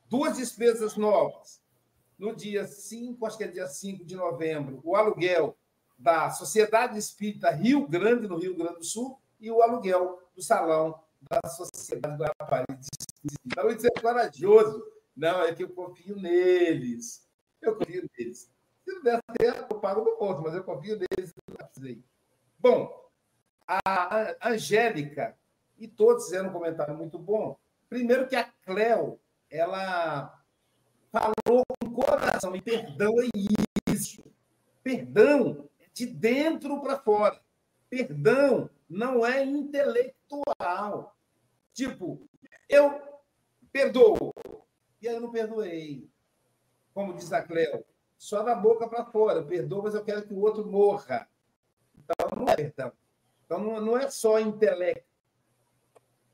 duas 0.09 0.37
despesas 0.37 0.97
novas. 0.97 1.61
No 2.19 2.35
dia 2.35 2.67
5, 2.67 3.25
acho 3.25 3.39
que 3.39 3.45
é 3.45 3.49
dia 3.49 3.67
5 3.67 4.05
de 4.05 4.17
novembro, 4.17 4.81
o 4.85 4.97
aluguel 4.97 5.57
da 5.99 6.31
Sociedade 6.31 6.99
Espírita 6.99 7.51
Rio 7.51 7.87
Grande, 7.87 8.27
no 8.27 8.39
Rio 8.39 8.57
Grande 8.57 8.79
do 8.79 8.85
Sul, 8.85 9.21
e 9.39 9.51
o 9.51 9.63
aluguel 9.63 10.21
do 10.35 10.43
salão 10.43 11.01
da 11.23 11.49
Sociedade 11.49 12.17
Guarapari 12.17 12.67
de 12.75 12.87
Espírita. 13.01 13.41
Então, 13.47 13.71
isso 13.71 13.87
é 13.87 14.01
corajoso. 14.01 14.85
Não, 15.17 15.43
é 15.43 15.55
que 15.55 15.63
eu 15.63 15.71
confio 15.71 16.17
neles. 16.17 17.27
Eu 17.61 17.77
confio 17.77 18.09
neles. 18.19 18.51
Se 18.91 18.97
não 18.97 19.03
der 19.03 19.21
certo, 19.41 19.73
eu 19.73 19.81
pago 19.81 20.05
no 20.05 20.17
ponto, 20.17 20.43
mas 20.43 20.53
eu 20.53 20.65
confio 20.65 20.99
neles. 20.99 21.33
Bom, 22.59 23.09
a 23.67 24.35
Angélica, 24.43 25.37
e 25.79 25.87
todos 25.87 26.25
fizeram 26.25 26.51
um 26.51 26.53
comentário 26.53 26.97
muito 26.97 27.19
bom. 27.19 27.57
Primeiro 27.89 28.27
que 28.27 28.35
a 28.35 28.45
Cleo, 28.65 29.21
ela 29.49 30.43
falou 31.13 31.63
com 31.81 31.93
coração, 31.93 32.55
e 32.57 32.61
perdão 32.61 33.15
é 33.21 33.29
isso. 33.93 34.25
Perdão 34.83 35.69
de 35.95 36.07
dentro 36.07 36.81
para 36.81 36.99
fora. 36.99 37.41
Perdão 37.89 38.69
não 38.89 39.25
é 39.25 39.45
intelectual. 39.45 41.17
Tipo, 41.73 42.29
eu 42.69 43.01
perdoo. 43.73 44.35
E 45.01 45.09
aí 45.09 45.15
eu 45.15 45.21
não 45.21 45.31
perdoei. 45.31 46.11
Como 46.93 47.15
diz 47.15 47.33
a 47.33 47.41
Cleo, 47.41 47.85
só 48.21 48.43
da 48.43 48.55
boca 48.55 48.87
para 48.87 49.07
fora. 49.07 49.39
Eu 49.39 49.47
perdoo, 49.47 49.83
mas 49.83 49.95
eu 49.95 50.05
quero 50.05 50.23
que 50.23 50.35
o 50.35 50.41
outro 50.41 50.67
morra. 50.67 51.27
Então, 51.97 52.29
não 52.37 52.53
é 52.53 52.55
perdão. 52.55 52.93
Então, 53.47 53.81
não 53.81 53.97
é 53.97 54.11
só 54.11 54.39
intelecto. 54.39 55.09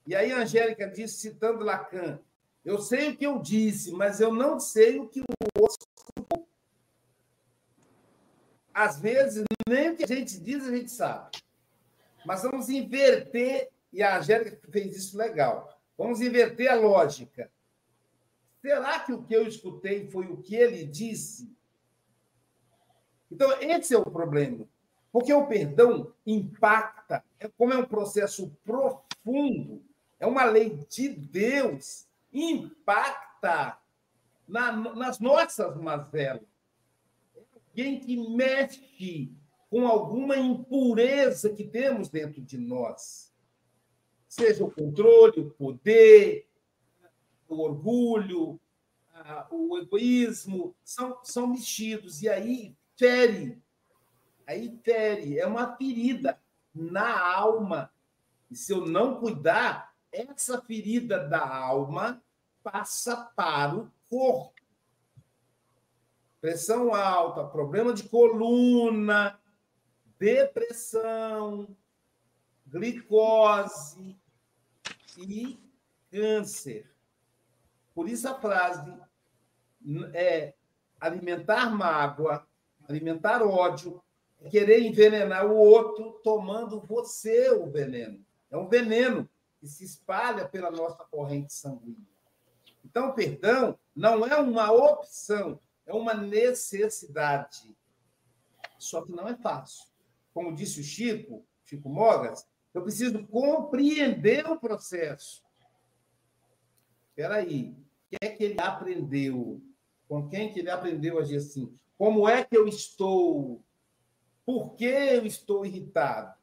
E 0.04 0.12
aí 0.12 0.32
a 0.32 0.38
Angélica 0.38 0.88
disse, 0.88 1.18
citando 1.18 1.64
Lacan, 1.64 2.18
eu 2.64 2.80
sei 2.80 3.10
o 3.10 3.16
que 3.16 3.24
eu 3.24 3.38
disse, 3.38 3.92
mas 3.92 4.20
eu 4.20 4.34
não 4.34 4.58
sei 4.58 4.98
o 4.98 5.08
que 5.08 5.20
o 5.20 5.24
outro 5.60 5.86
às 8.74 9.00
vezes, 9.00 9.44
nem 9.66 9.90
o 9.90 9.96
que 9.96 10.04
a 10.04 10.08
gente 10.08 10.38
diz, 10.38 10.66
a 10.66 10.76
gente 10.76 10.90
sabe. 10.90 11.38
Mas 12.26 12.42
vamos 12.42 12.68
inverter, 12.68 13.70
e 13.92 14.02
a 14.02 14.18
Angélica 14.18 14.60
fez 14.70 14.94
isso 14.96 15.16
legal. 15.16 15.80
Vamos 15.96 16.20
inverter 16.20 16.70
a 16.70 16.74
lógica. 16.74 17.50
Será 18.60 19.00
que 19.00 19.12
o 19.12 19.22
que 19.22 19.34
eu 19.34 19.46
escutei 19.46 20.10
foi 20.10 20.26
o 20.26 20.36
que 20.36 20.56
ele 20.56 20.84
disse? 20.84 21.55
Então, 23.30 23.50
esse 23.60 23.94
é 23.94 23.98
o 23.98 24.04
problema. 24.04 24.66
Porque 25.12 25.32
o 25.32 25.46
perdão 25.46 26.12
impacta, 26.26 27.24
é 27.40 27.48
como 27.48 27.72
é 27.72 27.76
um 27.76 27.86
processo 27.86 28.50
profundo, 28.64 29.82
é 30.20 30.26
uma 30.26 30.44
lei 30.44 30.78
de 30.88 31.08
Deus, 31.08 32.06
impacta 32.32 33.78
na, 34.46 34.72
nas 34.94 35.18
nossas 35.18 35.76
mazelas 35.76 36.42
alguém 37.76 38.00
que 38.00 38.16
mexe 38.16 39.30
com 39.68 39.86
alguma 39.86 40.36
impureza 40.36 41.50
que 41.50 41.62
temos 41.62 42.08
dentro 42.08 42.40
de 42.40 42.56
nós. 42.56 43.30
Seja 44.26 44.64
o 44.64 44.70
controle, 44.70 45.40
o 45.40 45.50
poder, 45.50 46.48
o 47.46 47.60
orgulho, 47.60 48.58
o 49.50 49.78
egoísmo, 49.78 50.74
são, 50.82 51.18
são 51.22 51.48
mexidos. 51.48 52.22
E 52.22 52.28
aí 52.28 52.74
fere. 52.96 53.62
Aí 54.46 54.78
fere. 54.82 55.38
É 55.38 55.46
uma 55.46 55.76
ferida 55.76 56.38
na 56.74 57.34
alma. 57.34 57.90
E 58.50 58.56
se 58.56 58.72
eu 58.72 58.86
não 58.86 59.18
cuidar, 59.20 59.94
essa 60.12 60.60
ferida 60.62 61.18
da 61.18 61.46
alma 61.46 62.22
passa 62.62 63.16
para 63.36 63.74
o 63.76 63.90
corpo 64.08 64.56
pressão 66.46 66.94
alta, 66.94 67.42
problema 67.44 67.92
de 67.92 68.04
coluna, 68.04 69.36
depressão, 70.16 71.76
glicose 72.64 74.16
e 75.18 75.58
câncer. 76.08 76.88
Por 77.92 78.08
isso 78.08 78.28
a 78.28 78.38
frase 78.38 78.96
é 80.14 80.54
alimentar 81.00 81.68
mágoa, 81.68 82.46
alimentar 82.88 83.42
ódio, 83.42 84.02
querer 84.50 84.80
envenenar 84.80 85.46
o 85.46 85.56
outro 85.56 86.20
tomando 86.22 86.80
você 86.80 87.50
o 87.50 87.70
veneno. 87.70 88.24
É 88.50 88.56
um 88.56 88.68
veneno 88.68 89.28
que 89.58 89.66
se 89.66 89.84
espalha 89.84 90.46
pela 90.46 90.70
nossa 90.70 91.04
corrente 91.04 91.52
sanguínea. 91.52 92.06
Então, 92.84 93.12
perdão 93.12 93.78
não 93.94 94.26
é 94.26 94.36
uma 94.38 94.70
opção, 94.70 95.58
é 95.86 95.92
uma 95.92 96.14
necessidade. 96.14 97.74
Só 98.78 99.02
que 99.02 99.12
não 99.12 99.26
é 99.26 99.34
fácil. 99.34 99.86
Como 100.34 100.54
disse 100.54 100.80
o 100.80 100.84
Chico, 100.84 101.44
Chico 101.64 101.88
Mogas, 101.88 102.46
eu 102.74 102.82
preciso 102.82 103.26
compreender 103.26 104.46
o 104.46 104.60
processo. 104.60 105.42
Espera 107.08 107.36
aí, 107.36 107.70
o 107.70 108.10
que 108.10 108.16
é 108.20 108.28
que 108.28 108.44
ele 108.44 108.60
aprendeu? 108.60 109.62
Com 110.06 110.28
quem 110.28 110.52
que 110.52 110.60
ele 110.60 110.70
aprendeu 110.70 111.18
a 111.18 111.22
agir 111.22 111.36
assim? 111.36 111.74
Como 111.98 112.28
é 112.28 112.44
que 112.44 112.56
eu 112.56 112.66
estou? 112.68 113.62
Por 114.44 114.74
que 114.74 114.84
eu 114.84 115.26
estou 115.26 115.64
irritado? 115.64 116.34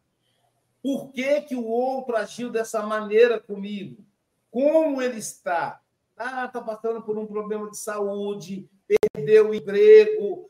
Por 0.82 1.12
que, 1.12 1.42
que 1.42 1.56
o 1.56 1.66
outro 1.66 2.16
agiu 2.16 2.50
dessa 2.52 2.82
maneira 2.82 3.40
comigo? 3.40 4.04
Como 4.52 5.02
ele 5.02 5.20
está? 5.20 5.82
Ah, 6.18 6.46
está 6.46 6.62
passando 6.62 7.02
por 7.02 7.18
um 7.18 7.26
problema 7.26 7.70
de 7.70 7.78
saúde, 7.78 8.70
perdeu 9.14 9.50
o 9.50 9.56
emprego, 9.56 10.50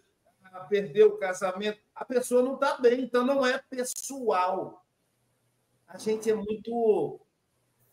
perdeu 0.68 1.10
o 1.10 1.18
casamento. 1.18 1.80
A 1.94 2.04
pessoa 2.04 2.42
não 2.42 2.56
está 2.56 2.78
bem, 2.78 3.02
então 3.02 3.26
não 3.26 3.46
é 3.46 3.58
pessoal. 3.58 4.86
A 5.88 5.98
gente 5.98 6.30
é 6.30 6.34
muito 6.34 7.20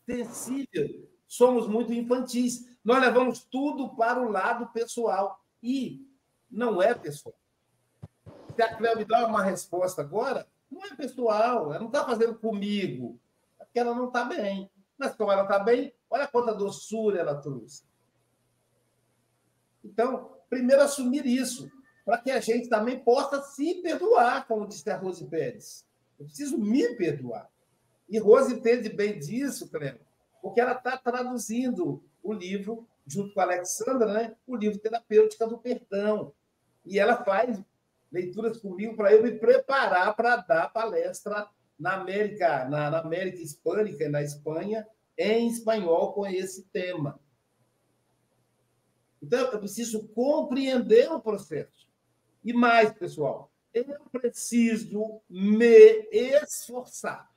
sensível, 0.05 1.07
somos 1.27 1.67
muito 1.67 1.93
infantis. 1.93 2.67
Nós 2.83 2.99
levamos 2.99 3.43
tudo 3.43 3.95
para 3.95 4.19
o 4.19 4.31
lado 4.31 4.67
pessoal 4.73 5.39
e 5.61 6.10
não 6.51 6.81
é 6.81 6.93
pessoal. 6.93 7.35
Se 8.55 8.61
a 8.61 8.75
Cléo 8.75 8.97
me 8.97 9.05
dá 9.05 9.25
uma 9.27 9.43
resposta 9.43 10.01
agora, 10.01 10.47
não 10.69 10.85
é 10.85 10.95
pessoal, 10.95 11.67
ela 11.67 11.79
não 11.79 11.87
está 11.87 12.05
fazendo 12.05 12.35
comigo, 12.35 13.19
é 13.59 13.65
porque 13.65 13.79
ela 13.79 13.95
não 13.95 14.07
está 14.07 14.25
bem. 14.25 14.69
Mas 14.97 15.15
como 15.15 15.31
ela 15.31 15.43
está 15.43 15.59
bem, 15.59 15.93
olha 16.09 16.27
quanta 16.27 16.53
doçura 16.53 17.19
ela 17.19 17.35
trouxe. 17.35 17.83
Então, 19.83 20.37
primeiro 20.49 20.81
assumir 20.81 21.25
isso, 21.25 21.71
para 22.05 22.17
que 22.17 22.31
a 22.31 22.39
gente 22.39 22.69
também 22.69 22.99
possa 22.99 23.41
se 23.41 23.75
perdoar, 23.81 24.47
como 24.47 24.67
disse 24.67 24.89
a 24.89 24.97
Rose 24.97 25.25
Pérez. 25.25 25.85
Eu 26.19 26.25
preciso 26.25 26.57
me 26.57 26.95
perdoar. 26.95 27.49
E 28.07 28.19
Rose 28.19 28.53
entende 28.53 28.89
bem 28.89 29.17
disso, 29.17 29.69
Cleber, 29.69 30.01
porque 30.41 30.59
ela 30.59 30.73
está 30.73 30.97
traduzindo 30.97 32.03
o 32.21 32.33
livro, 32.33 32.87
junto 33.07 33.33
com 33.33 33.39
a 33.39 33.43
Alexandra, 33.43 34.13
né? 34.13 34.35
o 34.45 34.55
livro 34.55 34.77
Terapêutica 34.77 35.47
do 35.47 35.57
Perdão. 35.57 36.33
E 36.85 36.99
ela 36.99 37.23
faz 37.23 37.61
leituras 38.11 38.57
comigo 38.57 38.95
para 38.95 39.13
eu 39.13 39.23
me 39.23 39.31
preparar 39.31 40.15
para 40.15 40.37
dar 40.37 40.73
palestra 40.73 41.47
na 41.79 41.93
América, 41.93 42.67
na, 42.69 42.89
na 42.89 42.99
América 42.99 43.41
Hispânica, 43.41 44.07
na 44.09 44.21
Espanha, 44.21 44.87
em 45.17 45.47
espanhol 45.47 46.13
com 46.13 46.27
esse 46.27 46.63
tema. 46.65 47.19
Então, 49.21 49.51
eu 49.51 49.59
preciso 49.59 50.07
compreender 50.09 51.11
o 51.11 51.21
processo. 51.21 51.87
E 52.43 52.53
mais, 52.53 52.91
pessoal, 52.91 53.51
eu 53.73 53.85
preciso 54.11 55.21
me 55.29 56.07
esforçar. 56.11 57.31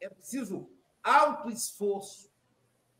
É 0.00 0.08
preciso 0.08 0.68
autoesforço. 1.02 2.30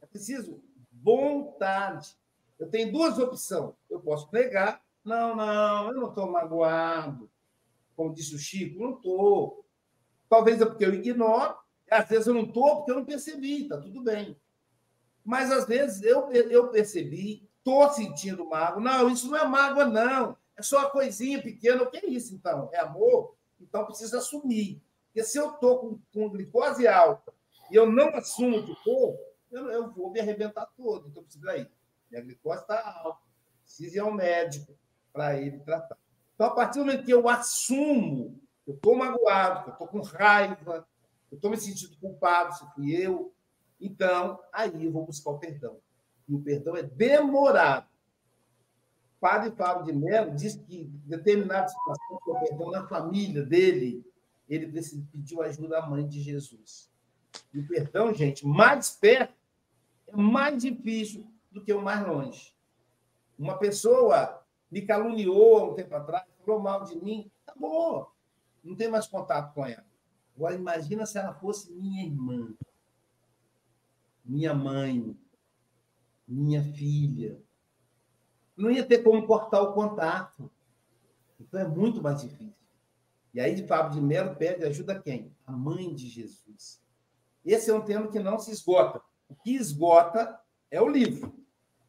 É 0.01 0.07
preciso 0.07 0.63
vontade. 0.93 2.17
Eu 2.59 2.69
tenho 2.69 2.93
duas 2.93 3.19
opções. 3.19 3.75
Eu 3.91 4.01
posso 4.01 4.29
negar. 4.33 4.83
Não, 5.09 5.35
não, 5.35 5.89
eu 5.89 5.95
não 5.95 6.09
estou 6.11 6.31
magoado. 6.31 7.31
Como 7.97 8.13
disse 8.13 8.35
o 8.35 8.39
Chico, 8.39 8.79
não 8.79 8.91
estou. 8.91 9.65
Talvez 10.29 10.61
é 10.61 10.67
porque 10.67 10.85
eu 10.85 10.93
ignoro. 10.93 11.57
Às 11.91 12.07
vezes 12.07 12.27
eu 12.27 12.35
não 12.35 12.43
estou 12.43 12.77
porque 12.77 12.91
eu 12.91 12.97
não 12.97 13.07
percebi. 13.07 13.63
Está 13.63 13.81
tudo 13.81 14.03
bem. 14.03 14.39
Mas 15.25 15.51
às 15.51 15.67
vezes 15.67 16.03
eu, 16.03 16.31
eu 16.31 16.69
percebi, 16.69 17.49
estou 17.57 17.91
sentindo 17.91 18.45
mágoa. 18.45 18.83
Não, 18.83 19.09
isso 19.09 19.31
não 19.31 19.39
é 19.39 19.49
mágoa, 19.49 19.87
não. 19.87 20.37
É 20.55 20.63
só 20.63 20.81
uma 20.81 20.91
coisinha 20.91 21.41
pequena. 21.41 21.83
O 21.83 21.91
que 21.91 21.97
é 21.97 22.07
isso, 22.07 22.35
então? 22.35 22.69
É 22.71 22.81
amor? 22.81 23.35
Então 23.59 23.87
precisa 23.87 24.19
assumir. 24.19 24.83
Porque 25.07 25.25
se 25.25 25.39
eu 25.39 25.53
estou 25.55 25.79
com, 25.79 25.99
com 26.13 26.29
glicose 26.29 26.87
alta 26.87 27.33
e 27.71 27.77
eu 27.77 27.91
não 27.91 28.15
assumo 28.15 28.63
que 28.63 28.73
estou, 28.73 29.19
eu, 29.51 29.71
eu, 29.71 29.91
vou 29.91 30.11
me 30.11 30.21
arrebentar 30.21 30.67
todo. 30.77 31.09
Então 31.09 31.23
precisa 31.23 31.51
aí. 31.51 31.67
Minha 32.11 32.23
glicose 32.23 32.61
está 32.61 32.87
alta. 33.03 33.27
Preciso 33.65 33.97
ir 33.97 34.01
ao 34.01 34.13
médico 34.13 34.79
para 35.13 35.41
ele 35.41 35.59
tratar. 35.61 35.97
Então, 36.35 36.47
a 36.47 36.51
partir 36.51 36.79
do 36.79 36.87
momento 36.87 37.05
que 37.05 37.13
eu 37.13 37.29
assumo, 37.29 38.41
eu 38.67 38.75
estou 38.75 38.97
magoado, 38.97 39.71
eu 39.71 39.73
estou 39.73 39.89
com 39.89 40.01
raiva, 40.03 40.87
eu 41.31 41.37
estou 41.37 41.51
me 41.51 41.57
sentindo 41.57 41.97
culpado, 41.99 42.55
se 42.55 42.65
fui 42.75 42.95
eu, 42.95 43.33
então 43.81 44.39
aí 44.53 44.85
eu 44.85 44.93
vou 44.93 45.05
buscar 45.05 45.31
o 45.31 45.39
perdão. 45.39 45.79
E 46.29 46.35
o 46.35 46.41
perdão 46.41 46.77
é 46.77 46.83
demorado. 46.83 47.89
Padre 49.21 49.51
Fábio 49.57 49.85
de 49.85 49.93
Mello 49.93 50.35
diz 50.35 50.55
que 50.55 50.83
em 50.83 51.03
determinadas 51.07 51.73
situações, 51.73 52.21
o 52.27 52.41
perdão 52.41 52.71
na 52.71 52.87
família 52.87 53.43
dele, 53.43 54.05
ele 54.49 54.67
pediu 55.11 55.43
ajuda 55.43 55.79
à 55.79 55.87
mãe 55.87 56.07
de 56.07 56.21
Jesus. 56.21 56.91
E 57.53 57.59
o 57.59 57.67
perdão, 57.67 58.15
gente, 58.15 58.47
mais 58.47 58.91
perto 58.91 59.35
é 60.07 60.17
mais 60.17 60.63
difícil 60.63 61.27
do 61.51 61.63
que 61.63 61.73
o 61.73 61.83
mais 61.83 62.07
longe. 62.07 62.55
Uma 63.39 63.59
pessoa 63.59 64.38
me 64.71 64.83
caluniou 64.83 65.59
há 65.59 65.65
um 65.71 65.75
tempo 65.75 65.95
atrás, 65.95 66.25
falou 66.45 66.61
mal 66.61 66.85
de 66.85 66.97
mim, 66.97 67.31
tá 67.45 67.55
bom, 67.57 68.07
não 68.63 68.77
tem 68.77 68.89
mais 68.89 69.07
contato 69.07 69.55
com 69.55 69.65
ela. 69.65 69.87
Agora, 70.37 70.55
imagina 70.55 71.05
se 71.05 71.19
ela 71.19 71.35
fosse 71.35 71.73
minha 71.73 72.05
irmã, 72.05 72.55
minha 74.25 74.55
mãe, 74.55 75.19
minha 76.27 76.63
filha. 76.63 77.43
Não 78.57 78.71
ia 78.71 78.85
ter 78.85 79.03
como 79.03 79.27
cortar 79.27 79.63
o 79.63 79.73
contato. 79.73 80.51
Então, 81.41 81.59
é 81.59 81.67
muito 81.67 82.03
mais 82.03 82.21
difícil. 82.21 82.55
E 83.33 83.41
aí, 83.41 83.67
Fábio 83.67 83.93
de 83.93 84.01
Mello 84.01 84.37
pede 84.37 84.65
ajuda 84.65 85.01
quem? 85.01 85.35
A 85.47 85.53
mãe 85.53 85.95
de 85.95 86.09
Jesus. 86.09 86.83
Esse 87.45 87.71
é 87.71 87.75
um 87.75 87.85
tema 87.85 88.09
que 88.09 88.19
não 88.19 88.39
se 88.39 88.51
esgota. 88.51 89.01
O 89.29 89.35
que 89.35 89.55
esgota 89.55 90.39
é 90.71 90.81
o 90.81 90.89
livro. 90.89 91.35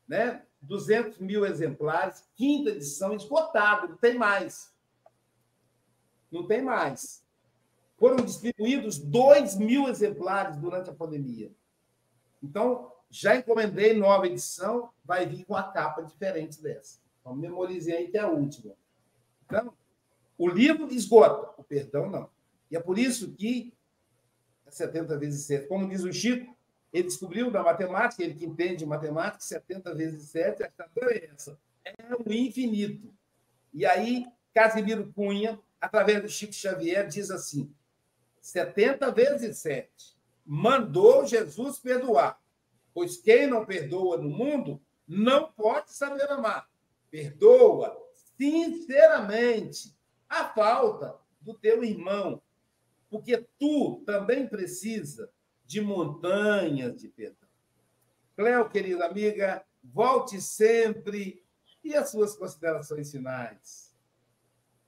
Né? 0.07 0.45
200 0.61 1.19
mil 1.19 1.45
exemplares, 1.45 2.27
quinta 2.35 2.71
edição, 2.71 3.15
esgotado, 3.15 3.89
não 3.89 3.97
tem 3.97 4.15
mais. 4.17 4.73
Não 6.31 6.45
tem 6.45 6.61
mais. 6.61 7.23
Foram 7.97 8.23
distribuídos 8.23 8.97
2 8.97 9.57
mil 9.57 9.87
exemplares 9.87 10.55
durante 10.57 10.89
a 10.89 10.93
pandemia. 10.93 11.51
Então, 12.41 12.91
já 13.09 13.35
encomendei 13.35 13.93
nova 13.93 14.27
edição, 14.27 14.89
vai 15.03 15.25
vir 15.25 15.45
com 15.45 15.55
a 15.55 15.63
capa 15.63 16.03
diferente 16.03 16.61
dessa. 16.61 16.99
Então, 17.19 17.35
memorizei 17.35 17.95
aí 17.95 18.07
que 18.07 18.17
é 18.17 18.21
a 18.21 18.29
última. 18.29 18.73
Então, 19.45 19.73
o 20.37 20.47
livro 20.47 20.87
esgota, 20.93 21.53
o 21.57 21.63
perdão 21.63 22.09
não. 22.09 22.29
E 22.71 22.77
é 22.77 22.79
por 22.79 22.97
isso 22.97 23.31
que 23.33 23.73
70 24.69 25.17
vezes 25.17 25.45
7, 25.45 25.67
como 25.67 25.89
diz 25.89 26.03
o 26.03 26.13
Chico, 26.13 26.55
ele 26.91 27.03
descobriu 27.03 27.51
da 27.51 27.63
matemática, 27.63 28.23
ele 28.23 28.33
que 28.33 28.45
entende 28.45 28.85
matemática, 28.85 29.43
70 29.43 29.93
vezes 29.93 30.29
7, 30.29 30.63
a 30.63 30.71
é 31.11 31.25
essa. 31.25 31.59
É 31.85 32.15
o 32.15 32.31
infinito. 32.31 33.13
E 33.73 33.85
aí, 33.85 34.25
Casimiro 34.53 35.11
Cunha, 35.13 35.59
através 35.79 36.21
do 36.21 36.27
Chico 36.27 36.53
Xavier, 36.53 37.07
diz 37.07 37.29
assim: 37.29 37.71
70 38.41 39.11
vezes 39.11 39.57
7 39.59 40.17
mandou 40.45 41.27
Jesus 41.27 41.77
perdoar, 41.77 42.41
pois 42.93 43.17
quem 43.17 43.45
não 43.45 43.65
perdoa 43.65 44.17
no 44.17 44.29
mundo 44.29 44.81
não 45.07 45.51
pode 45.51 45.93
saber 45.93 46.29
amar. 46.29 46.67
Perdoa 47.11 47.95
sinceramente 48.37 49.95
a 50.27 50.45
falta 50.45 51.15
do 51.39 51.53
teu 51.53 51.83
irmão, 51.83 52.41
porque 53.09 53.45
tu 53.59 54.01
também 54.05 54.47
precisa 54.47 55.31
de 55.69 55.79
montanhas 55.79 56.99
de 56.99 57.07
perdão. 57.07 57.47
Cléo, 58.35 58.67
querida 58.67 59.05
amiga, 59.05 59.63
volte 59.83 60.41
sempre 60.41 61.43
e 61.83 61.93
as 61.93 62.09
suas 62.09 62.35
considerações 62.35 63.11
finais. 63.11 63.95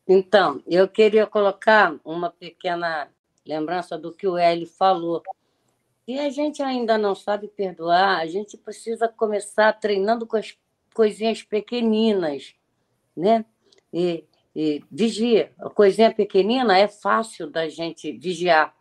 Então, 0.07 0.63
eu 0.65 0.87
queria 0.87 1.27
colocar 1.27 1.95
uma 2.03 2.31
pequena 2.31 3.11
lembrança 3.45 3.95
do 3.95 4.11
que 4.11 4.25
o 4.25 4.39
Eli 4.39 4.65
falou. 4.65 5.21
E 6.07 6.17
a 6.17 6.31
gente 6.31 6.63
ainda 6.63 6.97
não 6.97 7.13
sabe 7.13 7.47
perdoar, 7.47 8.17
a 8.17 8.25
gente 8.25 8.57
precisa 8.57 9.07
começar 9.07 9.71
treinando 9.73 10.25
com 10.25 10.35
as 10.35 10.57
coisinhas 10.95 11.43
pequeninas, 11.43 12.55
né? 13.15 13.45
E 13.93 14.25
e 14.55 14.83
vigia. 14.91 15.51
A 15.59 15.69
coisinha 15.69 16.13
pequenina 16.13 16.77
é 16.77 16.87
fácil 16.87 17.49
da 17.49 17.69
gente 17.69 18.11
vigiar, 18.11 18.75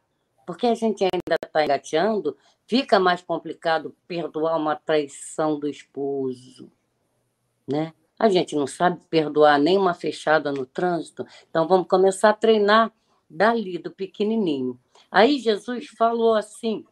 porque 0.51 0.67
a 0.67 0.75
gente 0.75 1.05
ainda 1.05 1.37
está 1.41 1.63
engateando, 1.63 2.37
fica 2.67 2.99
mais 2.99 3.23
complicado 3.23 3.95
perdoar 4.09 4.57
uma 4.57 4.75
traição 4.75 5.61
do 5.61 5.69
esposo, 5.69 6.69
né? 7.69 7.95
A 8.19 8.29
gente 8.29 8.57
não 8.57 8.67
sabe 8.67 9.01
perdoar 9.09 9.61
nem 9.61 9.79
uma 9.79 9.95
fechada 9.95 10.51
no 10.51 10.67
trânsito, 10.67 11.25
então 11.49 11.69
vamos 11.69 11.87
começar 11.87 12.31
a 12.31 12.35
treinar 12.35 12.93
dali, 13.31 13.79
do 13.79 13.93
pequenininho. 13.93 14.77
Aí 15.09 15.39
Jesus 15.39 15.87
falou 15.97 16.35
assim, 16.35 16.85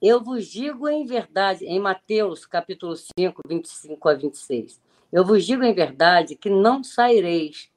eu 0.00 0.24
vos 0.24 0.46
digo 0.46 0.88
em 0.88 1.04
verdade, 1.04 1.66
em 1.66 1.78
Mateus 1.78 2.46
capítulo 2.46 2.96
5, 2.96 3.42
25 3.46 4.08
a 4.08 4.14
26, 4.14 4.80
eu 5.12 5.26
vos 5.26 5.44
digo 5.44 5.62
em 5.62 5.74
verdade 5.74 6.36
que 6.36 6.48
não 6.48 6.82
saireis 6.82 7.69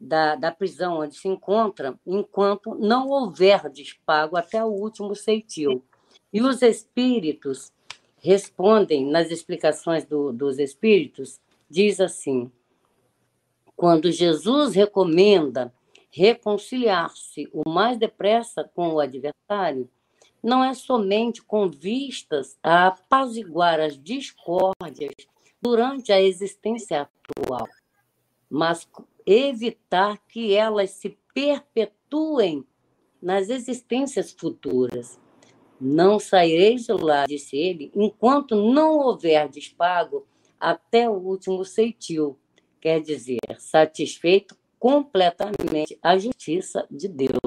da, 0.00 0.34
da 0.34 0.50
prisão 0.50 1.00
onde 1.00 1.14
se 1.14 1.28
encontra 1.28 1.94
enquanto 2.06 2.74
não 2.74 3.08
houver 3.08 3.68
despago 3.68 4.36
até 4.36 4.64
o 4.64 4.68
último 4.68 5.14
ceitil. 5.14 5.84
E 6.32 6.40
os 6.40 6.62
espíritos 6.62 7.72
respondem, 8.18 9.06
nas 9.06 9.30
explicações 9.30 10.04
do, 10.04 10.32
dos 10.32 10.58
espíritos, 10.58 11.40
diz 11.68 12.00
assim: 12.00 12.50
quando 13.76 14.10
Jesus 14.10 14.74
recomenda 14.74 15.72
reconciliar-se 16.10 17.48
o 17.52 17.68
mais 17.68 17.98
depressa 17.98 18.68
com 18.74 18.94
o 18.94 19.00
adversário, 19.00 19.88
não 20.42 20.64
é 20.64 20.72
somente 20.74 21.42
com 21.42 21.68
vistas 21.68 22.58
a 22.62 22.88
apaziguar 22.88 23.78
as 23.78 23.98
discórdias 23.98 25.14
durante 25.60 26.12
a 26.12 26.20
existência 26.20 27.02
atual, 27.02 27.68
mas 28.48 28.88
evitar 29.26 30.18
que 30.28 30.54
elas 30.54 30.90
se 30.90 31.18
perpetuem 31.34 32.64
nas 33.20 33.48
existências 33.48 34.32
futuras. 34.32 35.18
Não 35.80 36.18
saireis 36.18 36.86
de 36.86 36.92
lá, 36.92 37.26
disse 37.26 37.56
ele, 37.56 37.90
enquanto 37.94 38.54
não 38.54 38.98
houver 38.98 39.48
despago 39.48 40.26
até 40.58 41.08
o 41.08 41.14
último 41.14 41.64
ceitil, 41.64 42.38
quer 42.80 43.00
dizer, 43.00 43.38
satisfeito 43.58 44.56
completamente 44.78 45.98
a 46.02 46.18
justiça 46.18 46.86
de 46.90 47.08
Deus. 47.08 47.38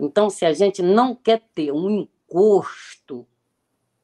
Então, 0.00 0.30
se 0.30 0.44
a 0.44 0.52
gente 0.52 0.80
não 0.80 1.14
quer 1.14 1.42
ter 1.54 1.72
um 1.72 1.90
encosto 1.90 3.26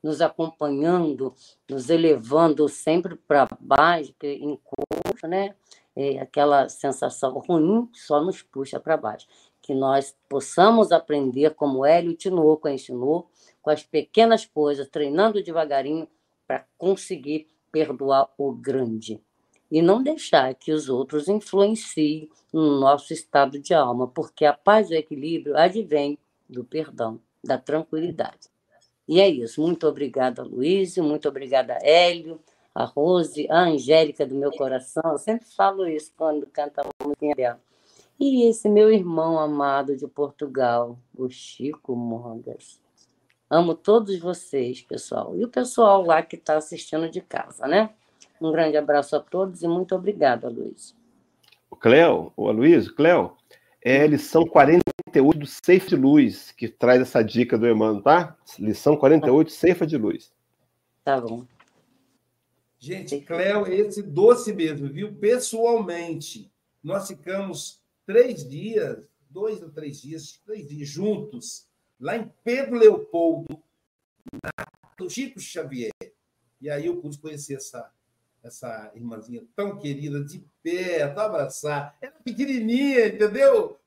nos 0.03 0.21
acompanhando, 0.21 1.35
nos 1.69 1.89
elevando 1.89 2.69
sempre 2.69 3.17
para 3.17 3.49
baixo, 3.59 4.15
que 4.19 4.35
encosto, 4.35 5.27
né? 5.27 5.55
É 5.97 6.19
aquela 6.19 6.69
sensação 6.69 7.33
ruim 7.39 7.89
só 7.93 8.21
nos 8.21 8.43
puxa 8.43 8.81
para 8.81 8.97
baixo. 8.97 9.27
Que 9.63 9.75
nós 9.75 10.15
possamos 10.29 10.93
aprender, 10.93 11.55
como 11.55 11.85
Hélio 11.87 12.15
Tinoco 12.15 12.69
ensinou, 12.69 13.31
com 13.63 13.71
as 13.71 13.83
pequenas 13.83 14.45
coisas, 14.45 14.89
treinando 14.89 15.43
devagarinho 15.43 16.09
para 16.47 16.67
conseguir 16.77 17.47
perdoar 17.73 18.29
o 18.37 18.53
grande. 18.53 19.21
E 19.71 19.81
não 19.81 20.03
deixar 20.03 20.55
que 20.55 20.71
os 20.71 20.89
outros 20.89 21.29
influenciem 21.29 22.29
no 22.53 22.79
nosso 22.79 23.13
estado 23.13 23.59
de 23.59 23.73
alma, 23.73 24.07
porque 24.07 24.45
a 24.45 24.53
paz 24.53 24.91
e 24.91 24.95
o 24.95 24.99
equilíbrio 24.99 25.57
advém 25.57 26.19
do 26.49 26.63
perdão, 26.63 27.19
da 27.43 27.59
tranquilidade. 27.59 28.49
E 29.09 29.21
é 29.21 29.29
isso. 29.29 29.61
Muito 29.61 29.87
obrigada, 29.87 30.43
Luiz, 30.43 30.97
muito 30.99 31.29
obrigada, 31.29 31.79
Hélio, 31.83 32.41
a 32.75 32.85
Rose, 32.85 33.47
a 33.51 33.61
Angélica 33.61 34.27
do 34.27 34.35
meu 34.35 34.51
coração. 34.51 35.13
Eu 35.13 35.19
sempre 35.19 35.47
falo 35.47 35.87
isso 35.87 36.13
quando 36.17 36.47
canta 36.47 36.83
a 36.83 37.05
musiquinha 37.05 37.35
dela. 37.35 37.61
E 38.19 38.49
esse 38.49 38.69
meu 38.69 38.91
irmão 38.93 39.39
amado 39.39 39.97
de 39.97 40.07
Portugal, 40.07 40.99
o 41.17 41.29
Chico 41.29 41.95
Mogas. 41.95 42.81
Amo 43.49 43.75
todos 43.75 44.19
vocês, 44.19 44.81
pessoal. 44.83 45.37
E 45.37 45.45
o 45.45 45.49
pessoal 45.49 46.03
lá 46.03 46.23
que 46.23 46.37
está 46.37 46.57
assistindo 46.57 47.09
de 47.09 47.21
casa, 47.21 47.67
né? 47.67 47.91
Um 48.41 48.51
grande 48.51 48.77
abraço 48.77 49.15
a 49.15 49.21
todos 49.21 49.63
e 49.63 49.69
muito 49.69 49.95
obrigada, 49.95 50.49
Luiz. 50.49 50.95
O 51.71 51.77
Cléo, 51.77 52.33
o 52.37 52.49
Aloysio, 52.49 52.95
Cléo, 52.95 53.37
é 53.83 54.07
lição 54.07 54.45
48 54.45 55.39
do 55.39 55.47
Safe 55.47 55.89
de 55.89 55.97
Luz, 55.97 56.53
que 56.53 56.69
traz 56.69 57.01
essa 57.01 57.23
dica 57.23 57.59
do 57.59 57.69
Emmanuel, 57.69 58.03
tá? 58.03 58.37
Lição 58.59 58.97
48, 58.97 59.53
Safe 59.53 59.87
de 59.87 59.97
Luz. 59.97 60.33
Tá 61.05 61.21
bom. 61.21 61.45
Gente, 62.85 63.19
Cléo, 63.23 63.67
esse 63.67 64.03
doce 64.03 64.53
mesmo, 64.53 64.93
viu? 64.93 65.15
Pessoalmente, 65.15 66.53
nós 66.83 67.09
ficamos 67.09 67.83
três 68.05 68.47
dias, 68.47 69.03
dois 69.31 69.63
ou 69.63 69.71
três 69.71 70.03
dias, 70.03 70.39
três 70.45 70.69
dias 70.69 70.87
juntos, 70.87 71.67
lá 71.99 72.15
em 72.15 72.31
Pedro 72.45 72.77
Leopoldo, 72.77 73.59
do 74.99 75.09
Chico 75.09 75.41
Xavier. 75.41 75.95
E 76.61 76.69
aí 76.69 76.85
eu 76.85 77.01
pude 77.01 77.17
conhecer 77.17 77.55
essa, 77.55 77.91
essa 78.43 78.93
irmãzinha 78.95 79.43
tão 79.57 79.79
querida, 79.79 80.23
de 80.23 80.45
perto, 80.63 81.19
abraçar. 81.21 81.97
Ela 82.03 82.13
é 82.13 82.23
pequenininha, 82.23 83.07
entendeu? 83.07 83.81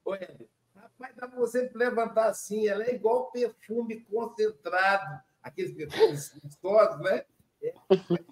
Rapaz, 0.76 1.16
dá 1.16 1.28
para 1.28 1.38
você 1.38 1.70
levantar 1.76 2.30
assim, 2.30 2.68
ela 2.68 2.84
é 2.84 2.95
igual 2.95 3.30
perfume 3.30 4.02
concentrado, 4.02 5.22
aqueles 5.43 5.72
perfumes 5.76 6.34
gostosos, 6.41 7.00
né? 7.02 7.26
É, 7.62 7.74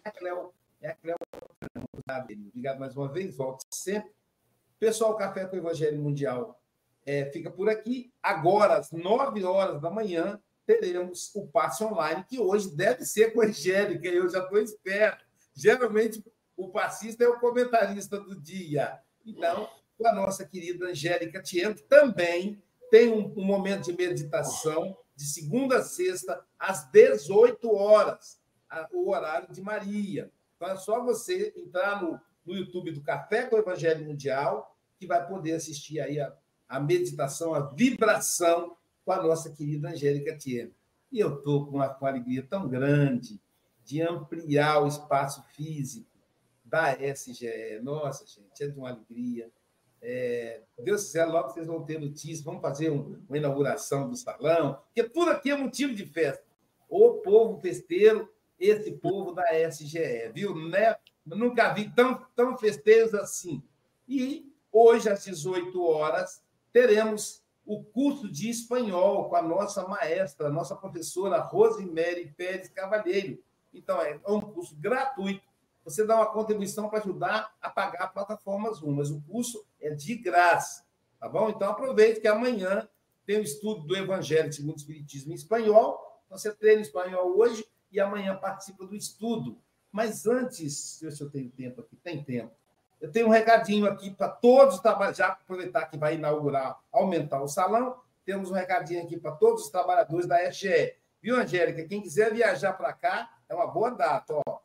a 0.04 0.12
Cleo, 0.12 0.54
é 0.82 0.90
a 0.90 0.96
Cleo. 0.96 1.16
Obrigado 2.50 2.80
mais 2.80 2.96
uma 2.96 3.12
vez, 3.12 3.36
volte 3.36 3.66
sempre. 3.72 4.12
Pessoal, 4.80 5.18
Café 5.18 5.46
com 5.46 5.56
o 5.56 5.60
Evangelho 5.60 6.02
Mundial 6.02 6.60
é, 7.06 7.26
fica 7.32 7.52
por 7.52 7.70
aqui. 7.70 8.12
Agora, 8.22 8.78
às 8.78 8.92
9 8.92 9.44
horas 9.44 9.82
da 9.82 9.90
manhã, 9.90 10.40
teremos 10.66 11.34
o 11.36 11.48
passe 11.48 11.84
online, 11.84 12.26
que 12.28 12.40
hoje 12.40 12.76
deve 12.76 13.06
ser 13.06 13.32
com 13.32 13.42
a 13.42 13.46
Angélica, 13.46 14.08
eu 14.08 14.28
já 14.28 14.40
estou 14.40 14.60
esperto. 14.60 15.24
Geralmente, 15.54 16.24
o 16.58 16.70
passista 16.70 17.24
é 17.24 17.28
o 17.28 17.40
comentarista 17.40 18.20
do 18.20 18.40
dia. 18.40 19.00
Então, 19.26 19.70
com 19.98 20.08
a 20.08 20.14
nossa 20.14 20.46
querida 20.46 20.88
Angélica 20.88 21.42
Tiento, 21.42 21.84
também 21.84 22.62
tem 22.90 23.12
um, 23.12 23.32
um, 23.38 23.44
momento 23.44 23.86
de 23.86 23.94
meditação 23.94 24.98
de 25.16 25.26
segunda 25.26 25.78
a 25.78 25.84
sexta, 25.84 26.44
às 26.60 26.90
18 26.92 27.74
horas, 27.74 28.40
a, 28.70 28.88
o 28.92 29.10
horário 29.10 29.52
de 29.52 29.62
Maria. 29.62 30.32
Então, 30.56 30.70
é 30.70 30.76
só 30.78 31.04
você 31.04 31.54
entrar 31.56 32.02
no, 32.02 32.20
no 32.46 32.56
YouTube 32.56 32.92
do 32.92 33.02
Café 33.02 33.44
com 33.44 33.56
o 33.56 33.60
Evangelho 33.60 34.06
Mundial, 34.06 34.76
que 34.98 35.06
vai 35.06 35.26
poder 35.28 35.54
assistir 35.54 36.00
aí 36.00 36.20
a, 36.20 36.34
a 36.68 36.80
meditação, 36.80 37.54
a 37.54 37.60
vibração 37.60 38.76
com 39.04 39.12
a 39.12 39.22
nossa 39.22 39.52
querida 39.52 39.90
Angélica 39.90 40.38
Tieno. 40.38 40.74
E 41.12 41.20
eu 41.20 41.36
estou 41.36 41.66
com 41.66 41.78
uma, 41.78 41.90
com 41.90 42.06
uma 42.06 42.12
alegria 42.12 42.44
tão 42.44 42.68
grande 42.68 43.40
de 43.84 44.02
ampliar 44.02 44.82
o 44.82 44.88
espaço 44.88 45.44
físico 45.54 46.10
da 46.64 46.94
SGE. 46.94 47.80
Nossa, 47.84 48.26
gente, 48.26 48.64
é 48.64 48.68
de 48.68 48.78
uma 48.78 48.90
alegria. 48.90 49.50
É, 50.02 50.62
Deus 50.84 51.06
quiser, 51.06 51.26
logo 51.26 51.50
vocês 51.50 51.68
vão 51.68 51.84
ter 51.84 52.00
notícias, 52.00 52.42
vamos 52.42 52.62
fazer 52.62 52.90
um, 52.90 53.24
uma 53.28 53.38
inauguração 53.38 54.10
do 54.10 54.16
salão, 54.16 54.82
porque 54.86 55.04
tudo 55.04 55.32
aqui 55.32 55.52
é 55.52 55.58
motivo 55.58 55.94
de 55.94 56.06
festa. 56.06 56.44
O 56.90 57.22
povo 57.22 57.60
festeiro, 57.60 58.30
esse 58.60 58.92
povo 58.92 59.32
da 59.32 59.44
SGE, 59.70 60.32
viu? 60.34 60.56
Né? 60.56 60.96
Nunca 61.26 61.74
vi 61.74 61.90
tão, 61.90 62.26
tão 62.36 62.58
festeiros 62.58 63.14
assim. 63.14 63.62
E 64.08 64.52
hoje, 64.72 65.10
às 65.10 65.24
18 65.26 65.84
horas, 65.84 66.44
teremos 66.72 67.44
o 67.66 67.84
curso 67.84 68.30
de 68.30 68.50
espanhol 68.50 69.28
com 69.28 69.36
a 69.36 69.42
nossa 69.42 69.88
maestra, 69.88 70.50
nossa 70.50 70.76
professora 70.76 71.40
Rosemary 71.40 72.32
Pérez 72.38 72.70
Cavalheiro. 72.70 73.40
Então, 73.74 74.00
é 74.02 74.20
um 74.28 74.40
curso 74.40 74.76
gratuito. 74.76 75.44
Você 75.84 76.06
dá 76.06 76.16
uma 76.16 76.28
contribuição 76.28 76.90
para 76.90 77.00
ajudar 77.00 77.56
a 77.62 77.70
pagar 77.70 78.04
a 78.04 78.08
plataforma 78.08 78.72
Zoom, 78.74 78.94
mas 78.94 79.10
o 79.10 79.22
curso 79.22 79.66
é 79.80 79.90
de 79.92 80.16
graça, 80.16 80.84
tá 81.20 81.28
bom? 81.28 81.50
Então, 81.50 81.70
aproveite 81.70 82.20
que 82.20 82.28
amanhã 82.28 82.88
tem 83.26 83.40
o 83.40 83.44
estudo 83.44 83.82
do 83.82 83.96
Evangelho 83.96 84.52
segundo 84.54 84.76
o 84.76 84.78
Espiritismo 84.78 85.32
em 85.32 85.36
espanhol. 85.36 86.22
Então, 86.26 86.38
você 86.38 86.54
treina 86.54 86.82
espanhol 86.82 87.38
hoje 87.38 87.68
e 87.96 88.00
amanhã 88.00 88.36
participa 88.36 88.86
do 88.86 88.94
estudo. 88.94 89.58
Mas 89.90 90.26
antes, 90.26 91.00
se 91.00 91.22
eu 91.22 91.30
tenho 91.30 91.50
tempo 91.50 91.80
aqui, 91.80 91.96
tem 91.96 92.22
tempo. 92.22 92.52
Eu 93.00 93.10
tenho 93.10 93.28
um 93.28 93.32
recadinho 93.32 93.88
aqui 93.88 94.12
para 94.12 94.28
todos 94.28 94.82
já 95.16 95.28
aproveitar 95.28 95.86
que 95.86 95.98
vai 95.98 96.16
inaugurar, 96.16 96.78
aumentar 96.92 97.42
o 97.42 97.48
salão, 97.48 97.96
temos 98.26 98.52
um 98.52 98.54
recadinho 98.54 99.04
aqui 99.04 99.18
para 99.18 99.32
todos 99.32 99.64
os 99.64 99.70
trabalhadores 99.70 100.28
da 100.28 100.44
SGE. 100.50 100.94
Viu, 101.22 101.38
Angélica? 101.38 101.88
Quem 101.88 102.02
quiser 102.02 102.34
viajar 102.34 102.74
para 102.74 102.92
cá, 102.92 103.30
é 103.48 103.56
uma 103.56 103.68
boa 103.68 103.92
data. 103.92 104.34
Ó. 104.46 104.60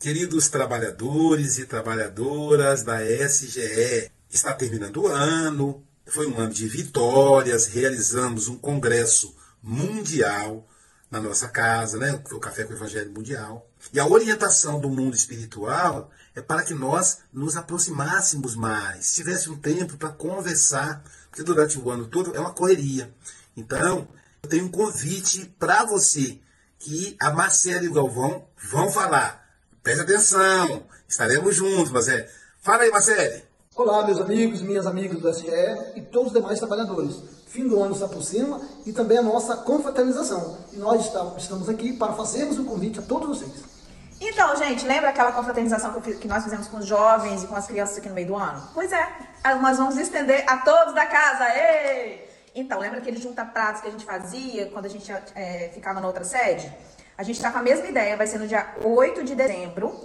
Queridos 0.00 0.48
trabalhadores 0.48 1.58
e 1.58 1.66
trabalhadoras 1.66 2.82
da 2.82 3.04
SGE, 3.04 4.10
está 4.28 4.52
terminando 4.52 5.02
o 5.02 5.06
ano, 5.06 5.84
foi 6.06 6.26
um 6.26 6.36
ano 6.38 6.52
de 6.52 6.66
vitórias, 6.66 7.66
realizamos 7.66 8.48
um 8.48 8.58
congresso 8.58 9.36
mundial 9.62 10.66
na 11.10 11.20
nossa 11.20 11.48
casa, 11.48 11.98
né? 11.98 12.22
o 12.30 12.38
Café 12.38 12.64
com 12.64 12.72
o 12.72 12.76
Evangelho 12.76 13.12
Mundial. 13.12 13.68
E 13.92 13.98
a 13.98 14.06
orientação 14.06 14.80
do 14.80 14.90
mundo 14.90 15.14
espiritual 15.14 16.10
é 16.34 16.40
para 16.40 16.62
que 16.62 16.74
nós 16.74 17.18
nos 17.32 17.56
aproximássemos 17.56 18.54
mais, 18.54 19.14
tivesse 19.14 19.50
um 19.50 19.56
tempo 19.56 19.96
para 19.96 20.10
conversar, 20.10 21.02
porque 21.30 21.42
durante 21.42 21.78
o 21.78 21.90
ano 21.90 22.06
todo 22.06 22.36
é 22.36 22.40
uma 22.40 22.52
correria. 22.52 23.12
Então, 23.56 24.06
eu 24.42 24.48
tenho 24.48 24.66
um 24.66 24.70
convite 24.70 25.46
para 25.58 25.84
você, 25.84 26.38
que 26.78 27.16
a 27.18 27.30
Marcela 27.30 27.84
e 27.84 27.88
o 27.88 27.94
Galvão 27.94 28.46
vão 28.70 28.90
falar. 28.92 29.48
Preste 29.82 30.02
atenção, 30.02 30.86
estaremos 31.08 31.56
juntos, 31.56 31.90
Marcelo. 31.90 32.28
Fala 32.60 32.82
aí, 32.82 32.90
Marcelo. 32.90 33.47
Olá, 33.78 34.04
meus 34.04 34.20
amigos, 34.20 34.60
minhas 34.60 34.88
amigas 34.88 35.20
do 35.20 35.30
SGE 35.30 35.52
e 35.94 36.00
todos 36.00 36.32
os 36.32 36.36
demais 36.36 36.58
trabalhadores. 36.58 37.22
Fim 37.46 37.68
do 37.68 37.80
ano 37.80 37.94
está 37.94 38.08
por 38.08 38.24
cima 38.24 38.60
e 38.84 38.92
também 38.92 39.18
a 39.18 39.22
nossa 39.22 39.56
confraternização. 39.58 40.58
E 40.72 40.78
nós 40.78 41.08
estamos 41.36 41.68
aqui 41.68 41.92
para 41.92 42.12
fazermos 42.14 42.58
um 42.58 42.64
convite 42.64 42.98
a 42.98 43.02
todos 43.02 43.38
vocês. 43.38 43.62
Então, 44.20 44.56
gente, 44.56 44.84
lembra 44.84 45.10
aquela 45.10 45.30
confraternização 45.30 45.92
que 46.00 46.26
nós 46.26 46.42
fizemos 46.42 46.66
com 46.66 46.78
os 46.78 46.86
jovens 46.86 47.44
e 47.44 47.46
com 47.46 47.54
as 47.54 47.68
crianças 47.68 47.98
aqui 47.98 48.08
no 48.08 48.16
meio 48.16 48.26
do 48.26 48.34
ano? 48.34 48.68
Pois 48.74 48.92
é, 48.92 49.08
nós 49.62 49.78
vamos 49.78 49.96
estender 49.96 50.42
a 50.48 50.56
todos 50.56 50.92
da 50.92 51.06
casa. 51.06 51.44
Ei! 51.56 52.28
Então, 52.56 52.80
lembra 52.80 52.98
aquele 52.98 53.20
junta-pratos 53.20 53.80
que 53.80 53.86
a 53.86 53.92
gente 53.92 54.04
fazia 54.04 54.66
quando 54.72 54.86
a 54.86 54.90
gente 54.90 55.12
é, 55.36 55.70
ficava 55.72 56.00
na 56.00 56.08
outra 56.08 56.24
sede? 56.24 56.68
A 57.16 57.22
gente 57.22 57.36
está 57.36 57.52
com 57.52 57.58
a 57.58 57.62
mesma 57.62 57.86
ideia, 57.86 58.16
vai 58.16 58.26
ser 58.26 58.40
no 58.40 58.48
dia 58.48 58.74
8 58.82 59.22
de 59.22 59.36
dezembro, 59.36 60.04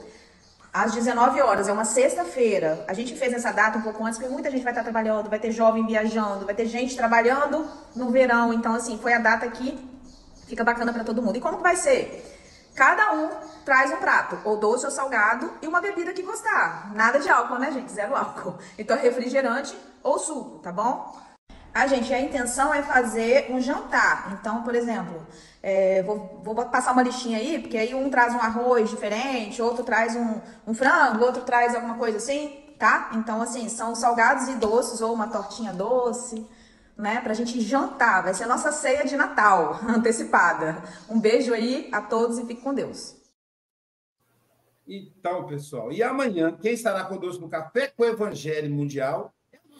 às 0.73 0.91
19 0.91 1.39
horas, 1.39 1.67
é 1.67 1.71
uma 1.71 1.85
sexta-feira. 1.85 2.83
A 2.87 2.93
gente 2.93 3.15
fez 3.15 3.31
essa 3.31 3.51
data 3.51 3.77
um 3.77 3.81
pouco 3.81 4.03
antes, 4.03 4.17
porque 4.17 4.33
muita 4.33 4.49
gente 4.49 4.63
vai 4.63 4.73
estar 4.73 4.81
trabalhando, 4.81 5.29
vai 5.29 5.37
ter 5.37 5.51
jovem 5.51 5.85
viajando, 5.85 6.45
vai 6.45 6.55
ter 6.55 6.65
gente 6.65 6.97
trabalhando 6.97 7.69
no 7.95 8.09
verão. 8.09 8.51
Então, 8.51 8.73
assim, 8.73 8.97
foi 8.97 9.13
a 9.13 9.19
data 9.19 9.47
que 9.49 9.77
fica 10.47 10.63
bacana 10.63 10.91
para 10.91 11.03
todo 11.03 11.21
mundo. 11.21 11.37
E 11.37 11.41
como 11.41 11.57
que 11.57 11.63
vai 11.63 11.75
ser? 11.75 12.31
Cada 12.75 13.13
um 13.13 13.29
traz 13.63 13.91
um 13.91 13.97
prato, 13.97 14.39
ou 14.43 14.57
doce 14.57 14.83
ou 14.85 14.91
salgado, 14.91 15.51
e 15.61 15.67
uma 15.67 15.79
bebida 15.79 16.11
que 16.11 16.23
gostar. 16.23 16.91
Nada 16.95 17.19
de 17.19 17.29
álcool, 17.29 17.59
né, 17.59 17.71
gente? 17.71 17.91
Zero 17.91 18.15
álcool. 18.15 18.57
Então, 18.75 18.97
refrigerante 18.97 19.77
ou 20.01 20.17
suco, 20.17 20.57
tá 20.57 20.71
bom? 20.71 21.15
A 21.73 21.87
gente, 21.87 22.13
a 22.13 22.19
intenção 22.19 22.73
é 22.73 22.83
fazer 22.83 23.47
um 23.49 23.59
jantar. 23.59 24.37
Então, 24.39 24.61
por 24.63 24.75
exemplo, 24.75 25.25
é, 25.61 26.03
vou, 26.03 26.41
vou, 26.43 26.55
passar 26.65 26.91
uma 26.91 27.01
listinha 27.01 27.37
aí, 27.37 27.59
porque 27.59 27.77
aí 27.77 27.95
um 27.95 28.09
traz 28.09 28.33
um 28.33 28.39
arroz 28.39 28.89
diferente, 28.89 29.61
outro 29.61 29.83
traz 29.83 30.15
um, 30.15 30.39
um 30.67 30.73
frango, 30.73 31.23
outro 31.23 31.41
traz 31.41 31.73
alguma 31.73 31.95
coisa 31.95 32.17
assim, 32.17 32.63
tá? 32.77 33.11
Então, 33.13 33.41
assim, 33.41 33.67
são 33.69 33.95
salgados 33.95 34.47
e 34.49 34.55
doces, 34.55 35.01
ou 35.01 35.13
uma 35.13 35.27
tortinha 35.27 35.73
doce 35.73 36.47
né? 36.97 37.21
Pra 37.21 37.33
gente 37.33 37.59
jantar. 37.61 38.23
Vai 38.23 38.33
ser 38.33 38.43
a 38.43 38.47
nossa 38.47 38.71
ceia 38.71 39.05
de 39.05 39.15
Natal 39.15 39.79
antecipada. 39.87 40.83
Um 41.09 41.19
beijo 41.19 41.53
aí 41.53 41.89
a 41.91 42.01
todos 42.01 42.37
e 42.37 42.45
fique 42.45 42.61
com 42.61 42.73
Deus. 42.73 43.15
Então, 44.85 45.45
pessoal, 45.45 45.91
e 45.93 46.03
amanhã, 46.03 46.57
quem 46.61 46.73
estará 46.73 47.05
conosco 47.05 47.41
no 47.41 47.49
Café 47.49 47.87
com 47.87 48.03
o 48.03 48.05
Evangelho 48.05 48.69
Mundial 48.73 49.33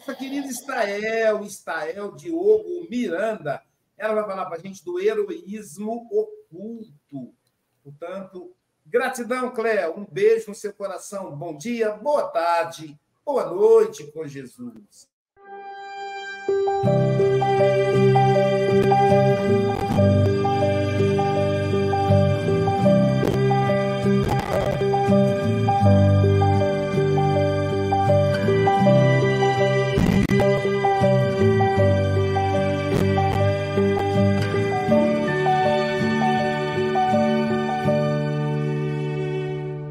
nossa 0.04 0.14
querida 0.14 0.46
Estael, 0.46 1.42
Estael 1.44 2.12
Diogo 2.12 2.86
Miranda. 2.90 3.62
Ela 3.96 4.14
vai 4.14 4.24
falar 4.26 4.44
para 4.46 4.56
a 4.56 4.60
gente 4.60 4.84
do 4.84 5.00
heroísmo 5.00 6.06
oculto. 6.10 7.32
Portanto, 7.82 8.54
gratidão, 8.84 9.50
Cléo. 9.50 9.98
Um 9.98 10.04
beijo 10.04 10.48
no 10.48 10.54
seu 10.54 10.74
coração. 10.74 11.34
Bom 11.34 11.56
dia, 11.56 11.92
boa 11.92 12.28
tarde, 12.28 12.98
boa 13.24 13.46
noite 13.46 14.04
com 14.12 14.26
Jesus. 14.26 15.08